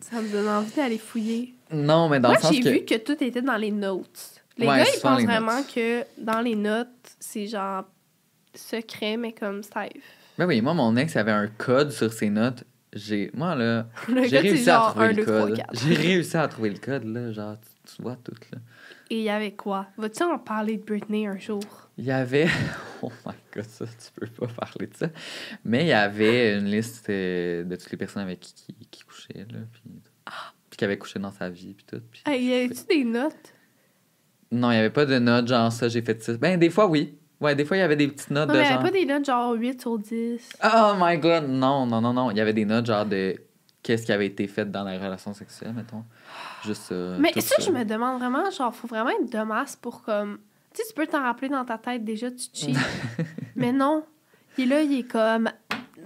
Ça 0.00 0.20
me 0.20 0.30
donne 0.30 0.48
envie 0.48 0.72
d'aller 0.74 0.98
fouiller. 0.98 1.54
Non, 1.72 2.08
mais 2.08 2.20
dans 2.20 2.28
Moi, 2.28 2.36
le 2.38 2.42
sens 2.42 2.54
j'ai 2.54 2.60
que. 2.62 2.68
vu 2.68 2.84
que 2.84 2.96
tout 2.96 3.22
était 3.24 3.42
dans 3.42 3.56
les 3.56 3.70
notes. 3.70 4.42
Les 4.58 4.66
Ouais, 4.66 4.78
gars, 4.78 4.84
ils 4.94 5.00
pensent 5.00 5.22
vraiment 5.22 5.56
notes. 5.58 5.74
que 5.74 6.04
dans 6.18 6.40
les 6.40 6.54
notes, 6.56 6.88
c'est 7.20 7.46
genre 7.46 7.84
secret, 8.54 9.16
mais 9.16 9.32
comme 9.32 9.62
safe. 9.62 9.90
Ben 10.38 10.46
oui, 10.46 10.60
moi, 10.60 10.74
mon 10.74 10.96
ex 10.96 11.16
avait 11.16 11.32
un 11.32 11.46
code 11.48 11.90
sur 11.92 12.12
ses 12.12 12.30
notes. 12.30 12.64
J'ai. 12.92 13.30
Moi, 13.34 13.54
là. 13.54 13.86
J'ai 14.28 14.38
réussi 14.38 14.70
à 14.70 14.78
trouver 14.90 15.04
1, 15.06 15.08
le 15.08 15.14
2, 15.16 15.24
3, 15.24 15.40
code. 15.46 15.56
4. 15.56 15.68
J'ai 15.86 15.94
réussi 15.94 16.36
à 16.36 16.48
trouver 16.48 16.70
le 16.70 16.78
code, 16.78 17.04
là. 17.04 17.32
Genre, 17.32 17.56
tu, 17.60 17.96
tu 17.96 18.02
vois 18.02 18.16
tout, 18.16 18.32
là. 18.52 18.58
Et 19.10 19.18
il 19.18 19.24
y 19.24 19.30
avait 19.30 19.52
quoi? 19.52 19.86
Vas-tu 19.96 20.22
en 20.24 20.38
parler 20.38 20.76
de 20.78 20.82
Britney 20.84 21.26
un 21.26 21.38
jour? 21.38 21.62
Il 21.98 22.04
y 22.04 22.10
avait. 22.12 22.48
Oh 23.02 23.12
my 23.26 23.34
god, 23.54 23.64
ça, 23.66 23.84
tu 23.84 24.10
peux 24.18 24.26
pas 24.26 24.46
parler 24.46 24.86
de 24.86 24.96
ça. 24.96 25.08
Mais 25.66 25.84
il 25.84 25.88
y 25.88 25.92
avait 25.92 26.56
une 26.56 26.64
liste 26.64 27.06
euh, 27.10 27.62
de 27.62 27.76
toutes 27.76 27.90
les 27.90 27.98
personnes 27.98 28.22
avec 28.22 28.40
qui, 28.40 28.54
qui, 28.54 28.74
qui 28.90 29.04
couchait, 29.04 29.46
là. 29.50 29.58
Puis, 29.70 29.82
puis 30.70 30.78
qui 30.78 30.84
avaient 30.84 30.96
couché 30.96 31.18
dans 31.18 31.30
sa 31.30 31.50
vie, 31.50 31.74
puis 31.74 31.84
tout. 31.86 32.00
Puis... 32.10 32.22
Hey, 32.24 32.42
y 32.42 32.54
avait-tu 32.54 32.86
des 32.86 33.04
notes? 33.04 33.52
Non, 34.50 34.70
il 34.70 34.74
n'y 34.74 34.80
avait 34.80 34.90
pas 34.90 35.04
de 35.04 35.18
notes, 35.18 35.46
genre 35.46 35.70
ça, 35.70 35.88
j'ai 35.88 36.00
fait 36.00 36.20
ça. 36.22 36.32
Ben, 36.38 36.58
des 36.58 36.70
fois, 36.70 36.86
oui. 36.86 37.18
Ouais, 37.38 37.54
des 37.54 37.66
fois, 37.66 37.76
il 37.76 37.80
y 37.80 37.82
avait 37.82 37.96
des 37.96 38.08
petites 38.08 38.30
notes 38.30 38.48
Non, 38.48 38.54
de 38.54 38.58
mais 38.60 38.64
il 38.64 38.66
y 38.66 38.72
genre. 38.72 38.80
avait 38.80 38.90
pas 38.90 38.98
des 38.98 39.04
notes 39.04 39.24
genre 39.26 39.52
8 39.52 39.80
sur 39.82 39.98
10. 39.98 40.52
Oh 40.64 40.92
my 40.98 41.18
god, 41.18 41.44
non, 41.46 41.84
non, 41.84 42.00
non, 42.00 42.14
non. 42.14 42.30
Il 42.30 42.38
y 42.38 42.40
avait 42.40 42.54
des 42.54 42.64
notes 42.64 42.86
genre 42.86 43.04
de 43.04 43.36
qu'est-ce 43.82 44.06
qui 44.06 44.12
avait 44.12 44.26
été 44.26 44.48
fait 44.48 44.64
dans 44.70 44.84
la 44.84 44.98
relation 44.98 45.34
sexuelle, 45.34 45.74
mettons. 45.74 46.02
Juste 46.64 46.92
euh, 46.92 47.18
mais 47.20 47.30
tout 47.32 47.42
ça, 47.42 47.56
je 47.60 47.70
me 47.70 47.84
demande 47.84 48.18
vraiment, 48.18 48.50
genre, 48.50 48.74
faut 48.74 48.88
vraiment 48.88 49.10
être 49.10 49.30
de 49.30 49.42
masse 49.44 49.76
pour 49.76 50.02
comme. 50.02 50.38
Tu 50.76 50.82
sais, 50.82 50.88
tu 50.88 50.94
peux 50.94 51.06
t'en 51.06 51.22
rappeler 51.22 51.48
dans 51.48 51.64
ta 51.64 51.78
tête 51.78 52.04
déjà, 52.04 52.30
tu 52.30 52.44
cheats. 52.52 52.78
mais 53.56 53.72
non. 53.72 54.04
Est 54.58 54.66
là, 54.66 54.82
il 54.82 54.98
est 55.00 55.02
comme. 55.10 55.48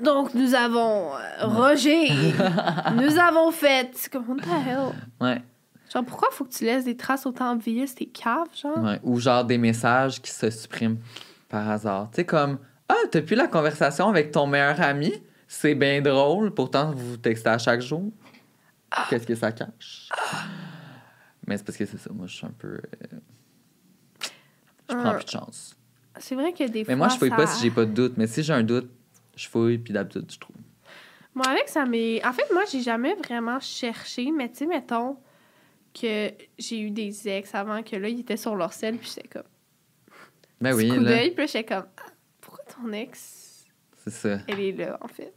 Donc, 0.02 0.32
nous 0.34 0.54
avons 0.54 1.12
euh, 1.14 1.46
Roger. 1.46 2.08
nous 2.94 3.18
avons 3.18 3.50
fait. 3.50 3.90
C'est 3.94 4.12
comme, 4.12 4.28
what 4.28 4.36
the 4.36 4.66
hell? 4.66 4.92
Ouais, 5.20 5.42
Genre, 5.92 6.04
pourquoi 6.04 6.28
faut 6.30 6.44
que 6.44 6.52
tu 6.52 6.64
laisses 6.64 6.84
des 6.84 6.96
traces 6.96 7.26
autant 7.26 7.56
vieilles, 7.56 7.92
tes 7.92 8.06
caves, 8.06 8.46
genre? 8.56 8.78
ouais. 8.78 9.00
Ou 9.02 9.18
genre 9.18 9.44
des 9.44 9.58
messages 9.58 10.22
qui 10.22 10.30
se 10.30 10.48
suppriment 10.50 10.98
par 11.48 11.68
hasard. 11.68 12.08
Tu 12.12 12.16
sais, 12.16 12.24
comme 12.24 12.58
Ah, 12.88 12.94
t'as 13.10 13.22
plus 13.22 13.34
la 13.36 13.48
conversation 13.48 14.08
avec 14.08 14.30
ton 14.30 14.46
meilleur 14.46 14.80
ami? 14.80 15.12
C'est 15.48 15.74
bien 15.74 16.00
drôle, 16.00 16.54
pourtant 16.54 16.92
vous 16.92 17.10
vous 17.10 17.16
textez 17.16 17.48
à 17.48 17.58
chaque 17.58 17.80
jour. 17.80 18.12
Qu'est-ce 19.08 19.26
que 19.26 19.34
ça 19.34 19.50
cache? 19.50 20.08
Mais 21.46 21.56
c'est 21.56 21.64
parce 21.64 21.76
que 21.76 21.86
c'est 21.86 21.98
ça, 21.98 22.10
moi 22.12 22.26
je 22.28 22.36
suis 22.36 22.46
un 22.46 22.52
peu. 22.56 22.68
euh, 22.68 23.16
Je 24.90 24.96
prends 24.96 25.10
Ah. 25.10 25.14
plus 25.14 25.24
de 25.24 25.30
chance. 25.30 25.76
C'est 26.18 26.34
vrai 26.34 26.52
que 26.52 26.64
des 26.68 26.84
fois. 26.84 26.92
Mais 26.92 26.96
moi 26.96 27.08
je 27.08 27.16
fouille 27.16 27.30
pas 27.30 27.46
si 27.46 27.62
j'ai 27.62 27.70
pas 27.70 27.84
de 27.86 27.92
doute, 27.92 28.14
mais 28.16 28.26
si 28.26 28.42
j'ai 28.42 28.52
un 28.52 28.62
doute, 28.62 28.90
je 29.36 29.48
fouille, 29.48 29.78
puis 29.78 29.92
d'habitude 29.92 30.30
je 30.30 30.38
trouve. 30.38 30.56
Moi, 31.34 31.46
avec, 31.46 31.68
ça 31.68 31.86
m'est. 31.86 32.24
En 32.26 32.32
fait, 32.32 32.52
moi, 32.52 32.64
j'ai 32.70 32.80
jamais 32.82 33.14
vraiment 33.14 33.60
cherché, 33.60 34.32
mais 34.32 34.48
tu 34.50 34.56
sais, 34.58 34.66
mettons 34.66 35.16
que 35.94 36.32
j'ai 36.58 36.80
eu 36.80 36.90
des 36.90 37.28
ex 37.28 37.54
avant 37.54 37.84
que 37.84 37.94
là, 37.94 38.08
ils 38.08 38.20
étaient 38.20 38.36
sur 38.36 38.56
leur 38.56 38.72
selle, 38.72 38.98
puis 38.98 39.08
j'étais 39.14 39.28
comme. 39.28 39.44
Ben 40.60 40.74
oui, 40.74 40.88
coup 40.88 40.96
là, 40.96 41.10
d'œil, 41.10 41.30
puis 41.30 41.44
là, 41.44 41.46
j'étais 41.46 41.64
comme. 41.64 41.86
Ah, 41.96 42.10
pourquoi 42.40 42.64
ton 42.64 42.92
ex, 42.92 43.64
c'est 44.04 44.10
ça. 44.10 44.38
elle 44.48 44.58
est 44.60 44.72
là, 44.72 44.98
en 45.00 45.06
fait? 45.08 45.32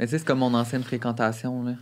Mais 0.00 0.06
tu 0.06 0.12
sais, 0.12 0.18
c'est 0.18 0.26
comme 0.26 0.38
mon 0.38 0.54
ancienne 0.54 0.82
fréquentation, 0.82 1.62
là. 1.62 1.74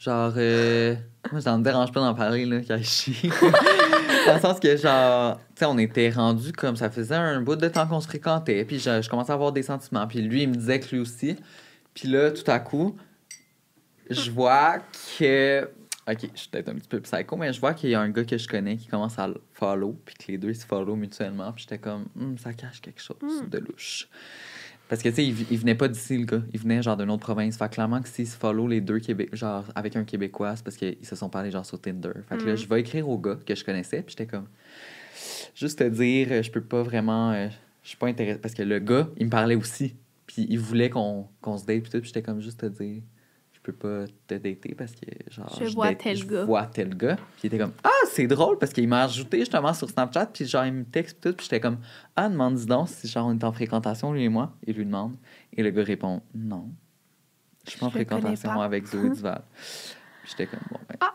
Genre, 0.00 0.32
euh... 0.38 0.96
moi, 1.30 1.40
ça 1.42 1.56
me 1.58 1.62
dérange 1.62 1.92
pas 1.92 2.00
d'en 2.00 2.14
parler, 2.14 2.46
là, 2.46 2.60
suis. 2.82 3.30
Dans 4.26 4.34
le 4.34 4.40
sens 4.40 4.58
que, 4.58 4.76
genre, 4.76 5.36
tu 5.38 5.60
sais, 5.60 5.64
on 5.66 5.76
était 5.78 6.10
rendus 6.10 6.52
comme 6.52 6.76
ça 6.76 6.90
faisait 6.90 7.14
un 7.14 7.40
bout 7.42 7.56
de 7.56 7.68
temps 7.68 7.86
qu'on 7.86 8.00
se 8.00 8.08
fréquentait, 8.08 8.64
puis 8.64 8.78
je, 8.78 9.02
je 9.02 9.08
commençais 9.10 9.30
à 9.30 9.34
avoir 9.34 9.52
des 9.52 9.62
sentiments, 9.62 10.06
puis 10.06 10.20
lui, 10.22 10.42
il 10.42 10.48
me 10.48 10.54
disait 10.54 10.80
que 10.80 10.88
lui 10.94 11.00
aussi. 11.00 11.36
Puis 11.94 12.08
là, 12.08 12.30
tout 12.30 12.48
à 12.50 12.58
coup, 12.60 12.96
je 14.08 14.30
vois 14.30 14.78
que. 15.18 15.68
Ok, 16.10 16.18
je 16.34 16.40
suis 16.40 16.48
peut-être 16.48 16.70
un 16.70 16.74
petit 16.74 16.88
peu 16.88 17.00
psycho, 17.00 17.36
mais 17.36 17.52
je 17.52 17.60
vois 17.60 17.74
qu'il 17.74 17.90
y 17.90 17.94
a 17.94 18.00
un 18.00 18.08
gars 18.08 18.24
que 18.24 18.36
je 18.38 18.48
connais 18.48 18.76
qui 18.76 18.88
commence 18.88 19.18
à 19.18 19.28
le 19.28 19.40
follow, 19.52 20.00
puis 20.04 20.14
que 20.14 20.32
les 20.32 20.38
deux 20.38 20.48
ils 20.50 20.56
se 20.56 20.66
follow 20.66 20.96
mutuellement, 20.96 21.52
puis 21.52 21.62
j'étais 21.68 21.78
comme, 21.78 22.06
Hum, 22.18 22.36
ça 22.38 22.52
cache 22.54 22.80
quelque 22.80 23.02
chose 23.02 23.16
Hmm. 23.20 23.48
de 23.48 23.58
louche. 23.58 24.08
Parce 24.90 25.02
que, 25.02 25.08
tu 25.08 25.14
sais, 25.14 25.24
il, 25.24 25.46
il 25.52 25.56
venait 25.56 25.76
pas 25.76 25.86
d'ici, 25.88 26.18
le 26.18 26.24
gars. 26.26 26.42
Il 26.52 26.58
venait, 26.60 26.82
genre, 26.82 26.96
d'une 26.96 27.10
autre 27.10 27.22
province. 27.22 27.56
Fait 27.56 27.68
que 27.68 27.74
clairement 27.74 28.02
que 28.02 28.08
s'il 28.08 28.26
se 28.26 28.36
follow 28.36 28.66
les 28.66 28.80
deux 28.80 28.98
Québécois, 28.98 29.36
genre, 29.36 29.64
avec 29.76 29.94
un 29.96 30.02
Québécois, 30.04 30.56
c'est 30.56 30.64
parce 30.64 30.76
qu'ils 30.76 30.98
se 31.06 31.14
sont 31.14 31.28
parlé, 31.30 31.50
genre, 31.52 31.64
sur 31.64 31.80
Tinder. 31.80 32.10
Fait 32.28 32.36
que 32.36 32.44
là, 32.44 32.52
Mm. 32.52 32.56
je 32.56 32.68
vais 32.68 32.80
écrire 32.80 33.08
au 33.08 33.16
gars 33.16 33.38
que 33.46 33.54
je 33.54 33.64
connaissais, 33.64 34.02
puis 34.02 34.16
j'étais 34.18 34.26
comme, 34.26 34.48
juste 35.54 35.78
te 35.78 35.84
dire, 35.88 36.28
euh, 36.32 36.42
je 36.42 36.50
peux 36.50 36.60
pas 36.60 36.82
vraiment, 36.82 37.30
euh, 37.30 37.48
je 37.84 37.88
suis 37.88 37.96
pas 37.98 38.08
intéressé. 38.08 38.40
Parce 38.40 38.52
que 38.52 38.62
le 38.64 38.78
gars, 38.80 39.08
il 39.16 39.26
me 39.26 39.30
parlait 39.30 39.54
aussi. 39.54 39.94
Puis 40.26 40.46
il 40.50 40.58
voulait 40.58 40.90
qu'on 40.90 41.28
se 41.56 41.64
date, 41.64 41.82
puis 41.82 41.90
tout. 41.90 42.00
Puis 42.00 42.08
j'étais 42.08 42.22
comme, 42.22 42.40
juste 42.40 42.60
te 42.60 42.66
dire, 42.66 43.02
peux 43.72 44.06
pas 44.06 44.12
te 44.26 44.34
dater 44.34 44.74
parce 44.76 44.92
que, 44.92 45.06
genre, 45.30 45.58
Je 45.60 45.72
vois 45.74 45.88
date- 45.88 45.98
tel 45.98 46.16
je 46.16 46.26
gars. 46.26 46.44
vois 46.44 46.66
tel 46.66 46.94
gars. 46.96 47.16
Puis 47.16 47.40
il 47.44 47.46
était 47.46 47.58
comme, 47.58 47.72
ah, 47.84 47.88
c'est 48.10 48.26
drôle 48.26 48.58
parce 48.58 48.72
qu'il 48.72 48.86
m'a 48.88 49.04
ajouté 49.04 49.38
justement 49.40 49.72
sur 49.74 49.88
Snapchat, 49.88 50.26
puis 50.26 50.46
genre, 50.46 50.64
il 50.66 50.72
me 50.72 50.84
texte, 50.84 51.20
tout. 51.20 51.32
Puis 51.32 51.44
j'étais 51.44 51.60
comme, 51.60 51.78
ah, 52.16 52.28
demande 52.28 52.54
dis 52.56 52.66
donc 52.66 52.88
si, 52.88 53.08
genre, 53.08 53.26
on 53.26 53.38
est 53.38 53.44
en 53.44 53.52
fréquentation, 53.52 54.12
lui 54.12 54.24
et 54.24 54.28
moi. 54.28 54.52
Il 54.66 54.74
lui 54.76 54.84
demande. 54.84 55.16
Et 55.56 55.62
le 55.62 55.70
gars 55.70 55.84
répond, 55.84 56.22
non. 56.34 56.68
Je 57.66 57.70
suis 57.72 57.80
pas 57.80 57.86
en 57.86 57.90
fréquentation 57.90 58.60
avec 58.60 58.86
Zoé 58.86 59.10
Duval. 59.10 59.42
J'étais 60.26 60.46
comme, 60.46 60.60
bon, 60.70 60.78
ben. 60.88 60.96
Ah. 61.00 61.14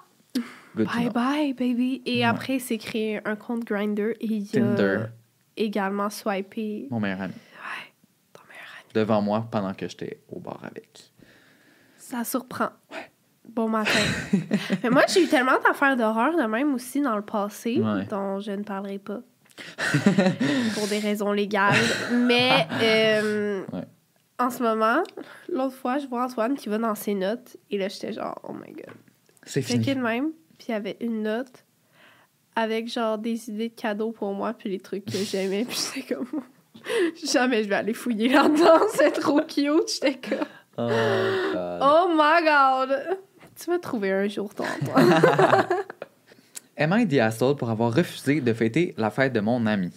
Bye 0.76 1.10
bye, 1.10 1.54
baby. 1.54 2.02
Et 2.06 2.18
Ouais. 2.18 2.24
après, 2.24 2.56
il 2.56 2.60
s'est 2.60 2.78
créé 2.78 3.26
un 3.26 3.38
compte 3.38 3.63
Grinder 3.63 4.12
et 4.20 4.26
il 4.26 4.60
a 4.60 5.08
également 5.56 6.10
swipé. 6.10 6.88
Mon 6.91 7.00
meilleur 7.00 7.22
ami. 7.22 7.34
Ouais, 7.34 7.94
ton 8.34 8.41
meilleur 8.50 8.65
ami. 8.82 8.89
Devant 8.94 9.22
moi 9.22 9.48
pendant 9.50 9.74
que 9.74 9.88
j'étais 9.88 10.20
au 10.28 10.41
bar 10.41 10.60
avec. 10.63 11.12
Ça 12.08 12.24
surprend. 12.24 12.70
Bon 13.50 13.68
matin. 13.68 14.00
Mais 14.84 14.89
moi, 14.91 15.06
j'ai 15.12 15.24
eu 15.24 15.28
tellement 15.28 15.58
d'affaires 15.63 15.96
d'horreur 15.98 16.36
de 16.38 16.44
même 16.44 16.76
aussi 16.76 17.02
dans 17.02 17.15
le 17.15 17.24
passé, 17.24 17.80
Ouais. 17.82 18.06
dont 18.06 18.39
je 18.39 18.52
ne 18.52 18.62
parlerai 18.63 19.00
pas. 19.00 19.22
pour 20.76 20.88
des 20.88 21.00
raisons 21.00 21.32
légales. 21.32 21.74
Mais 22.13 22.68
euh, 22.84 23.63
Ouais. 23.74 23.86
en 24.38 24.50
ce 24.52 24.62
moment, 24.62 25.02
l'autre 25.52 25.76
fois, 25.76 25.98
je 25.98 26.06
vois 26.08 26.26
Antoine 26.26 26.56
qui 26.56 26.70
va 26.70 26.78
dans 26.78 26.94
ses 26.96 27.15
notes. 27.15 27.58
Et 27.72 27.78
là, 27.80 27.88
j'étais 27.88 28.13
genre, 28.13 28.39
oh 28.48 28.54
my 28.54 28.72
god. 28.74 28.94
C'est 29.44 29.62
fini. 29.63 29.84
de 29.96 30.00
même. 30.00 30.32
Puis 30.60 30.68
il 30.70 30.72
y 30.72 30.76
avait 30.76 30.98
une 31.02 31.24
note 31.24 31.65
avec 32.56 32.88
genre 32.88 33.18
des 33.18 33.50
idées 33.50 33.70
de 33.70 33.76
cadeaux 33.76 34.12
pour 34.12 34.34
moi, 34.34 34.54
puis 34.54 34.70
les 34.70 34.80
trucs 34.80 35.06
que 35.06 35.18
j'aimais. 35.18 35.65
Puis 35.65 35.80
j'étais 35.96 36.13
comme, 36.15 36.28
jamais 37.26 37.63
je 37.63 37.70
vais 37.70 37.76
aller 37.76 37.94
fouiller 37.94 38.30
là-dedans. 38.30 38.86
C'est 38.94 39.12
trop 39.12 39.41
cute. 39.41 39.89
J'étais 39.91 40.20
comme, 40.20 40.48
Oh, 40.77 40.88
God. 41.53 41.79
oh 41.81 42.07
my 42.13 42.43
god. 42.45 43.17
Tu 43.55 43.69
vas 43.69 43.79
trouver 43.79 44.11
un 44.11 44.27
jour 44.27 44.53
ton. 44.53 44.65
Emma 46.77 47.01
est 47.01 47.05
Diasol 47.05 47.55
pour 47.55 47.69
avoir 47.69 47.93
refusé 47.93 48.41
de 48.41 48.53
fêter 48.53 48.93
la 48.97 49.09
fête 49.09 49.31
de 49.33 49.39
mon 49.39 49.65
ami. 49.65 49.91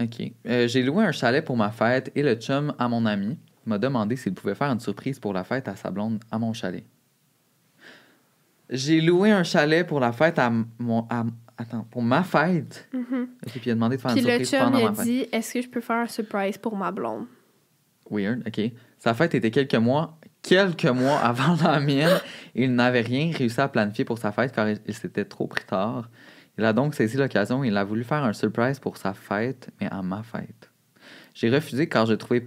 OK. 0.00 0.32
Euh, 0.46 0.68
J'ai 0.68 0.82
loué 0.82 1.04
un 1.04 1.12
chalet 1.12 1.42
pour 1.44 1.56
ma 1.56 1.70
fête 1.70 2.12
et 2.14 2.22
le 2.22 2.34
chum 2.34 2.74
à 2.78 2.88
mon 2.88 3.06
ami 3.06 3.38
m'a 3.64 3.78
demandé 3.78 4.16
s'il 4.16 4.34
pouvait 4.34 4.54
faire 4.54 4.70
une 4.70 4.80
surprise 4.80 5.18
pour 5.18 5.32
la 5.32 5.44
fête 5.44 5.68
à 5.68 5.76
sa 5.76 5.90
blonde 5.90 6.20
à 6.30 6.38
mon 6.38 6.52
chalet. 6.52 6.84
J'ai 8.68 9.00
loué 9.00 9.30
un 9.30 9.44
chalet 9.44 9.86
pour 9.86 10.00
la 10.00 10.12
fête 10.12 10.38
à 10.38 10.50
mon. 10.78 11.06
à- 11.10 11.24
attends, 11.56 11.86
pour 11.90 12.02
ma 12.02 12.22
fête? 12.22 12.88
OK, 12.94 13.52
puis 13.52 13.60
il 13.66 13.70
a 13.70 13.74
demandé 13.74 13.96
de 13.96 14.00
faire 14.02 14.12
Puis 14.12 14.20
une 14.20 14.26
le 14.26 14.32
surprise 14.44 14.50
chum, 14.50 14.60
pendant 14.72 14.86
a 14.86 14.90
ma 14.90 14.94
fête. 14.96 15.04
dit 15.06 15.26
Est-ce 15.32 15.54
que 15.54 15.62
je 15.62 15.68
peux 15.68 15.80
faire 15.80 15.96
un 15.96 16.06
surprise 16.08 16.58
pour 16.58 16.76
ma 16.76 16.90
blonde? 16.90 17.26
Weird, 18.10 18.42
OK. 18.46 18.70
Sa 19.02 19.14
fête 19.14 19.34
était 19.34 19.50
quelques 19.50 19.74
mois, 19.74 20.16
quelques 20.42 20.84
mois 20.84 21.18
avant 21.24 21.56
la 21.60 21.80
mienne. 21.80 22.20
Il 22.54 22.72
n'avait 22.76 23.00
rien 23.00 23.32
réussi 23.36 23.60
à 23.60 23.66
planifier 23.66 24.04
pour 24.04 24.18
sa 24.18 24.30
fête 24.30 24.52
car 24.52 24.68
il, 24.68 24.94
s'était 24.94 25.24
trop 25.24 25.48
pris 25.48 25.64
tard. 25.64 26.08
Il 26.56 26.64
a 26.64 26.72
donc 26.72 26.94
saisi 26.94 27.16
l'occasion 27.16 27.64
il 27.64 27.76
a 27.76 27.82
voulu 27.82 28.04
faire 28.04 28.22
un 28.22 28.32
surprise 28.32 28.78
pour 28.78 28.96
sa 28.96 29.12
fête, 29.12 29.70
mais 29.80 29.88
à 29.90 30.02
ma 30.02 30.22
fête. 30.22 30.70
J'ai 31.34 31.50
refusé 31.50 31.88
car 31.88 32.06
je 32.06 32.14
trouvais, 32.14 32.46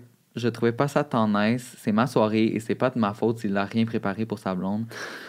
trouvais 0.54 0.72
pas 0.72 0.88
ça 0.88 1.04
tant 1.04 1.28
nice. 1.28 1.76
C'est 1.78 1.92
ma 1.92 2.08
soirée 2.08 2.46
et 2.46 2.62
c'est 2.62 2.76
pas 2.76 2.90
de 2.90 3.00
ma 3.00 3.14
faute 3.14 3.40
s'il 3.40 3.52
n'a 3.52 3.66
rien 3.66 3.84
préparé 3.84 4.26
pour 4.26 4.40
sa 4.40 4.56
blonde. 4.56 4.86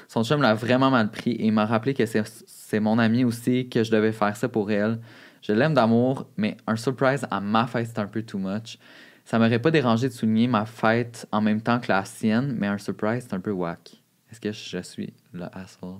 Son 0.06 0.22
chum 0.22 0.40
l'a 0.40 0.54
vraiment 0.54 0.92
mal 0.92 1.10
pris 1.10 1.32
et 1.32 1.46
il 1.46 1.52
m'a 1.52 1.66
rappelé 1.66 1.92
que 1.92 2.06
c'est 2.06 2.22
c'est 2.46 2.78
mon 2.78 3.00
ami 3.00 3.24
aussi, 3.24 3.68
que 3.68 3.82
je 3.82 3.90
devais 3.90 4.12
faire 4.12 4.36
ça 4.36 4.48
pour 4.48 4.70
elle. 4.70 5.00
Je 5.42 5.52
l'aime 5.52 5.74
d'amour, 5.74 6.28
mais 6.36 6.56
un 6.68 6.76
surprise 6.76 7.26
à 7.32 7.40
ma 7.40 7.66
fête, 7.66 7.88
c'est 7.88 7.98
un 7.98 8.06
peu 8.06 8.22
too 8.22 8.38
much. 8.38 8.78
Ça 9.26 9.38
m'aurait 9.40 9.58
pas 9.58 9.72
dérangé 9.72 10.08
de 10.08 10.12
souligner 10.14 10.46
ma 10.46 10.64
fête 10.66 11.26
en 11.32 11.40
même 11.40 11.60
temps 11.60 11.80
que 11.80 11.88
la 11.88 12.04
sienne, 12.04 12.54
mais 12.58 12.68
un 12.68 12.78
surprise, 12.78 13.26
c'est 13.28 13.34
un 13.34 13.40
peu 13.40 13.50
whack. 13.50 14.00
Est-ce 14.30 14.40
que 14.40 14.52
je 14.52 14.78
suis 14.82 15.12
le 15.32 15.44
asshole? 15.52 15.96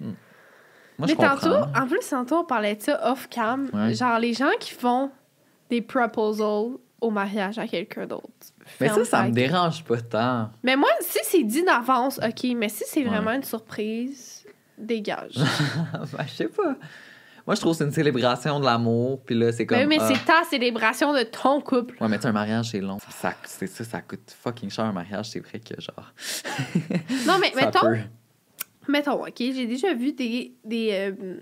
Hmm. 0.00 0.12
Moi, 0.98 1.06
Mais 1.06 1.08
je 1.08 1.14
tantôt, 1.14 1.54
en 1.54 1.86
plus, 1.86 2.08
tantôt, 2.10 2.36
on 2.38 2.44
parlait 2.44 2.74
de 2.74 2.82
ça 2.82 3.12
off-cam. 3.12 3.70
Ouais. 3.72 3.94
Genre, 3.94 4.18
les 4.18 4.34
gens 4.34 4.50
qui 4.58 4.72
font 4.72 5.10
des 5.70 5.80
proposals 5.80 6.72
au 7.00 7.10
mariage 7.10 7.58
à 7.58 7.68
quelqu'un 7.68 8.06
d'autre. 8.06 8.24
Mais 8.80 8.88
ça, 8.88 9.04
ça 9.04 9.22
me 9.24 9.30
dérange 9.30 9.84
pas 9.84 10.00
tant. 10.00 10.50
Mais 10.64 10.74
moi, 10.74 10.88
si 11.00 11.18
c'est 11.22 11.44
dit 11.44 11.62
d'avance, 11.62 12.18
OK. 12.18 12.44
Mais 12.56 12.68
si 12.68 12.82
c'est 12.86 13.00
Ouais. 13.04 13.06
vraiment 13.08 13.32
une 13.32 13.44
surprise, 13.44 14.44
dégage. 14.76 15.34
Ben, 16.16 16.24
je 16.26 16.32
sais 16.32 16.48
pas. 16.48 16.74
Moi, 17.46 17.54
je 17.54 17.60
trouve 17.60 17.72
que 17.72 17.78
c'est 17.78 17.84
une 17.84 17.92
célébration 17.92 18.58
de 18.58 18.64
l'amour, 18.64 19.22
puis 19.24 19.34
là, 19.36 19.52
c'est 19.52 19.66
comme. 19.66 19.78
Ben 19.78 19.88
oui, 19.88 19.96
mais 19.98 20.02
ah. 20.02 20.12
c'est 20.12 20.24
ta 20.24 20.42
célébration 20.50 21.12
de 21.12 21.22
ton 21.22 21.60
couple. 21.60 21.96
Ouais, 22.02 22.08
mais 22.08 22.18
tu 22.18 22.26
un 22.26 22.32
mariage, 22.32 22.70
c'est 22.70 22.80
long. 22.80 22.98
Ça, 23.08 23.34
c'est 23.44 23.68
ça, 23.68 23.84
ça 23.84 24.00
coûte 24.00 24.34
fucking 24.42 24.68
cher 24.70 24.84
un 24.86 24.92
mariage, 24.92 25.30
c'est 25.30 25.40
vrai 25.40 25.60
que 25.60 25.80
genre. 25.80 26.12
Non, 27.26 27.34
mais 27.40 27.52
mettons, 27.56 27.80
peut. 27.80 27.98
mettons, 28.88 29.22
OK, 29.24 29.34
j'ai 29.38 29.66
déjà 29.66 29.94
vu 29.94 30.12
des, 30.12 30.54
des, 30.64 30.90
euh, 30.92 31.36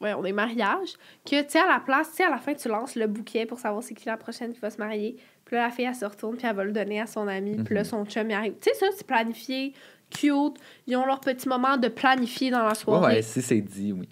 ouais, 0.00 0.14
des 0.22 0.32
mariages 0.32 0.92
que, 1.28 1.42
tu 1.42 1.50
sais, 1.50 1.58
à 1.58 1.66
la 1.66 1.80
place, 1.80 2.10
tu 2.10 2.16
sais, 2.18 2.24
à 2.24 2.30
la 2.30 2.38
fin, 2.38 2.54
tu 2.54 2.68
lances 2.68 2.94
le 2.94 3.06
bouquet 3.08 3.44
pour 3.46 3.58
savoir 3.58 3.82
c'est 3.82 3.94
qui 3.94 4.06
la 4.06 4.16
prochaine 4.16 4.52
qui 4.52 4.60
va 4.60 4.70
se 4.70 4.78
marier. 4.78 5.16
Puis 5.44 5.56
là, 5.56 5.64
la 5.64 5.70
fille, 5.70 5.86
elle 5.86 5.94
se 5.94 6.04
retourne, 6.04 6.36
puis 6.36 6.46
elle 6.46 6.54
va 6.54 6.62
le 6.64 6.72
donner 6.72 7.00
à 7.00 7.06
son 7.06 7.26
ami. 7.26 7.56
Puis 7.64 7.74
là, 7.74 7.80
Mhm. 7.80 7.84
son 7.86 8.04
chum, 8.04 8.30
il 8.30 8.34
arrive. 8.34 8.52
Tu 8.60 8.70
sais, 8.70 8.76
ça, 8.76 8.86
c'est 8.96 9.06
planifié, 9.06 9.72
cute. 10.10 10.54
Ils 10.86 10.96
ont 10.96 11.06
leur 11.06 11.20
petit 11.20 11.48
moment 11.48 11.76
de 11.76 11.88
planifier 11.88 12.50
dans 12.50 12.62
la 12.62 12.68
Ouais, 12.68 12.74
soirée. 12.74 13.14
ouais, 13.16 13.22
si 13.22 13.42
c'est 13.42 13.60
dit, 13.60 13.92
oui. 13.92 14.08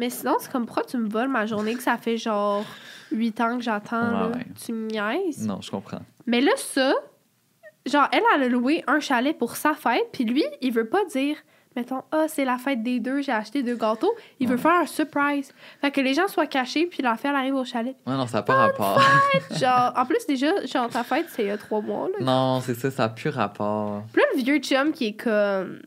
Mais 0.00 0.08
sinon, 0.08 0.36
c'est 0.40 0.50
comme, 0.50 0.64
pourquoi 0.64 0.84
tu 0.84 0.96
me 0.96 1.10
voles 1.10 1.28
ma 1.28 1.44
journée 1.44 1.74
que 1.74 1.82
ça 1.82 1.98
fait 1.98 2.16
genre 2.16 2.64
8 3.12 3.40
ans 3.42 3.58
que 3.58 3.62
j'attends? 3.62 4.30
Ouais. 4.30 4.46
Tu 4.64 4.72
me 4.72 4.86
niaises? 4.86 5.46
Non, 5.46 5.60
je 5.60 5.70
comprends. 5.70 6.00
Mais 6.24 6.40
là, 6.40 6.52
ça, 6.56 6.94
genre, 7.84 8.08
elle, 8.10 8.22
elle 8.34 8.44
a 8.44 8.48
loué 8.48 8.82
un 8.86 8.98
chalet 8.98 9.36
pour 9.36 9.56
sa 9.56 9.74
fête, 9.74 10.06
puis 10.10 10.24
lui, 10.24 10.42
il 10.62 10.72
veut 10.72 10.88
pas 10.88 11.04
dire, 11.04 11.36
mettons, 11.76 12.00
ah, 12.12 12.24
c'est 12.28 12.46
la 12.46 12.56
fête 12.56 12.82
des 12.82 12.98
deux, 12.98 13.20
j'ai 13.20 13.32
acheté 13.32 13.62
deux 13.62 13.76
gâteaux. 13.76 14.14
Il 14.38 14.48
veut 14.48 14.56
faire 14.56 14.72
un 14.80 14.86
surprise. 14.86 15.52
Fait 15.82 15.90
que 15.90 16.00
les 16.00 16.14
gens 16.14 16.28
soient 16.28 16.46
cachés, 16.46 16.86
puis 16.86 17.02
la 17.02 17.16
fête, 17.16 17.34
arrive 17.34 17.56
au 17.56 17.66
chalet. 17.66 17.94
Ouais, 18.06 18.14
non, 18.14 18.26
ça 18.26 18.38
n'a 18.38 18.42
pas 18.42 18.54
rapport. 18.54 19.02
Genre, 19.58 19.92
en 19.94 20.06
plus, 20.06 20.24
déjà, 20.26 20.64
genre, 20.64 20.88
ta 20.88 21.04
fête, 21.04 21.26
c'est 21.28 21.42
il 21.42 21.48
y 21.48 21.50
a 21.50 21.58
trois 21.58 21.82
mois, 21.82 22.08
là. 22.08 22.24
non, 22.24 22.62
c'est 22.62 22.74
ça, 22.74 22.90
ça 22.90 23.02
n'a 23.02 23.08
plus 23.10 23.28
rapport. 23.28 24.02
Puis 24.14 24.22
là, 24.22 24.28
le 24.34 24.42
vieux 24.42 24.58
chum 24.60 24.92
qui 24.92 25.08
est 25.08 25.22
comme. 25.22 25.80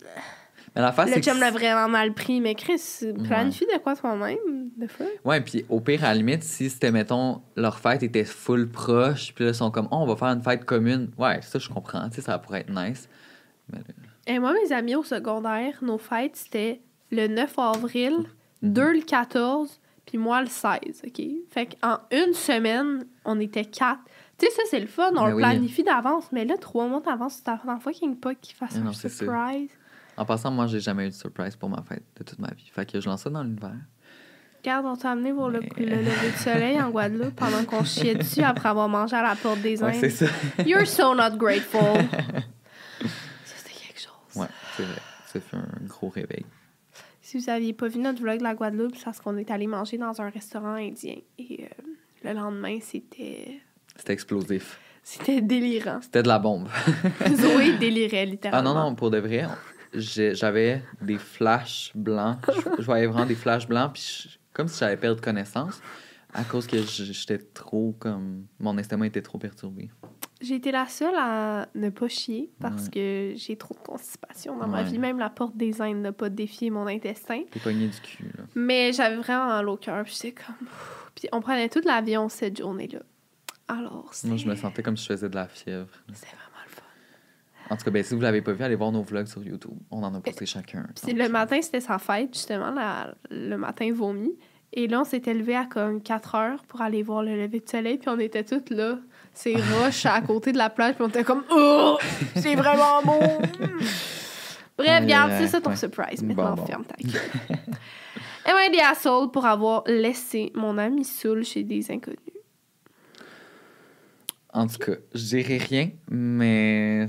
Mais 0.76 1.16
le 1.18 1.22
chum 1.22 1.40
l'a 1.40 1.52
vraiment 1.52 1.88
mal 1.88 2.14
pris, 2.14 2.42
mais 2.42 2.56
Chris, 2.56 2.82
planifie 3.26 3.66
de 3.66 3.78
quoi 3.80 3.96
toi-même, 3.96 4.70
de 4.76 4.88
fois. 4.88 5.06
Ouais, 5.24 5.40
puis 5.42 5.66
au 5.70 5.80
pire, 5.80 6.04
à 6.04 6.08
la 6.10 6.16
limite, 6.16 6.44
si 6.44 6.70
c'était, 6.70 6.92
mettons, 6.92 7.42
leur 7.56 7.78
fête 7.78 8.02
était 8.02 8.24
full 8.24 8.68
proche, 8.68 9.34
puis 9.36 9.44
là, 9.46 9.52
ils 9.52 9.56
sont 9.56 9.70
comme, 9.70 9.88
oh, 9.92 9.98
on 9.98 10.08
va 10.08 10.16
faire 10.16 10.30
une 10.30 10.42
fête 10.42 10.66
commune. 10.66 11.12
Ouais, 11.18 11.40
ça, 11.44 11.60
je 11.60 11.70
comprends, 11.70 12.10
tu 12.10 12.16
sais, 12.16 12.22
ça 12.22 12.40
pourrait 12.40 12.62
être 12.62 12.72
nice. 12.74 13.08
Mais 13.72 13.80
Et 14.26 14.40
moi, 14.40 14.54
mes 14.54 14.72
amis 14.74 14.96
au 14.96 15.04
secondaire, 15.04 15.78
nos 15.84 15.98
fêtes, 16.00 16.36
c'était 16.38 16.82
le 17.12 17.28
9 17.28 17.54
avril, 17.60 18.14
Mhm. 18.64 18.74
deux 18.74 18.94
le 18.94 19.02
14, 19.02 19.80
puis 20.08 20.18
moi 20.18 20.42
le 20.42 20.48
16, 20.48 21.04
OK? 21.06 21.22
Fait 21.52 21.68
qu'en 21.80 22.00
une 22.12 22.34
semaine, 22.34 23.06
on 23.26 23.40
était 23.40 23.66
quatre. 23.66 24.00
Tu 24.40 24.48
sais, 24.48 24.52
ça, 24.54 24.64
c'est 24.72 24.80
le 24.80 24.88
fun, 24.88 25.12
on 25.12 25.22
Ben 25.22 25.28
le 25.30 25.36
oui. 25.36 25.42
planifie 25.44 25.84
d'avance, 25.84 26.26
mais 26.32 26.46
là, 26.46 26.56
trois 26.58 26.88
mois 26.88 27.02
d'avance, 27.02 27.42
c'est 27.46 27.46
dans 27.66 27.80
fucking 27.80 28.16
pas 28.18 28.34
qu'il 28.34 28.56
fasse 28.56 28.76
Mais 28.76 28.90
un 28.90 28.94
ça. 28.94 29.10
En 30.18 30.26
passant, 30.26 30.52
moi, 30.52 30.68
j'ai 30.68 30.80
jamais 30.80 31.08
eu 31.08 31.10
de 31.10 31.14
surprise 31.16 31.56
pour 31.56 31.70
ma 31.70 31.82
fête 31.82 32.04
de 32.18 32.24
toute 32.24 32.40
ma 32.40 32.50
vie. 32.50 32.70
Fait 32.74 32.90
que 32.90 33.00
je 33.02 33.08
lance 33.10 33.22
ça 33.24 33.30
dans 33.30 33.44
l'univers. 33.44 33.72
Regarde, 34.60 34.86
on 34.86 34.96
t'a 34.96 35.12
amené 35.12 35.34
pour 35.34 35.50
le, 35.50 35.60
Mais- 35.60 35.86
le 35.86 35.96
lever 35.98 36.32
du 36.32 36.38
soleil 36.38 36.80
en 36.82 36.90
Guadeloupe 36.90 37.36
pendant 37.36 37.66
qu'on 37.66 37.84
chiait 37.84 38.16
dessus 38.16 38.42
après 38.44 38.70
avoir 38.70 38.88
mangé 38.88 39.16
à 39.16 39.24
la 39.24 39.36
porte 39.36 39.60
des 39.62 39.82
Ouais, 39.84 39.94
c'est 39.94 40.06
Indes. 40.24 40.30
ça. 40.58 40.64
You're 40.66 40.88
so 40.88 41.14
not 41.16 41.36
grateful. 41.38 41.80
ça, 43.02 43.56
c'était 43.58 43.74
quelque 43.88 44.00
chose. 44.00 44.12
Ouais, 44.42 44.48
c'est 44.78 44.84
vrai. 44.84 45.02
Ça 45.26 45.40
fait 45.40 45.58
un 45.58 45.86
gros 45.88 46.10
réveil. 46.10 46.46
Si 47.22 47.38
vous 47.40 47.50
aviez 47.50 47.74
pas 47.74 47.88
vu 47.88 48.00
notre 48.00 48.22
vlog 48.22 48.38
de 48.40 48.44
la 48.44 48.54
Guadeloupe, 48.54 48.96
c'est 48.96 49.06
parce 49.06 49.20
qu'on 49.20 49.36
est 49.38 49.50
allé 49.50 49.66
manger 49.68 49.98
dans 49.98 50.22
un 50.22 50.30
restaurant 50.30 50.76
indien. 50.76 51.16
Et 51.40 51.64
euh, 51.66 51.84
le 52.24 52.34
lendemain, 52.34 52.78
c'était. 52.82 53.60
C'était 53.96 54.14
explosif. 54.14 54.80
C'était 55.04 55.42
délirant. 55.42 56.00
C'était 56.02 56.24
de 56.24 56.28
la 56.30 56.40
bombe. 56.40 56.70
Zoé 57.36 57.78
délirait 57.78 58.22
Ah 58.22 58.26
littéralement. 58.26 58.74
non, 58.74 58.90
non, 58.92 58.96
pour 58.96 59.10
de 59.12 59.18
vrai, 59.18 59.46
j'avais 59.96 60.84
des 61.02 61.18
flashs 61.18 61.92
blancs. 61.96 62.40
Je, 62.48 62.82
je 62.82 62.86
voyais 62.86 63.08
vraiment 63.08 63.26
des 63.26 63.36
flashs 63.36 63.68
blancs, 63.68 63.94
puis 63.94 64.28
je- 64.30 64.38
comme 64.54 64.68
si 64.68 64.80
j'avais 64.80 64.98
perdu 64.98 65.22
connaissance 65.22 65.82
à 66.34 66.44
cause 66.44 66.66
que 66.68 66.78
j'étais 66.82 67.38
trop 67.38 67.96
comme. 68.00 68.46
Mon 68.60 68.78
estomac 68.78 69.08
était 69.08 69.22
trop 69.22 69.38
perturbé. 69.38 69.90
J'ai 70.42 70.56
été 70.56 70.72
la 70.72 70.88
seule 70.88 71.16
à 71.18 71.68
ne 71.74 71.90
pas 71.90 72.08
chier 72.10 72.52
parce 72.60 72.90
que 72.90 73.32
j'ai 73.36 73.56
trop 73.56 73.74
de 73.76 73.80
constipation 73.80 74.58
dans 74.58 74.68
ma 74.68 74.84
vie. 74.84 75.00
Même 75.00 75.18
la 75.18 75.30
porte 75.30 75.56
des 75.56 75.82
Indes 75.82 76.02
n'a 76.02 76.12
pas 76.12 76.30
défié 76.30 76.70
mon 76.70 76.86
intestin. 76.88 77.44
T'es 77.50 77.60
pogné 77.62 77.88
du 77.88 78.00
cul, 78.02 78.26
là. 78.38 78.44
Mais 78.56 78.92
j'avais 78.92 79.16
vraiment 79.16 79.46
mal 79.48 79.70
au 79.70 79.78
cœur. 79.78 80.04
Puis 80.04 80.16
j'étais 80.22 80.34
comme. 80.44 80.68
Puis 81.16 81.30
on 81.32 81.40
prenait 81.40 81.70
toute 81.70 81.86
l'avion 81.86 82.28
cette 82.28 82.58
journée-là. 82.58 83.00
Alors. 83.70 84.12
Moi, 84.26 84.36
je 84.36 84.48
me 84.48 84.56
sentais 84.56 84.84
comme 84.84 84.98
si 84.98 85.04
je 85.06 85.14
faisais 85.14 85.30
de 85.30 85.36
la 85.36 85.48
fièvre. 85.48 85.88
C'est 86.12 86.26
vraiment. 86.28 86.42
En 87.70 87.78
tout 87.78 87.86
cas, 87.86 87.92
ben, 87.92 88.04
si 88.04 88.14
vous 88.14 88.22
l'avez 88.22 88.42
pas 88.42 88.52
vu, 88.52 88.64
allez 88.64 88.76
voir 88.76 88.92
nos 88.92 89.02
vlogs 89.02 89.28
sur 89.28 89.44
YouTube. 89.44 89.72
On 89.90 90.04
en 90.04 90.14
a 90.14 90.20
posté 90.20 90.46
chacun. 90.46 90.86
Puis 91.04 91.14
le 91.14 91.30
matin, 91.30 91.60
c'était 91.62 91.80
sa 91.80 91.98
fête, 91.98 92.34
justement, 92.34 92.72
la- 92.72 93.14
le 93.32 93.56
matin 93.58 93.90
vomi. 93.94 94.32
Et 94.74 94.88
là, 94.88 95.02
on 95.02 95.04
s'était 95.04 95.34
levé 95.34 95.56
à 95.56 95.66
comme 95.66 96.02
4 96.02 96.36
heures 96.36 96.64
pour 96.68 96.82
aller 96.82 97.04
voir 97.04 97.22
le 97.24 97.36
lever 97.36 97.60
de 97.60 97.70
soleil. 97.70 97.98
Puis 98.00 98.10
on 98.10 98.20
était 98.20 98.44
toutes 98.44 98.70
là, 98.72 98.98
ces 99.34 99.56
roches 99.56 100.06
à 100.06 100.20
côté 100.22 100.52
de 100.52 100.58
la 100.58 100.70
plage. 100.70 100.96
Puis 100.96 101.04
on 101.04 101.10
était 101.10 101.24
comme, 101.24 101.44
oh, 101.52 101.98
c'est 102.36 102.56
vraiment 102.56 103.02
beau. 103.04 103.20
Bref, 104.78 105.04
regarde, 105.04 105.32
c'est 105.38 105.48
ça 105.48 105.62
ton 105.62 105.70
ouais. 105.70 105.76
surprise. 105.76 106.22
Bon, 106.24 106.28
Maintenant, 106.34 106.56
bon. 106.56 106.66
ferme 106.66 106.84
ta 106.86 106.96
gueule. 107.02 107.22
Am 108.46 108.56
I 108.60 108.76
the 108.76 108.82
asshole 108.82 109.30
pour 109.32 109.46
avoir 109.46 109.84
laissé 109.86 110.52
mon 110.56 110.78
ami 110.80 111.06
saoul 111.06 111.44
chez 111.46 111.64
des 111.64 111.90
inconnus? 111.92 112.18
En 114.54 114.68
tout 114.68 114.78
cas, 114.78 114.94
je 115.14 115.24
dirais 115.26 115.58
rien, 115.58 115.90
mais 116.10 117.08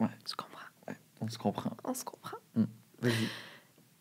Ouais, 0.00 0.08
tu 0.28 0.34
comprends. 0.34 0.96
on 1.20 1.28
se 1.28 1.38
comprend. 1.38 1.76
On 1.84 1.94
se 1.94 2.04
comprend. 2.04 2.38
Vas-y. 3.00 3.12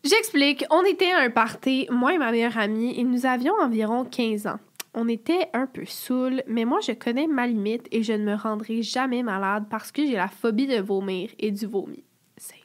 J'explique. 0.03 0.63
On 0.69 0.83
était 0.83 1.11
à 1.11 1.19
un 1.21 1.29
party, 1.29 1.87
moi 1.91 2.13
et 2.13 2.17
ma 2.17 2.31
meilleure 2.31 2.57
amie, 2.57 2.97
et 2.97 3.03
nous 3.03 3.25
avions 3.25 3.55
environ 3.59 4.05
15 4.05 4.47
ans. 4.47 4.59
On 4.93 5.09
était 5.09 5.49
un 5.53 5.67
peu 5.67 5.83
saoul, 5.85 6.43
mais 6.47 6.63
moi 6.63 6.79
je 6.79 6.93
connais 6.93 7.27
ma 7.27 7.45
limite 7.47 7.87
et 7.91 8.03
je 8.03 8.13
ne 8.13 8.23
me 8.23 8.35
rendrai 8.35 8.81
jamais 8.81 9.23
malade 9.23 9.65
parce 9.69 9.91
que 9.91 10.05
j'ai 10.05 10.15
la 10.15 10.29
phobie 10.29 10.67
de 10.67 10.79
vomir 10.79 11.29
et 11.39 11.51
du 11.51 11.65
vomi. 11.65 12.03
Same. 12.37 12.59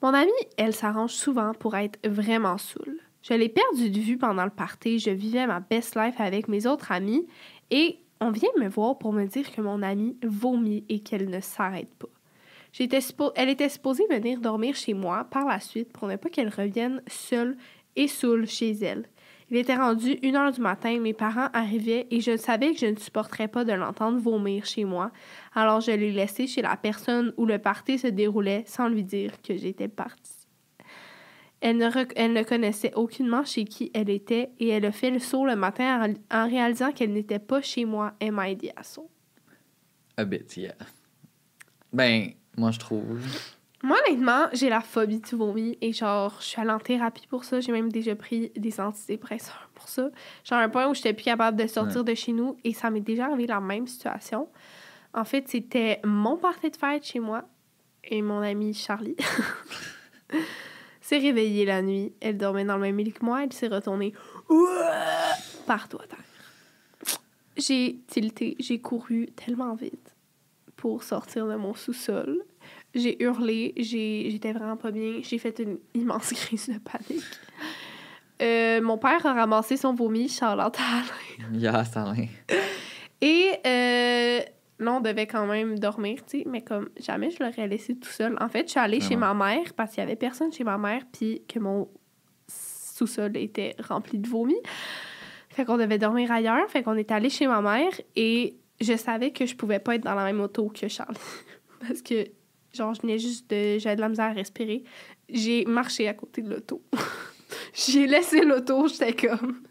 Mon 0.00 0.14
amie, 0.14 0.30
elle 0.56 0.74
s'arrange 0.74 1.12
souvent 1.12 1.52
pour 1.52 1.76
être 1.76 1.98
vraiment 2.08 2.56
saoule. 2.56 2.98
Je 3.20 3.34
l'ai 3.34 3.48
perdue 3.50 3.90
de 3.90 3.98
vue 4.00 4.16
pendant 4.16 4.44
le 4.44 4.50
party, 4.50 4.98
je 4.98 5.10
vivais 5.10 5.46
ma 5.46 5.60
best 5.60 5.96
life 5.96 6.18
avec 6.18 6.48
mes 6.48 6.66
autres 6.66 6.92
amis 6.92 7.26
et 7.70 7.98
on 8.24 8.30
vient 8.30 8.48
me 8.58 8.68
voir 8.68 8.96
pour 8.96 9.12
me 9.12 9.26
dire 9.26 9.52
que 9.52 9.60
mon 9.60 9.82
amie 9.82 10.16
vomit 10.24 10.84
et 10.88 11.00
qu'elle 11.00 11.28
ne 11.28 11.40
s'arrête 11.40 11.94
pas. 11.94 12.08
Elle 13.36 13.50
était 13.50 13.68
supposée 13.68 14.06
venir 14.08 14.40
dormir 14.40 14.74
chez 14.74 14.94
moi 14.94 15.24
par 15.24 15.46
la 15.46 15.60
suite 15.60 15.92
pour 15.92 16.08
ne 16.08 16.16
pas 16.16 16.30
qu'elle 16.30 16.48
revienne 16.48 17.02
seule 17.06 17.56
et 17.96 18.08
saoule 18.08 18.46
chez 18.46 18.72
elle. 18.82 19.06
Il 19.50 19.58
était 19.58 19.76
rendu 19.76 20.18
une 20.22 20.36
heure 20.36 20.52
du 20.52 20.62
matin, 20.62 20.98
mes 21.00 21.12
parents 21.12 21.50
arrivaient 21.52 22.06
et 22.10 22.22
je 22.22 22.38
savais 22.38 22.72
que 22.72 22.78
je 22.78 22.86
ne 22.86 22.96
supporterais 22.96 23.46
pas 23.46 23.66
de 23.66 23.74
l'entendre 23.74 24.18
vomir 24.18 24.64
chez 24.64 24.84
moi, 24.84 25.10
alors 25.54 25.82
je 25.82 25.90
l'ai 25.90 26.10
laissé 26.10 26.46
chez 26.46 26.62
la 26.62 26.78
personne 26.78 27.34
où 27.36 27.44
le 27.44 27.58
party 27.58 27.98
se 27.98 28.06
déroulait 28.06 28.64
sans 28.66 28.88
lui 28.88 29.04
dire 29.04 29.32
que 29.42 29.54
j'étais 29.54 29.88
partie. 29.88 30.33
Elle 31.66 31.78
ne, 31.78 31.86
rec- 31.90 32.12
elle 32.14 32.34
ne 32.34 32.42
connaissait 32.42 32.92
aucunement 32.94 33.42
chez 33.42 33.64
qui 33.64 33.90
elle 33.94 34.10
était 34.10 34.50
et 34.58 34.68
elle 34.68 34.84
a 34.84 34.92
fait 34.92 35.10
le 35.10 35.18
saut 35.18 35.46
le 35.46 35.56
matin 35.56 35.96
en, 35.98 36.02
ré- 36.02 36.16
en 36.30 36.46
réalisant 36.46 36.92
qu'elle 36.92 37.12
n'était 37.14 37.38
pas 37.38 37.62
chez 37.62 37.86
moi, 37.86 38.12
Am 38.20 38.38
I 38.44 38.54
the 38.54 38.70
asshole? 38.76 39.06
A 40.18 40.26
bit, 40.26 40.54
yeah. 40.58 40.74
Ben, 41.90 42.32
moi, 42.58 42.70
je 42.70 42.78
trouve. 42.78 43.18
Moi, 43.82 43.96
honnêtement, 44.06 44.46
j'ai 44.52 44.68
la 44.68 44.82
phobie 44.82 45.20
du 45.20 45.34
vomi 45.36 45.78
et 45.80 45.92
genre, 45.94 46.36
je 46.40 46.44
suis 46.44 46.60
allée 46.60 46.70
en 46.70 46.78
thérapie 46.78 47.26
pour 47.26 47.44
ça. 47.44 47.60
J'ai 47.60 47.72
même 47.72 47.90
déjà 47.90 48.14
pris 48.14 48.50
des 48.56 48.78
antidépresseurs 48.78 49.70
pour 49.74 49.88
ça. 49.88 50.10
Genre, 50.44 50.58
un 50.58 50.68
point 50.68 50.86
où 50.88 50.94
j'étais 50.94 51.14
plus 51.14 51.24
capable 51.24 51.56
de 51.62 51.66
sortir 51.66 52.04
de 52.04 52.14
chez 52.14 52.32
nous 52.32 52.56
et 52.64 52.74
ça 52.74 52.90
m'est 52.90 53.00
déjà 53.00 53.24
arrivé 53.26 53.46
la 53.46 53.60
même 53.60 53.86
situation. 53.86 54.48
En 55.14 55.24
fait, 55.24 55.48
c'était 55.48 56.00
mon 56.04 56.36
party 56.36 56.70
de 56.70 56.76
fête 56.76 57.04
chez 57.06 57.20
moi 57.20 57.44
et 58.04 58.20
mon 58.20 58.40
amie 58.40 58.74
Charlie 58.74 59.16
s'est 61.04 61.18
réveillée 61.18 61.66
la 61.66 61.82
nuit. 61.82 62.14
Elle 62.20 62.38
dormait 62.38 62.64
dans 62.64 62.76
le 62.76 62.82
même 62.82 62.96
lit 62.98 63.12
que 63.12 63.24
moi. 63.24 63.44
Elle 63.44 63.52
s'est 63.52 63.68
retournée 63.68 64.14
partout 65.66 65.98
à 66.02 66.06
terre. 66.06 67.18
J'ai 67.58 67.98
tilté, 68.08 68.56
j'ai 68.58 68.80
couru 68.80 69.28
tellement 69.36 69.74
vite 69.74 70.14
pour 70.76 71.02
sortir 71.02 71.46
de 71.46 71.56
mon 71.56 71.74
sous-sol. 71.74 72.42
J'ai 72.94 73.22
hurlé, 73.22 73.74
j'étais 73.76 74.52
vraiment 74.52 74.76
pas 74.78 74.90
bien. 74.90 75.20
J'ai 75.22 75.38
fait 75.38 75.58
une 75.58 75.78
immense 75.92 76.30
crise 76.32 76.70
de 76.70 76.78
panique. 76.78 77.22
euh, 78.40 78.80
mon 78.80 78.96
père 78.96 79.24
a 79.26 79.34
ramassé 79.34 79.76
son 79.76 79.94
vomi, 79.94 80.28
Charlotte 80.30 80.76
Alain. 80.78 81.52
Yes, 81.52 81.96
Alain. 81.96 82.26
Et 83.20 83.50
euh, 83.66 84.40
là, 84.78 84.94
on 84.94 85.00
devait 85.00 85.26
quand 85.26 85.46
même 85.46 85.78
dormir, 85.78 86.24
tu 86.26 86.38
sais, 86.38 86.44
mais 86.46 86.62
comme 86.62 86.88
jamais 86.98 87.30
je 87.30 87.42
l'aurais 87.42 87.68
laissé 87.68 87.96
tout 87.96 88.08
seul. 88.08 88.36
En 88.40 88.48
fait, 88.48 88.66
je 88.66 88.72
suis 88.72 88.80
allée 88.80 89.00
chez 89.00 89.16
ma 89.16 89.34
mère 89.34 89.72
parce 89.74 89.92
qu'il 89.92 90.00
y 90.00 90.02
avait 90.02 90.16
personne 90.16 90.52
chez 90.52 90.64
ma 90.64 90.78
mère, 90.78 91.02
puis 91.12 91.42
que 91.48 91.58
mon 91.58 91.88
sous-sol 92.48 93.36
était 93.36 93.76
rempli 93.88 94.18
de 94.18 94.28
vomi. 94.28 94.56
Fait 95.50 95.64
qu'on 95.64 95.76
devait 95.76 95.98
dormir 95.98 96.32
ailleurs. 96.32 96.68
Fait 96.68 96.82
qu'on 96.82 96.96
est 96.96 97.12
allé 97.12 97.30
chez 97.30 97.46
ma 97.46 97.60
mère 97.60 97.92
et 98.16 98.56
je 98.80 98.96
savais 98.96 99.30
que 99.30 99.46
je 99.46 99.54
pouvais 99.54 99.78
pas 99.78 99.94
être 99.94 100.04
dans 100.04 100.14
la 100.14 100.24
même 100.24 100.40
auto 100.40 100.68
que 100.68 100.88
Charlie. 100.88 101.16
parce 101.80 102.02
que, 102.02 102.26
genre, 102.72 102.94
je 102.94 103.02
venais 103.02 103.18
juste 103.18 103.48
de. 103.50 103.78
J'avais 103.78 103.96
de 103.96 104.00
la 104.00 104.08
misère 104.08 104.26
à 104.26 104.32
respirer. 104.32 104.84
J'ai 105.28 105.64
marché 105.64 106.08
à 106.08 106.14
côté 106.14 106.42
de 106.42 106.50
l'auto. 106.50 106.82
J'ai 107.72 108.06
laissé 108.06 108.44
l'auto, 108.44 108.88
j'étais 108.88 109.14
comme. 109.28 109.62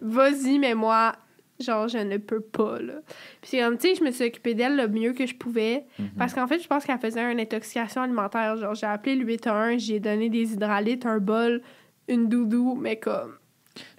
Vas-y, 0.00 0.58
mais 0.58 0.74
moi, 0.74 1.14
genre, 1.60 1.88
je 1.88 1.98
ne 1.98 2.16
peux 2.16 2.40
pas, 2.40 2.78
là. 2.80 2.94
Puis 3.42 3.58
comme, 3.60 3.76
tu 3.78 3.88
sais, 3.88 3.94
je 3.94 4.04
me 4.04 4.10
suis 4.10 4.24
occupée 4.24 4.54
d'elle 4.54 4.76
le 4.76 4.88
mieux 4.88 5.12
que 5.12 5.26
je 5.26 5.34
pouvais. 5.34 5.84
Mhm. 5.98 6.10
Parce 6.18 6.34
qu'en 6.34 6.46
fait, 6.46 6.58
je 6.60 6.66
pense 6.68 6.84
qu'elle 6.84 6.98
faisait 6.98 7.30
une 7.32 7.40
intoxication 7.40 8.02
alimentaire. 8.02 8.56
Genre, 8.56 8.74
j'ai 8.74 8.86
appelé 8.86 9.16
le 9.16 9.24
811, 9.24 9.80
j'ai 9.82 10.00
donné 10.00 10.28
des 10.28 10.52
hydralites, 10.52 11.06
un 11.06 11.18
bol, 11.18 11.62
une 12.08 12.28
doudou, 12.28 12.74
mais 12.80 12.96
comme. 12.96 13.34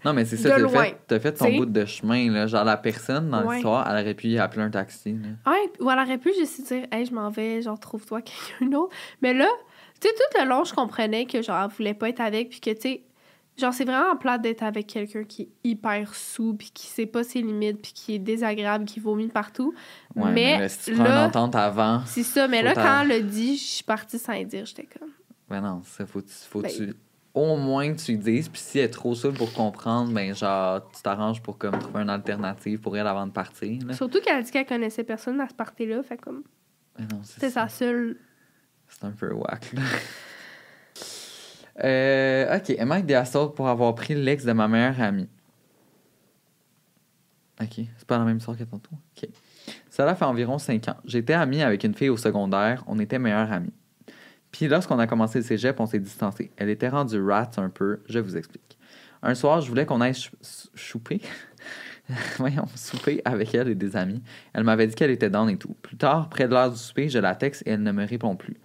Non, 0.04 0.14
mais 0.14 0.26
c'est 0.26 0.38
ça, 0.38 0.50
t'as 0.60 0.68
fait, 0.68 0.98
t'as 1.08 1.20
fait 1.20 1.38
son 1.38 1.52
bout 1.56 1.66
de 1.66 1.86
chemin, 1.86 2.30
là. 2.32 2.46
Genre, 2.46 2.64
la 2.66 2.78
personne 2.78 3.30
dans 3.30 3.46
Ouais. 3.46 3.56
l'histoire, 3.56 3.88
elle 3.90 4.02
aurait 4.04 4.14
pu 4.14 4.28
y 4.28 4.38
appeler 4.38 4.64
un 4.64 4.70
taxi, 4.70 5.14
là. 5.14 5.52
Ouais, 5.52 5.72
ou 5.80 5.90
elle 5.90 6.00
aurait 6.00 6.18
pu 6.18 6.34
juste 6.34 6.68
dire, 6.68 6.86
hey, 6.92 7.06
je 7.06 7.14
m'en 7.14 7.30
vais, 7.30 7.62
genre, 7.62 7.80
trouve-toi 7.80 8.22
quelqu'un 8.60 8.66
d'autre. 8.70 8.94
Mais 9.22 9.34
là, 9.34 9.48
tu 10.00 10.08
sais, 10.10 10.14
tout 10.14 10.42
le 10.44 10.50
long, 10.50 10.64
je 10.66 10.74
comprenais 10.74 11.26
que, 11.26 11.42
genre, 11.42 11.64
elle 11.64 11.76
voulait 11.76 11.94
pas 11.94 12.10
être 12.10 12.20
avec, 12.22 12.50
puis 12.50 12.60
que, 12.60 12.72
tu 12.72 12.82
sais, 12.82 13.02
genre, 13.62 13.74
c'est 13.74 13.86
vraiment 13.86 14.16
plate 14.18 14.42
d'être 14.42 14.64
avec 14.64 14.88
quelqu'un 14.88 15.24
qui 15.24 15.44
est 15.44 15.50
hyper 15.64 16.14
sous, 16.16 16.54
puis 16.56 16.72
qui 16.74 16.88
sait 16.88 17.06
pas 17.06 17.24
ses 17.24 17.42
limites, 17.42 17.82
puis 17.82 17.94
qui 17.94 18.16
est 18.16 18.20
désagréable, 18.20 18.86
qui 18.86 19.00
vomit 19.00 19.28
partout. 19.30 19.74
Ouais, 20.16 20.32
mais 20.32 20.60
là, 20.60 20.70
si 20.70 20.92
tu 20.92 20.96
prends 20.96 21.04
là, 21.06 21.22
une 21.22 21.28
entente 21.30 21.56
avant, 21.56 22.02
c'est 22.06 22.24
ça. 22.24 22.48
Mais 22.48 22.62
là, 22.62 22.74
quand 22.74 23.02
elle 23.02 23.08
l'a 23.08 23.20
dit, 23.22 23.56
je 23.58 23.64
suis 23.64 23.84
partie 23.84 24.20
sans 24.20 24.34
le 24.38 24.46
dire. 24.46 24.66
J'étais 24.66 24.88
comme. 25.00 25.10
ben 25.50 25.62
non, 25.62 25.82
ça, 25.86 26.06
faut, 26.06 26.22
faut 26.50 26.62
Ben- 26.62 26.72
tu... 26.72 26.94
Au 27.34 27.56
moins 27.56 27.94
que 27.94 27.98
tu 28.02 28.12
lui 28.12 28.18
dises, 28.18 28.50
puis 28.50 28.60
si 28.60 28.80
elle 28.80 28.86
est 28.86 28.90
trop 28.90 29.16
seule 29.16 29.32
pour 29.32 29.54
comprendre, 29.54 30.12
ben 30.12 30.36
genre, 30.36 30.82
tu 30.92 31.02
t'arranges 31.02 31.42
pour 31.42 31.58
comme 31.58 31.80
trouver 31.80 32.02
une 32.02 32.10
alternative 32.10 32.80
pour 32.82 32.98
elle 32.98 33.08
avant 33.08 33.26
de 33.26 33.32
partir, 33.32 33.82
là. 33.88 33.94
Surtout 33.94 34.20
qu'elle 34.20 34.36
a 34.36 34.42
dit 34.42 34.52
qu'elle 34.52 34.66
connaissait 34.66 35.06
personne 35.06 35.40
à 35.40 35.48
ce 35.48 35.54
party-là. 35.54 36.04
Fait 36.04 36.18
comme. 36.18 36.44
Ben 37.00 37.08
non, 37.10 37.22
c'est 37.24 37.36
C'était 37.36 37.50
ça. 37.50 37.70
sa 37.70 37.70
seule. 37.70 38.18
C'est 38.90 39.06
un 39.06 39.12
peu 39.12 39.32
whack, 39.32 39.72
là. 39.72 39.82
Euh, 41.84 42.58
ok, 42.58 42.70
Emma 42.78 43.02
des 43.02 43.16
assaut 43.16 43.50
pour 43.50 43.68
avoir 43.68 43.96
pris 43.96 44.16
l'ex 44.16 44.44
de 44.46 44.52
ma 44.54 44.68
meilleure 44.68 45.00
amie. 45.02 45.28
Ok, 47.62 47.74
c'est 47.98 48.08
pas 48.08 48.18
la 48.18 48.26
même 48.26 48.38
histoire 48.38 48.58
que 48.58 48.64
tantôt. 48.64 48.92
Ok. 49.18 49.30
Cela 49.90 50.16
fait 50.16 50.26
environ 50.26 50.58
5 50.58 50.88
ans. 50.90 50.98
J'étais 51.06 51.34
amie 51.34 51.62
avec 51.62 51.84
une 51.84 51.94
fille 51.94 52.10
au 52.10 52.18
secondaire, 52.18 52.84
on 52.88 52.98
était 53.00 53.20
meilleures 53.20 53.52
amies. 53.52 53.74
Puis 54.52 54.68
lorsqu'on 54.68 55.00
a 55.00 55.08
commencé 55.08 55.40
le 55.40 55.46
cégep, 55.46 55.80
on 55.80 55.86
s'est 55.86 56.00
distancé. 56.00 56.52
Elle 56.58 56.70
était 56.70 56.90
rendue 56.90 57.22
rat 57.24 57.52
un 57.58 57.70
peu, 57.70 58.02
je 58.10 58.20
vous 58.20 58.36
explique. 58.36 58.78
Un 59.24 59.36
soir, 59.36 59.62
je 59.62 59.70
voulais 59.70 59.86
qu'on 59.86 60.02
aille 60.02 60.16
chou- 60.16 60.36
chouper. 60.74 61.22
Voyons, 62.38 62.66
souper 62.76 63.22
avec 63.24 63.54
elle 63.54 63.70
et 63.70 63.76
des 63.76 63.96
amis. 63.96 64.22
Elle 64.54 64.64
m'avait 64.64 64.88
dit 64.88 64.96
qu'elle 64.96 65.12
était 65.12 65.30
down 65.30 65.50
et 65.50 65.58
tout. 65.58 65.76
Plus 65.82 65.96
tard, 65.96 66.30
près 66.30 66.48
de 66.48 66.54
l'heure 66.54 66.72
du 66.72 66.78
souper, 66.78 67.08
je 67.08 67.20
la 67.20 67.36
texte 67.36 67.64
et 67.66 67.72
elle 67.72 67.84
ne 67.84 67.92
me 67.92 68.06
répond 68.06 68.36
plus. 68.36 68.58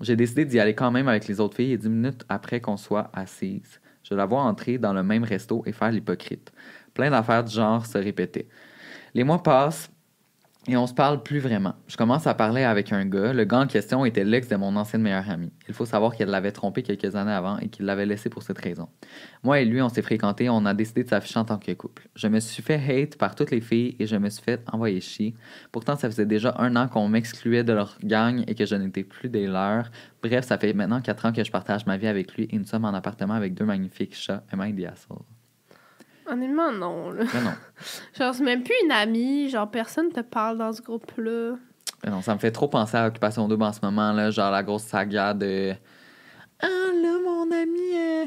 J'ai 0.00 0.16
décidé 0.16 0.44
d'y 0.44 0.58
aller 0.58 0.74
quand 0.74 0.90
même 0.90 1.08
avec 1.08 1.28
les 1.28 1.40
autres 1.40 1.56
filles 1.56 1.72
et 1.72 1.78
dix 1.78 1.88
minutes 1.88 2.24
après 2.28 2.60
qu'on 2.60 2.76
soit 2.76 3.10
assises, 3.12 3.80
je 4.02 4.14
la 4.14 4.26
vois 4.26 4.42
entrer 4.42 4.78
dans 4.78 4.92
le 4.92 5.02
même 5.02 5.24
resto 5.24 5.62
et 5.66 5.72
faire 5.72 5.90
l'hypocrite. 5.90 6.52
Plein 6.92 7.10
d'affaires 7.10 7.44
du 7.44 7.54
genre 7.54 7.86
se 7.86 7.98
répétaient. 7.98 8.48
Les 9.14 9.24
mois 9.24 9.42
passent 9.42 9.90
et 10.66 10.76
on 10.76 10.86
se 10.86 10.94
parle 10.94 11.22
plus 11.22 11.40
vraiment. 11.40 11.74
Je 11.88 11.96
commence 11.96 12.26
à 12.26 12.34
parler 12.34 12.62
avec 12.62 12.92
un 12.92 13.04
gars. 13.04 13.32
Le 13.32 13.44
gars 13.44 13.60
en 13.60 13.66
question 13.66 14.04
était 14.04 14.24
l'ex 14.24 14.48
de 14.48 14.56
mon 14.56 14.76
ancienne 14.76 15.02
meilleure 15.02 15.28
amie. 15.28 15.52
Il 15.68 15.74
faut 15.74 15.84
savoir 15.84 16.14
qu'elle 16.14 16.30
l'avait 16.30 16.52
trompé 16.52 16.82
quelques 16.82 17.14
années 17.16 17.32
avant 17.32 17.58
et 17.58 17.68
qu'il 17.68 17.84
l'avait 17.84 18.06
laissé 18.06 18.30
pour 18.30 18.42
cette 18.42 18.58
raison. 18.58 18.88
Moi 19.42 19.60
et 19.60 19.64
lui, 19.64 19.82
on 19.82 19.88
s'est 19.88 20.02
fréquentés, 20.02 20.48
on 20.48 20.64
a 20.64 20.74
décidé 20.74 21.04
de 21.04 21.08
s'afficher 21.08 21.38
en 21.38 21.44
tant 21.44 21.58
que 21.58 21.72
couple. 21.72 22.08
Je 22.16 22.28
me 22.28 22.40
suis 22.40 22.62
fait 22.62 22.80
hate 22.80 23.16
par 23.16 23.34
toutes 23.34 23.50
les 23.50 23.60
filles 23.60 23.96
et 23.98 24.06
je 24.06 24.16
me 24.16 24.30
suis 24.30 24.42
fait 24.42 24.62
envoyer 24.72 25.00
chier. 25.00 25.34
Pourtant, 25.70 25.96
ça 25.96 26.08
faisait 26.10 26.26
déjà 26.26 26.54
un 26.58 26.76
an 26.76 26.88
qu'on 26.88 27.08
m'excluait 27.08 27.64
de 27.64 27.72
leur 27.72 27.98
gang 28.02 28.42
et 28.46 28.54
que 28.54 28.64
je 28.64 28.74
n'étais 28.74 29.04
plus 29.04 29.28
des 29.28 29.46
leurs. 29.46 29.90
Bref, 30.22 30.46
ça 30.46 30.56
fait 30.56 30.72
maintenant 30.72 31.00
quatre 31.02 31.26
ans 31.26 31.32
que 31.32 31.44
je 31.44 31.50
partage 31.50 31.84
ma 31.86 31.98
vie 31.98 32.06
avec 32.06 32.34
lui 32.34 32.48
et 32.50 32.58
nous 32.58 32.66
sommes 32.66 32.84
en 32.84 32.94
appartement 32.94 33.34
avec 33.34 33.54
deux 33.54 33.66
magnifiques 33.66 34.14
chats, 34.14 34.42
Emma 34.52 34.68
et. 34.68 34.74
Honnêtement, 36.26 36.72
non. 36.72 37.10
Là. 37.10 37.24
Mais 37.34 37.40
non, 37.40 37.54
Genre, 38.18 38.34
c'est 38.34 38.42
même 38.44 38.62
plus 38.62 38.74
une 38.84 38.92
amie. 38.92 39.48
Genre, 39.50 39.70
personne 39.70 40.10
te 40.10 40.20
parle 40.20 40.58
dans 40.58 40.72
ce 40.72 40.80
groupe-là. 40.82 41.56
mais 42.02 42.10
non, 42.10 42.22
ça 42.22 42.34
me 42.34 42.38
fait 42.38 42.50
trop 42.50 42.68
penser 42.68 42.96
à 42.96 43.06
Occupation 43.06 43.46
Double 43.48 43.62
en 43.64 43.72
ce 43.72 43.80
moment, 43.82 44.12
là, 44.12 44.30
genre 44.30 44.50
la 44.50 44.62
grosse 44.62 44.84
saga 44.84 45.34
de 45.34 45.74
Ah 46.60 46.66
là, 46.66 47.18
mon 47.24 47.50
ami, 47.50 47.80
euh, 47.94 48.26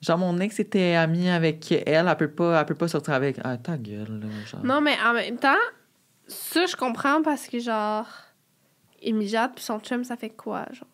genre 0.00 0.18
mon 0.18 0.38
ex 0.40 0.58
était 0.60 0.94
ami 0.94 1.28
avec 1.30 1.70
elle, 1.70 2.08
elle 2.08 2.16
peut 2.16 2.30
pas, 2.30 2.60
elle 2.60 2.66
peut 2.66 2.74
pas 2.74 2.88
sortir 2.88 3.14
avec. 3.14 3.38
Ah, 3.44 3.56
ta 3.56 3.76
gueule, 3.76 4.20
là, 4.20 4.28
genre. 4.46 4.64
Non, 4.64 4.80
mais 4.80 4.96
en 5.04 5.12
même 5.14 5.38
temps, 5.38 5.54
ça, 6.26 6.66
je 6.66 6.74
comprends 6.76 7.22
parce 7.22 7.46
que, 7.46 7.58
genre, 7.60 8.06
Jade 9.20 9.52
puis 9.54 9.64
son 9.64 9.78
chum, 9.78 10.02
ça 10.02 10.16
fait 10.16 10.30
quoi? 10.30 10.66
Genre, 10.72 10.88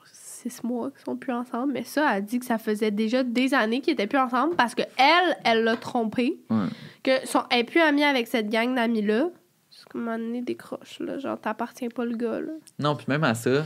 six 0.48 0.62
mois 0.62 0.90
qu'ils 0.90 1.04
sont 1.04 1.16
plus 1.16 1.32
ensemble. 1.32 1.72
Mais 1.72 1.84
ça, 1.84 2.16
elle 2.16 2.24
dit 2.24 2.38
que 2.38 2.46
ça 2.46 2.58
faisait 2.58 2.90
déjà 2.90 3.22
des 3.22 3.54
années 3.54 3.80
qu'ils 3.80 3.94
étaient 3.94 4.06
plus 4.06 4.18
ensemble 4.18 4.56
parce 4.56 4.74
que 4.74 4.82
elle, 4.98 5.36
elle 5.44 5.64
l'a 5.64 5.76
trompé. 5.76 6.40
Ouais. 6.50 6.66
Que 7.02 7.26
son, 7.26 7.42
elle 7.50 7.60
est 7.60 7.64
plus 7.64 7.80
amie 7.80 8.04
avec 8.04 8.28
cette 8.28 8.48
gang 8.48 8.74
d'amis-là. 8.74 9.28
C'est 9.70 9.88
comme 9.88 10.06
un 10.08 10.18
donné 10.18 10.42
des 10.42 10.54
croches, 10.54 11.00
là. 11.00 11.18
Genre, 11.18 11.40
t'appartiens 11.40 11.88
pas 11.88 12.04
le 12.04 12.16
gars, 12.16 12.40
là. 12.40 12.52
Non, 12.78 12.94
puis 12.94 13.06
même 13.08 13.24
à 13.24 13.34
ça, 13.34 13.64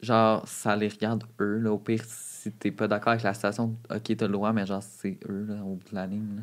genre, 0.00 0.46
ça 0.46 0.76
les 0.76 0.88
regarde 0.88 1.24
eux, 1.40 1.58
là. 1.58 1.72
Au 1.72 1.78
pire, 1.78 2.02
si 2.06 2.52
t'es 2.52 2.70
pas 2.70 2.86
d'accord 2.88 3.12
avec 3.12 3.24
la 3.24 3.34
situation, 3.34 3.76
ok, 3.90 4.16
t'as 4.16 4.26
le 4.26 4.32
droit, 4.32 4.52
mais 4.52 4.64
genre, 4.66 4.82
c'est 4.82 5.18
eux, 5.28 5.46
là, 5.48 5.56
au 5.64 5.74
bout 5.74 5.90
de 5.90 5.94
la 5.94 6.06
ligne, 6.06 6.36
là. 6.36 6.42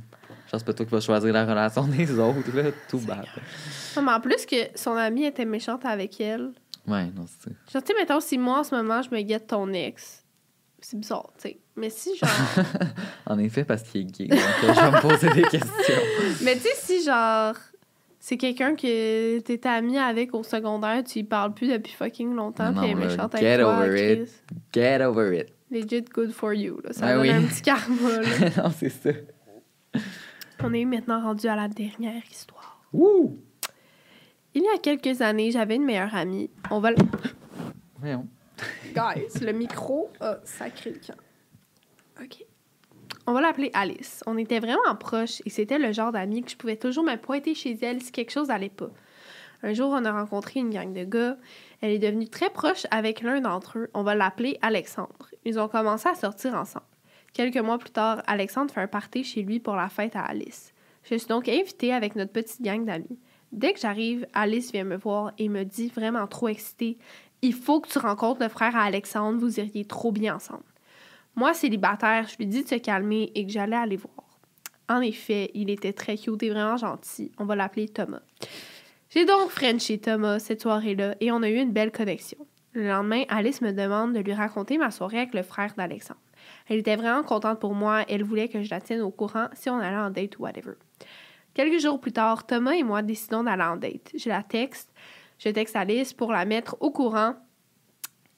Genre, 0.52 0.60
c'est 0.60 0.66
pas 0.66 0.74
toi 0.74 0.86
qui 0.86 0.92
vas 0.92 1.00
choisir 1.00 1.34
la 1.34 1.46
relation 1.46 1.88
des 1.88 2.20
autres, 2.20 2.56
là. 2.56 2.72
Tout 2.90 3.00
bad. 3.00 3.26
Non, 3.96 4.04
mais 4.04 4.12
en 4.12 4.20
plus 4.20 4.46
que 4.46 4.56
son 4.76 4.96
amie 4.96 5.26
était 5.26 5.46
méchante 5.46 5.86
avec 5.86 6.20
elle. 6.20 6.52
Ouais, 6.88 7.06
non, 7.16 7.26
c'est 7.28 7.50
ça. 7.50 7.56
Genre, 7.72 7.84
tu 7.84 7.94
sais, 7.94 8.00
mettons, 8.00 8.20
si 8.20 8.38
moi, 8.38 8.60
en 8.60 8.64
ce 8.64 8.76
moment, 8.76 9.02
je 9.02 9.10
me 9.10 9.22
guette 9.22 9.48
ton 9.48 9.72
ex, 9.74 10.24
c'est 10.80 11.00
bizarre, 11.00 11.32
tu 11.38 11.50
sais. 11.50 11.60
Mais 11.76 11.90
si, 11.90 12.16
genre... 12.18 12.30
En 13.26 13.38
effet, 13.40 13.64
parce 13.64 13.84
qu'il 13.84 14.02
est 14.02 14.06
gay. 14.06 14.28
Donc, 14.28 14.40
euh, 14.40 14.74
je 14.74 14.80
vais 14.82 14.92
me 14.92 15.02
poser 15.02 15.30
des 15.30 15.42
questions. 15.44 16.02
Mais 16.44 16.56
tu 16.56 16.62
sais, 16.62 16.76
si 16.76 17.04
genre 17.04 17.56
c'est 18.20 18.38
quelqu'un 18.38 18.76
que 18.76 19.40
t'étais 19.40 19.68
ami 19.68 19.98
avec 19.98 20.34
au 20.34 20.44
secondaire, 20.44 21.04
tu 21.04 21.20
y 21.20 21.24
parles 21.24 21.54
plus 21.54 21.68
depuis 21.70 21.92
fucking 21.94 22.34
longtemps, 22.36 22.74
puis 22.74 22.86
elle 22.86 22.92
est 22.92 22.96
méchante 22.96 23.36
get 23.38 23.48
avec 23.48 23.60
toi, 23.66 23.80
over 23.80 24.14
it. 24.14 24.44
Get 24.74 25.02
over 25.04 25.38
it. 25.40 25.48
Legit 25.72 26.04
good 26.14 26.32
for 26.32 26.54
you, 26.54 26.80
là. 26.84 26.94
Ça 26.94 27.08
Ah 27.08 27.14
donne 27.16 27.22
oui. 27.24 27.30
un 27.32 27.42
petit 27.44 27.62
karma, 27.64 28.10
là. 28.22 28.50
non, 28.64 28.72
c'est 28.78 28.90
ça. 28.90 29.10
On 30.64 30.74
est 30.74 30.86
maintenant 30.86 31.22
rendu 31.22 31.48
à 31.48 31.56
la 31.56 31.68
dernière 31.68 32.22
histoire. 32.32 32.82
Wouh! 32.94 33.40
Il 34.56 34.64
y 34.64 34.68
a 34.68 34.78
quelques 34.78 35.22
années, 35.22 35.52
j'avais 35.52 35.76
une 35.76 35.86
meilleure 35.86 36.14
amie. 36.16 36.50
On 36.72 36.80
va... 36.80 36.92
le- 36.92 36.98
Voyons. 38.00 38.28
Guys, 38.94 39.44
le 39.44 39.52
micro 39.52 40.10
a 40.20 40.38
sacré 40.44 40.92
le 40.92 41.00
camp. 41.00 41.18
OK. 42.22 42.46
On 43.26 43.34
va 43.34 43.42
l'appeler 43.42 43.72
Alice. 43.74 44.22
On 44.28 44.38
était 44.38 44.60
vraiment 44.60 44.96
proches 45.00 45.42
et 45.46 45.50
c'était 45.50 45.80
le 45.80 45.92
genre 45.92 46.12
d'amie 46.12 46.44
que 46.44 46.52
je 46.52 46.58
pouvais 46.58 46.76
toujours 46.76 47.04
me 47.04 47.16
pointer 47.16 47.56
chez 47.56 47.78
elle 47.82 48.02
si 48.02 48.12
quelque 48.12 48.32
chose 48.32 48.50
allait 48.50 48.70
pas. 48.70 48.90
Un 49.64 49.74
jour, 49.74 49.90
on 49.92 50.04
a 50.04 50.12
rencontré 50.12 50.60
une 50.60 50.70
gang 50.70 50.92
de 50.94 51.06
gars. 51.06 51.38
Elle 51.82 51.92
est 51.92 52.00
devenue 52.00 52.28
très 52.28 52.50
proche 52.50 52.86
avec 52.92 53.22
l'un 53.22 53.40
d'entre 53.40 53.80
eux. 53.80 53.90
On 53.94 54.04
va 54.04 54.14
l'appeler 54.14 54.58
Alexandre. 54.62 55.30
Ils 55.46 55.58
ont 55.58 55.70
commencé 55.70 56.10
à 56.10 56.16
sortir 56.16 56.54
ensemble. 56.56 56.86
Quelques 57.34 57.58
mois 57.58 57.78
plus 57.80 57.90
tard, 57.92 58.22
Alexandre 58.28 58.72
fait 58.74 58.82
un 58.82 58.88
party 58.88 59.24
chez 59.24 59.42
lui 59.42 59.60
pour 59.60 59.76
la 59.78 59.88
fête 59.90 60.16
à 60.16 60.22
Alice. 60.22 60.74
Je 61.04 61.16
suis 61.16 61.28
donc 61.28 61.48
invitée 61.48 61.94
avec 61.94 62.16
notre 62.16 62.32
petite 62.34 62.62
gang 62.62 62.86
d'amis. 62.86 63.18
Dès 63.54 63.74
que 63.74 63.80
j'arrive, 63.80 64.28
Alice 64.34 64.72
vient 64.72 64.84
me 64.84 64.98
voir 64.98 65.32
et 65.38 65.48
me 65.48 65.64
dit 65.64 65.88
vraiment 65.88 66.28
trop 66.28 66.48
excitée 66.48 66.98
il 67.44 67.54
faut 67.54 67.82
que 67.82 67.90
tu 67.90 68.00
rencontres 68.00 68.42
le 68.42 68.48
frère 68.48 68.74
à 68.76 68.84
Alexandre, 68.84 69.38
vous 69.38 69.60
iriez 69.60 69.84
trop 69.84 70.14
bien 70.14 70.38
ensemble. 70.38 70.64
Moi, 71.36 71.54
célibataire, 71.54 72.26
je 72.26 72.38
lui 72.38 72.48
dis 72.48 72.64
de 72.64 72.70
se 72.70 72.76
calmer 72.76 73.34
et 73.36 73.46
que 73.46 73.52
j'allais 73.52 73.76
aller 73.76 73.98
voir. 73.98 74.40
En 74.88 75.02
effet, 75.02 75.52
il 75.54 75.70
était 75.70 75.92
très 75.92 76.18
cute 76.18 76.42
et 76.42 76.50
vraiment 76.50 76.78
gentil. 76.78 77.34
On 77.38 77.44
va 77.44 77.58
l'appeler 77.58 77.90
Thomas. 77.90 78.22
J'ai 79.10 79.26
donc 79.26 79.50
Frenché 79.50 79.98
Thomas 79.98 80.40
cette 80.40 80.62
soirée-là 80.62 81.16
et 81.20 81.32
on 81.34 81.44
a 81.44 81.50
eu 81.50 81.58
une 81.58 81.74
belle 81.74 81.92
connexion. 81.92 82.38
Le 82.72 82.88
lendemain, 82.88 83.24
Alice 83.28 83.62
me 83.62 83.74
demande 83.74 84.14
de 84.14 84.20
lui 84.20 84.34
raconter 84.34 84.78
ma 84.78 84.90
soirée 84.90 85.18
avec 85.18 85.34
le 85.34 85.44
frère 85.44 85.74
d'Alexandre. 85.76 86.22
Elle 86.70 86.80
était 86.80 86.96
vraiment 86.96 87.24
contente 87.24 87.60
pour 87.60 87.76
moi. 87.76 88.04
Elle 88.08 88.24
voulait 88.24 88.48
que 88.48 88.64
je 88.64 88.70
la 88.70 88.80
tienne 88.80 89.02
au 89.02 89.12
courant 89.12 89.48
si 89.54 89.70
on 89.70 89.80
allait 89.80 89.98
en 89.98 90.12
date 90.12 90.38
ou 90.40 90.44
whatever. 90.44 90.76
Quelques 91.54 91.80
jours 91.80 92.00
plus 92.00 92.12
tard, 92.12 92.48
Thomas 92.48 92.72
et 92.72 92.84
moi 92.84 93.02
décidons 93.02 93.44
d'aller 93.44 93.64
en 93.64 93.78
date. 93.78 94.12
Je 94.18 94.28
la 94.30 94.42
texte. 94.42 94.92
Je 95.38 95.50
texte 95.50 95.76
Alice 95.76 96.14
pour 96.14 96.32
la 96.32 96.46
mettre 96.46 96.78
au 96.80 96.90
courant 96.90 97.36